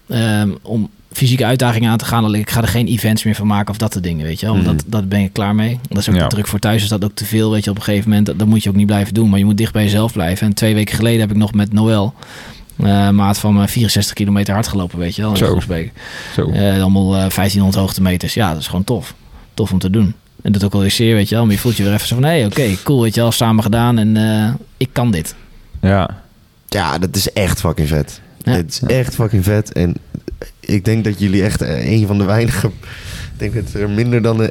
uh, 0.07 0.43
om 0.61 0.89
fysieke 1.11 1.45
uitdagingen 1.45 1.91
aan 1.91 1.97
te 1.97 2.05
gaan. 2.05 2.35
Ik 2.35 2.49
ga 2.49 2.61
er 2.61 2.67
geen 2.67 2.87
events 2.87 3.23
meer 3.23 3.35
van 3.35 3.47
maken 3.47 3.69
of 3.69 3.77
dat 3.77 3.91
soort 3.91 4.03
dingen, 4.03 4.25
weet 4.25 4.39
je 4.39 4.45
wel. 4.45 4.55
Want 4.55 4.67
mm. 4.67 4.75
dat, 4.75 4.85
dat 4.87 5.09
ben 5.09 5.19
ik 5.19 5.33
klaar 5.33 5.55
mee. 5.55 5.79
Dat 5.89 5.97
is 5.97 6.09
ook 6.09 6.15
te 6.15 6.27
druk 6.27 6.47
voor 6.47 6.59
thuis, 6.59 6.83
is 6.83 6.89
dat 6.89 7.03
ook 7.03 7.15
te 7.15 7.25
veel, 7.25 7.51
weet 7.51 7.63
je. 7.63 7.69
Op 7.69 7.77
een 7.77 7.83
gegeven 7.83 8.09
moment, 8.09 8.25
dat, 8.25 8.47
moet 8.47 8.63
je 8.63 8.69
ook 8.69 8.75
niet 8.75 8.85
blijven 8.85 9.13
doen. 9.13 9.29
Maar 9.29 9.39
je 9.39 9.45
moet 9.45 9.57
dicht 9.57 9.73
bij 9.73 9.83
jezelf 9.83 10.13
blijven. 10.13 10.47
En 10.47 10.53
twee 10.53 10.73
weken 10.73 10.95
geleden 10.95 11.19
heb 11.19 11.31
ik 11.31 11.37
nog 11.37 11.53
met 11.53 11.73
Noël 11.73 12.13
uh, 12.77 13.09
maat 13.09 13.37
van 13.37 13.69
64 13.69 14.13
kilometer 14.13 14.53
hard 14.53 14.67
gelopen, 14.67 14.99
weet 14.99 15.15
je 15.15 15.21
wel. 15.21 15.37
Zo. 15.37 15.59
Zo. 16.33 16.49
Uh, 16.49 16.81
allemaal 16.81 17.09
1500 17.09 17.75
hoogtemeters. 17.75 18.33
Ja, 18.33 18.51
dat 18.51 18.59
is 18.59 18.67
gewoon 18.67 18.83
tof. 18.83 19.13
Tof 19.53 19.71
om 19.71 19.79
te 19.79 19.89
doen. 19.89 20.15
En 20.41 20.51
dat 20.51 20.63
ook 20.63 20.73
alweer 20.73 20.91
zeer, 20.91 21.15
weet 21.15 21.29
je 21.29 21.35
wel. 21.35 21.43
Maar 21.43 21.53
je 21.53 21.59
voelt 21.59 21.77
je 21.77 21.83
weer 21.83 21.93
even 21.93 22.07
zo 22.07 22.15
van, 22.15 22.23
hé, 22.23 22.29
hey, 22.29 22.45
oké, 22.45 22.75
cool, 22.83 23.01
weet 23.01 23.15
je 23.15 23.21
wel. 23.21 23.31
Samen 23.31 23.63
gedaan 23.63 23.97
en 23.97 24.15
uh, 24.15 24.53
ik 24.77 24.89
kan 24.91 25.11
dit. 25.11 25.35
Ja. 25.81 26.23
Ja, 26.67 26.97
dat 26.97 27.15
is 27.15 27.33
echt 27.33 27.59
fucking 27.59 27.87
vet. 27.87 28.21
Het 28.43 28.71
is 28.71 28.79
echt 28.79 29.15
fucking 29.15 29.43
vet. 29.43 29.73
En 29.73 29.95
ik 30.59 30.85
denk 30.85 31.03
dat 31.03 31.19
jullie 31.19 31.43
echt 31.43 31.61
een 31.61 32.07
van 32.07 32.17
de 32.17 32.23
weinige... 32.23 32.67
Ik 32.67 33.51
denk 33.51 33.53
dat 33.53 33.81
er 33.81 33.89
minder 33.89 34.21
dan 34.21 34.49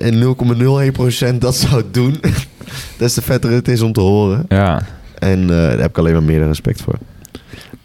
0,01% 1.32 1.38
dat 1.38 1.56
zou 1.56 1.82
doen. 1.90 2.20
Des 2.98 3.14
te 3.14 3.22
vetter 3.22 3.50
het 3.50 3.68
is 3.68 3.80
om 3.80 3.92
te 3.92 4.00
horen. 4.00 4.44
Ja. 4.48 4.86
En 5.18 5.46
daar 5.46 5.78
heb 5.78 5.90
ik 5.90 5.98
alleen 5.98 6.12
maar 6.12 6.22
meer 6.22 6.46
respect 6.46 6.82
voor. 6.82 6.98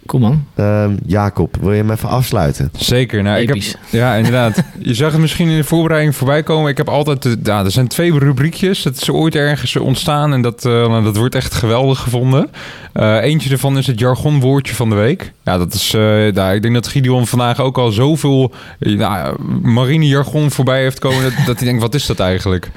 Kom 0.09 0.21
man. 0.21 0.45
Ehm, 0.55 0.95
Jacob, 1.05 1.57
wil 1.61 1.71
je 1.71 1.77
hem 1.77 1.91
even 1.91 2.09
afsluiten? 2.09 2.71
Zeker. 2.77 3.23
Nou, 3.23 3.39
ik 3.39 3.47
heb, 3.47 3.57
ja, 3.89 4.13
inderdaad. 4.15 4.63
je 4.79 4.93
zag 4.93 5.11
het 5.11 5.21
misschien 5.21 5.49
in 5.49 5.57
de 5.57 5.63
voorbereiding 5.63 6.15
voorbij 6.15 6.43
komen. 6.43 6.69
Ik 6.69 6.77
heb 6.77 6.89
altijd... 6.89 7.21
De, 7.21 7.37
ja, 7.43 7.63
er 7.63 7.71
zijn 7.71 7.87
twee 7.87 8.19
rubriekjes. 8.19 8.81
Dat 8.81 8.95
is 8.95 9.09
ooit 9.09 9.35
ergens 9.35 9.75
ontstaan 9.75 10.33
en 10.33 10.41
dat, 10.41 10.65
uh, 10.65 11.03
dat 11.03 11.17
wordt 11.17 11.35
echt 11.35 11.53
geweldig 11.53 11.99
gevonden. 11.99 12.49
Uh, 12.93 13.23
eentje 13.23 13.49
ervan 13.49 13.77
is 13.77 13.87
het 13.87 13.99
jargonwoordje 13.99 14.75
van 14.75 14.89
de 14.89 14.95
week. 14.95 15.33
Ja, 15.43 15.57
dat 15.57 15.73
is... 15.73 15.93
Uh, 15.93 16.01
nou, 16.33 16.53
ik 16.53 16.61
denk 16.61 16.73
dat 16.73 16.87
Gideon 16.87 17.27
vandaag 17.27 17.59
ook 17.59 17.77
al 17.77 17.91
zoveel 17.91 18.53
nou, 18.79 19.35
marine 19.61 20.07
jargon 20.07 20.51
voorbij 20.51 20.81
heeft 20.81 20.99
komen... 20.99 21.23
dat, 21.23 21.33
dat 21.45 21.57
hij 21.57 21.67
denkt, 21.67 21.81
wat 21.81 21.95
is 21.95 22.05
dat 22.05 22.19
eigenlijk? 22.19 22.71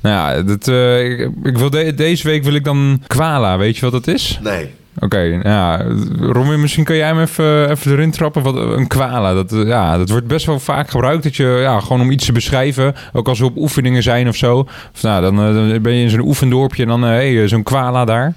Nou 0.00 0.14
ja, 0.16 0.42
dat, 0.42 0.66
ik, 1.00 1.30
ik, 1.42 1.58
wil 1.58 1.70
deze 1.96 2.28
week 2.28 2.44
wil 2.44 2.54
ik 2.54 2.64
dan 2.64 3.02
kwala. 3.06 3.58
Weet 3.58 3.76
je 3.76 3.90
wat 3.90 4.04
dat 4.04 4.14
is? 4.14 4.38
Nee. 4.42 4.70
Oké, 4.98 5.18
ja. 5.42 5.84
Robin, 6.20 6.60
misschien 6.60 6.84
kan 6.84 6.96
jij 6.96 7.06
hem 7.06 7.20
even, 7.20 7.70
even 7.70 7.92
erin 7.92 8.10
trappen. 8.10 8.42
Wat, 8.42 8.56
een 8.56 8.86
kwala, 8.86 9.34
dat, 9.34 9.50
ja, 9.66 9.98
dat 9.98 10.08
wordt 10.08 10.26
best 10.26 10.46
wel 10.46 10.60
vaak 10.60 10.90
gebruikt. 10.90 11.22
Dat 11.22 11.36
je, 11.36 11.58
ja, 11.60 11.80
gewoon 11.80 12.00
om 12.00 12.10
iets 12.10 12.26
te 12.26 12.32
beschrijven. 12.32 12.94
Ook 13.12 13.28
als 13.28 13.38
we 13.38 13.44
op 13.44 13.56
oefeningen 13.56 14.02
zijn 14.02 14.28
of 14.28 14.36
zo. 14.36 14.58
Of, 14.94 15.02
nou, 15.02 15.22
dan, 15.22 15.38
eh, 15.38 15.54
dan 15.54 15.82
ben 15.82 15.92
je 15.92 16.02
in 16.02 16.10
zo'n 16.10 16.26
oefendorpje 16.26 16.82
en 16.82 16.88
dan, 16.88 17.02
hé, 17.02 17.18
eh, 17.18 17.36
hey, 17.36 17.48
zo'n 17.48 17.62
kwala 17.62 18.04
daar. 18.04 18.34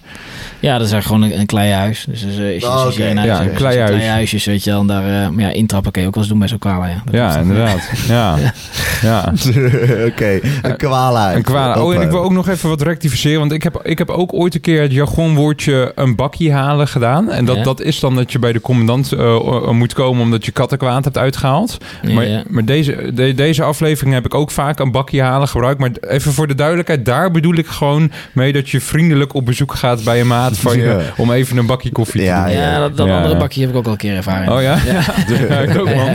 Ja, 0.60 0.78
dat 0.78 0.88
is 0.88 0.92
eigenlijk 0.92 1.06
gewoon 1.06 1.22
een, 1.22 1.40
een 1.40 1.46
kleihuis. 1.46 2.06
Dus 2.10 2.24
is, 2.24 2.64
oh, 2.64 2.86
okay. 2.92 3.10
een 3.10 3.24
ja, 3.24 3.42
een 3.42 3.54
kleihuis. 3.54 3.90
kleihuisjes, 3.90 4.46
weet 4.46 4.64
je 4.64 4.70
wel. 4.70 4.80
En 4.80 4.88
daar 4.88 5.32
uh, 5.32 5.38
ja, 5.38 5.50
intrappen 5.50 5.92
kun 5.92 6.02
je 6.02 6.08
ook 6.08 6.14
wel 6.14 6.24
eens 6.24 6.32
doen 6.32 6.42
bij 6.42 6.50
zo'n 6.50 6.60
kwala. 6.60 6.88
Ja, 6.88 7.02
ja 7.12 7.38
inderdaad. 7.38 7.90
ja. 8.08 8.38
ja. 9.02 9.34
Oké, 9.56 10.06
okay. 10.08 10.42
een 10.62 10.78
kwala. 10.78 11.36
Een 11.36 11.44
kwala. 11.44 11.84
Oh, 11.84 11.96
en 11.96 12.02
ik 12.02 12.10
wil 12.10 12.24
ook 12.24 12.32
nog 12.32 12.48
even 12.50 12.70
wat 12.70 12.82
rectificeren. 12.82 13.40
Want 13.40 13.52
ik 13.52 13.64
heb, 13.64 13.80
ik 13.84 13.98
heb 13.98 14.10
ook 14.10 14.34
ooit 14.34 14.56
een 14.56 14.62
keer 14.62 14.82
het 14.82 14.92
jargonwoordje 14.92 15.92
een 15.96 16.16
bakje 16.16 16.45
halen 16.52 16.88
gedaan. 16.88 17.32
En 17.32 17.46
dat, 17.46 17.64
dat 17.64 17.82
is 17.82 18.00
dan 18.00 18.16
dat 18.16 18.32
je 18.32 18.40
bij 18.40 18.52
de 18.52 18.62
commandant 18.62 19.14
uh, 19.14 19.70
moet 19.70 19.94
komen 19.94 20.22
omdat 20.22 20.46
je 20.46 20.52
kattenkwaad 20.52 21.04
hebt 21.04 21.18
uitgehaald. 21.18 21.78
maar, 22.14 22.44
maar 22.48 22.66
deze, 22.66 23.12
de, 23.14 23.34
deze 23.34 23.64
aflevering 23.64 24.14
heb 24.14 24.26
ik 24.26 24.34
ook 24.34 24.52
vaak 24.52 24.80
een 24.80 24.92
bakje 24.92 25.22
halen 25.22 25.48
gebruikt. 25.48 25.80
Maar 25.80 25.92
even 26.02 26.34
voor 26.34 26.48
de 26.48 26.56
duidelijkheid, 26.56 27.06
daar 27.06 27.32
bedoel 27.32 27.56
ik 27.56 27.68
gewoon 27.68 28.12
mee 28.34 28.54
dat 28.54 28.70
je 28.70 28.82
vriendelijk 28.82 29.34
op 29.34 29.46
bezoek 29.46 29.74
gaat 29.74 30.04
bij 30.04 30.20
een 30.20 30.28
maat 30.28 30.58
van 30.58 30.78
je 30.80 31.12
om 31.18 31.32
even 31.32 31.58
een 31.58 31.66
bakje 31.66 31.92
koffie 31.92 32.20
te 32.20 32.26
ja, 32.26 32.48
Ja, 32.48 32.80
dat, 32.80 32.98
dat 32.98 33.10
andere 33.10 33.38
bakje 33.38 33.62
heb 33.62 33.70
ik 33.70 33.76
ook 33.76 33.86
al 33.86 33.92
een 33.92 33.98
keer 33.98 34.16
ervaren. 34.16 34.54
Oh 34.54 34.62
ja? 34.62 34.78
Ja, 34.86 35.60
ik 35.68 35.78
ook 35.78 35.96
man. 35.96 36.12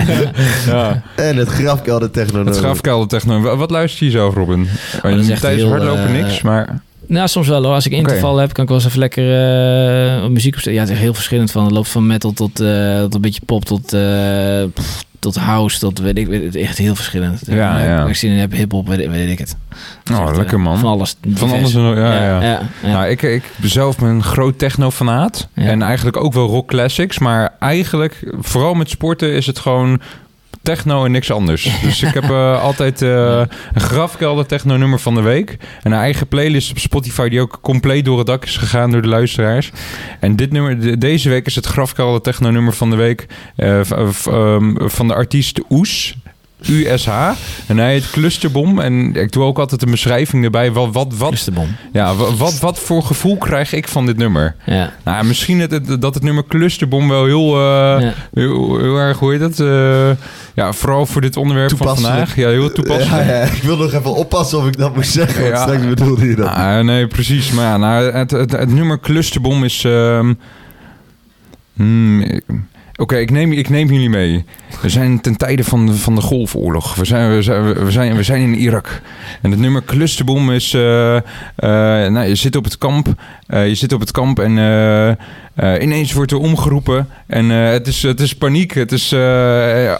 Ja. 0.66 1.02
En 1.16 1.36
het 1.36 1.48
grafkelder 1.48 2.10
techno. 2.10 2.44
Het 2.44 2.56
grafkelder 2.56 3.08
techno. 3.08 3.56
Wat 3.56 3.70
luister 3.70 4.06
je 4.06 4.12
zo, 4.12 4.32
Robin? 4.34 4.68
Oh, 5.02 5.18
Tijdens 5.40 5.70
hardlopen 5.70 6.14
uh, 6.14 6.22
niks, 6.22 6.42
maar... 6.42 6.80
Nou, 7.10 7.28
soms 7.28 7.48
wel 7.48 7.64
hoor. 7.64 7.74
Als 7.74 7.86
ik 7.86 7.92
interval 7.92 8.36
heb, 8.36 8.52
kan 8.52 8.62
ik 8.62 8.70
wel 8.70 8.78
eens 8.78 8.86
even 8.86 8.98
lekker 8.98 9.24
uh, 10.22 10.28
muziek 10.28 10.54
opzetten. 10.54 10.72
Ja, 10.72 10.80
het 10.80 10.90
is 10.90 10.98
heel 10.98 11.14
verschillend 11.14 11.50
van. 11.50 11.64
Het 11.64 11.72
loopt 11.72 11.88
van 11.88 12.06
metal 12.06 12.32
tot, 12.32 12.60
uh, 12.60 13.00
tot 13.00 13.14
een 13.14 13.20
beetje 13.20 13.40
pop 13.46 13.64
tot, 13.64 13.94
uh, 13.94 14.62
tot 15.18 15.36
house 15.36 15.78
tot 15.78 15.98
weet 15.98 16.18
ik, 16.18 16.26
weet, 16.26 16.54
echt 16.54 16.78
heel 16.78 16.94
verschillend. 16.94 17.42
Ja, 17.46 17.84
ja. 17.84 18.06
Ik 18.06 18.16
zin 18.16 18.30
in 18.30 18.38
heb, 18.38 18.52
hip-hop, 18.52 18.88
weet, 18.88 19.10
weet 19.10 19.30
ik 19.30 19.38
het. 19.38 19.56
Oh, 20.12 20.30
lekker 20.36 20.60
man. 20.60 20.78
Van 20.78 20.90
alles. 20.90 21.16
Van 21.32 21.50
alles. 21.50 21.72
Ja, 21.72 21.94
ja. 21.94 22.42
ja. 22.42 22.42
ja, 22.42 22.60
Nou, 22.82 23.06
ik, 23.08 23.22
ik 23.22 23.42
zelf 23.62 23.98
ben 23.98 24.08
een 24.08 24.22
groot 24.22 24.58
techno-fanaat. 24.58 25.48
En 25.54 25.82
eigenlijk 25.82 26.16
ook 26.16 26.32
wel 26.32 26.46
rock 26.46 26.68
classics. 26.68 27.18
Maar 27.18 27.54
eigenlijk, 27.58 28.32
vooral 28.40 28.74
met 28.74 28.90
sporten, 28.90 29.32
is 29.32 29.46
het 29.46 29.58
gewoon 29.58 30.00
techno 30.62 31.04
en 31.04 31.10
niks 31.10 31.30
anders. 31.30 31.62
Dus 31.82 32.02
ik 32.02 32.14
heb 32.14 32.24
uh, 32.24 32.62
altijd 32.62 33.02
uh, 33.02 33.42
een 33.72 33.80
grafkelder 33.80 34.46
techno 34.46 34.76
nummer 34.76 34.98
van 34.98 35.14
de 35.14 35.20
week. 35.20 35.56
En 35.82 35.92
een 35.92 35.98
eigen 35.98 36.26
playlist 36.26 36.70
op 36.70 36.78
Spotify 36.78 37.28
die 37.28 37.40
ook 37.40 37.58
compleet 37.62 38.04
door 38.04 38.18
het 38.18 38.26
dak 38.26 38.44
is 38.44 38.56
gegaan 38.56 38.90
door 38.90 39.02
de 39.02 39.08
luisteraars. 39.08 39.70
En 40.20 40.36
dit 40.36 40.52
nummer, 40.52 40.98
deze 40.98 41.28
week 41.28 41.46
is 41.46 41.54
het 41.54 41.66
grafkelder 41.66 42.20
techno 42.20 42.50
nummer 42.50 42.72
van 42.72 42.90
de 42.90 42.96
week 42.96 43.26
uh, 43.56 43.80
van 44.76 45.08
de 45.08 45.14
artiest 45.14 45.60
Oes. 45.70 46.16
USH. 46.68 47.08
En 47.66 47.78
hij 47.78 47.92
heet 47.92 48.10
Clusterbom. 48.10 48.78
En 48.78 49.16
ik 49.16 49.32
doe 49.32 49.44
ook 49.44 49.58
altijd 49.58 49.82
een 49.82 49.90
beschrijving 49.90 50.44
erbij. 50.44 50.72
Wat, 50.72 50.92
wat, 50.92 51.14
wat, 51.16 51.28
Clusterbom. 51.28 51.76
Ja, 51.92 52.14
wat, 52.14 52.58
wat, 52.58 52.78
voor 52.78 53.02
gevoel 53.02 53.36
krijg 53.36 53.72
ik 53.72 53.88
van 53.88 54.06
dit 54.06 54.16
nummer? 54.16 54.54
Ja. 54.64 54.92
Nou, 55.04 55.24
misschien 55.24 55.60
het, 55.60 56.00
dat 56.00 56.14
het 56.14 56.22
nummer 56.22 56.44
Clusterbom 56.48 57.08
wel 57.08 57.24
heel, 57.24 57.60
uh, 57.60 58.10
heel, 58.34 58.78
heel, 58.78 58.96
erg, 58.96 59.18
hoe 59.18 59.30
heet 59.30 59.40
dat? 59.40 59.58
Uh, 59.58 60.10
ja, 60.54 60.72
vooral 60.72 61.06
voor 61.06 61.20
dit 61.20 61.36
onderwerp 61.36 61.76
van 61.76 61.96
vandaag. 61.96 62.36
Ja, 62.36 62.48
heel 62.48 62.72
toepasselijk. 62.72 63.26
Ja, 63.26 63.34
ja, 63.34 63.42
ik 63.42 63.62
wil 63.62 63.76
nog 63.76 63.92
even 63.92 64.14
oppassen 64.14 64.58
of 64.58 64.66
ik 64.66 64.76
dat 64.76 64.94
moet 64.94 65.06
zeggen. 65.06 65.56
straks 65.56 65.86
bedoelde 65.86 66.26
je 66.26 66.34
dat. 66.34 66.46
Ah, 66.46 66.84
nee, 66.84 67.06
precies. 67.06 67.50
Maar 67.50 67.64
ja, 67.64 67.76
nou, 67.76 68.12
het, 68.12 68.30
het, 68.30 68.72
nummer 68.72 69.00
Clusterbom 69.00 69.64
is... 69.64 69.84
Uh, 69.84 70.30
hmm, 71.76 72.40
Oké, 73.00 73.16
ik, 73.16 73.30
neem, 73.30 73.52
ik 73.52 73.68
neem 73.68 73.88
jullie 73.88 74.08
mee. 74.08 74.44
We 74.80 74.88
zijn 74.88 75.20
ten 75.20 75.36
tijde 75.36 75.64
van, 75.64 75.94
van 75.94 76.14
de 76.14 76.20
Golfoorlog. 76.20 76.94
We 76.94 77.04
zijn, 77.04 77.34
we, 77.34 77.42
zijn, 77.42 77.84
we, 77.84 77.90
zijn, 77.90 78.16
we 78.16 78.22
zijn 78.22 78.42
in 78.42 78.54
Irak. 78.54 79.00
En 79.42 79.50
het 79.50 79.60
nummer 79.60 79.84
Clusterbom 79.84 80.50
is... 80.50 80.72
Uh, 80.72 81.14
uh, 81.14 81.20
nou, 81.56 82.20
je 82.20 82.34
zit 82.34 82.56
op 82.56 82.64
het 82.64 82.78
kamp. 82.78 83.08
Uh, 83.50 83.68
je 83.68 83.74
zit 83.74 83.92
op 83.92 84.00
het 84.00 84.10
kamp 84.10 84.38
en 84.38 84.50
ineens 85.80 86.12
wordt 86.12 86.32
er 86.32 86.38
omgeroepen. 86.38 87.08
En 87.26 87.48
het, 87.48 87.86
is, 87.86 88.02
het 88.02 88.20
is 88.20 88.34
paniek. 88.34 88.74
Het 88.74 88.92
is 88.92 89.14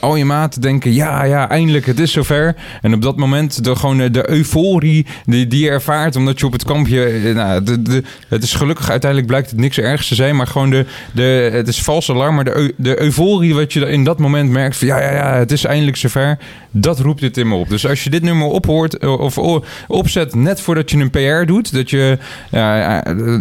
al 0.01 0.17
je 0.17 0.25
maten 0.25 0.61
denken... 0.61 0.93
Ja, 0.93 1.25
ja, 1.25 1.49
eindelijk, 1.49 1.87
het 1.87 2.01
is 2.01 2.13
zover. 2.13 2.57
En 2.83 2.95
op 2.95 3.03
dat 3.03 3.17
moment 3.17 3.65
de, 3.65 3.77
gewoon 3.77 4.13
de 4.13 4.31
euforie 4.31 5.07
die, 5.25 5.47
die 5.47 5.65
je 5.65 5.71
ervaart... 5.71 6.17
omdat 6.17 6.41
je 6.41 6.47
op 6.47 6.53
het 6.53 6.65
kampje... 6.65 7.33
nou, 7.35 7.63
de, 7.63 8.03
het 8.29 8.43
is 8.43 8.55
gelukkig 8.55 8.91
uiteindelijk 8.91 9.31
blijkt 9.31 9.51
het 9.51 9.61
niks 9.61 9.79
ergs 9.79 10.09
te 10.09 10.15
zijn... 10.15 10.37
maar 10.37 10.47
gewoon 10.47 10.71
de, 10.71 10.87
de, 11.13 11.51
het 11.53 11.69
is 11.69 11.83
vals 11.83 12.11
alarm... 12.11 12.35
maar 12.35 12.45
de, 12.45 12.75
de 12.77 13.01
euforie 13.01 13.55
wat 13.55 13.73
je 13.73 13.81
in 13.81 14.05
dat 14.05 14.19
moment 14.19 14.51
merkt 14.51 14.77
van 14.77 14.87
ja, 14.87 15.01
ja, 15.01 15.13
ja, 15.13 15.35
het 15.35 15.53
is 15.53 15.65
eindelijk 15.65 15.97
zover. 15.97 16.39
Dat 16.71 17.01
roept 17.01 17.21
dit 17.21 17.37
in 17.37 17.49
me 17.49 17.55
op. 17.55 17.69
Dus 17.69 17.87
als 17.87 18.05
je 18.05 18.11
dit 18.11 18.23
nummer 18.23 18.47
ophoort 18.47 18.99
eh, 18.99 19.21
of 19.21 19.39
opzet 19.89 20.35
net 20.35 20.61
voordat 20.61 20.91
je 20.91 20.99
een 20.99 21.11
PR 21.11 21.47
doet, 21.47 21.73
dat 21.73 21.91
je, 21.91 22.19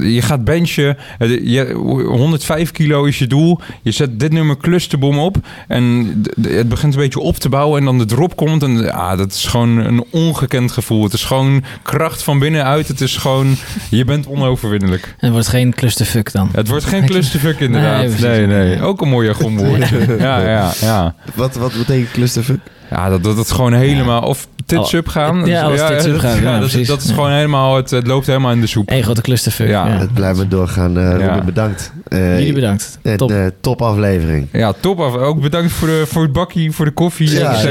je 0.02 0.22
gaat 0.22 0.44
benchen, 0.44 0.98
je, 1.44 1.74
105 2.08 2.72
kilo 2.72 3.04
is 3.04 3.20
je 3.20 3.28
doel. 3.28 3.60
Je 3.82 3.92
zet 3.92 4.20
dit 4.20 4.32
nummer 4.32 4.58
clusterbom 4.58 5.20
op 5.20 5.38
en 5.68 6.08
het 6.42 6.70
begint 6.70 6.94
een 6.94 7.00
beetje 7.00 7.20
op 7.20 7.38
te 7.38 7.50
bouwen 7.50 7.80
en 7.80 7.86
dan 7.86 7.98
de 7.98 8.06
drop 8.06 8.36
komt. 8.36 8.64
En 8.64 8.78
ja, 8.78 9.16
dat 9.16 9.32
is 9.32 9.46
gewoon 9.46 9.78
een 9.78 10.04
ongekend 10.12 10.72
gevoel. 10.72 11.04
Het 11.04 11.14
is 11.14 11.24
gewoon 11.24 11.64
kracht 11.84 12.24
van 12.24 12.40
binnenuit. 12.40 12.88
Het 12.88 13.02
is 13.02 13.18
gewoon, 13.18 13.56
je 13.90 14.06
bent 14.06 14.28
onoverwinnelijk. 14.28 15.04
En 15.04 15.16
het 15.26 15.32
wordt 15.32 15.48
geen 15.48 15.74
clusterfuck 15.74 16.32
dan? 16.32 16.50
Het 16.52 16.68
wordt 16.68 16.86
geen 16.86 17.06
clusterfuck 17.06 17.60
inderdaad. 17.60 18.20
Nee, 18.20 18.48
nee. 18.48 18.48
nee. 18.48 18.82
Ook 18.82 19.02
een 19.02 19.10
mooie 19.10 19.28
jargonwoord. 19.28 19.90
ja, 20.20 20.40
ja, 20.50 20.72
ja. 20.82 21.16
Wat, 21.36 21.56
wat 21.56 21.74
betekent 21.74 22.12
clusterfuck? 22.12 22.60
Ja, 22.89 23.10
dat, 23.10 23.23
dat 23.23 23.38
het 23.38 23.52
gewoon 23.52 23.73
helemaal... 23.73 24.21
Of 24.21 24.47
tits 24.65 24.93
up 24.93 25.08
gaan. 25.08 25.45
Ja, 25.45 25.63
als 25.63 25.88
tits 25.88 26.06
up 26.06 26.19
gaan. 26.19 26.41
Ja, 26.41 26.60
dat, 26.60 26.86
dat, 26.86 27.02
is 27.02 27.10
gewoon 27.10 27.32
helemaal... 27.32 27.75
Het, 27.75 27.89
het, 27.89 28.08
loopt 28.08 28.28
helemaal 28.28 28.52
in 28.52 28.62
de 28.62 28.67
soep. 28.67 28.91
Eén 28.91 29.04
grote 29.04 29.21
clusterfuck. 29.21 29.67
Ja. 29.67 29.88
Het 29.88 30.13
blijft 30.13 30.39
me 30.39 30.47
doorgaan. 30.47 30.97
Uh, 30.97 31.41
bedankt. 31.41 31.91
Uh, 32.10 32.38
Jullie 32.38 32.54
bedankt. 32.54 32.99
Top. 33.15 33.32
Uh, 33.32 33.45
top 33.62 33.82
aflevering. 33.82 34.47
Ja, 34.52 34.73
top 34.80 34.99
af. 34.99 35.15
Ook 35.15 35.41
bedankt 35.41 35.71
voor, 35.71 35.88
de, 35.88 36.04
voor 36.08 36.21
het 36.21 36.34
bakkie, 36.34 36.71
voor 36.71 36.86
de 36.86 36.91
koffie. 36.91 37.30
Ja, 37.30 37.63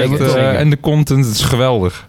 en 0.52 0.70
de 0.70 0.80
content. 0.80 1.24
Het 1.24 1.34
is 1.34 1.42
geweldig. 1.44 2.07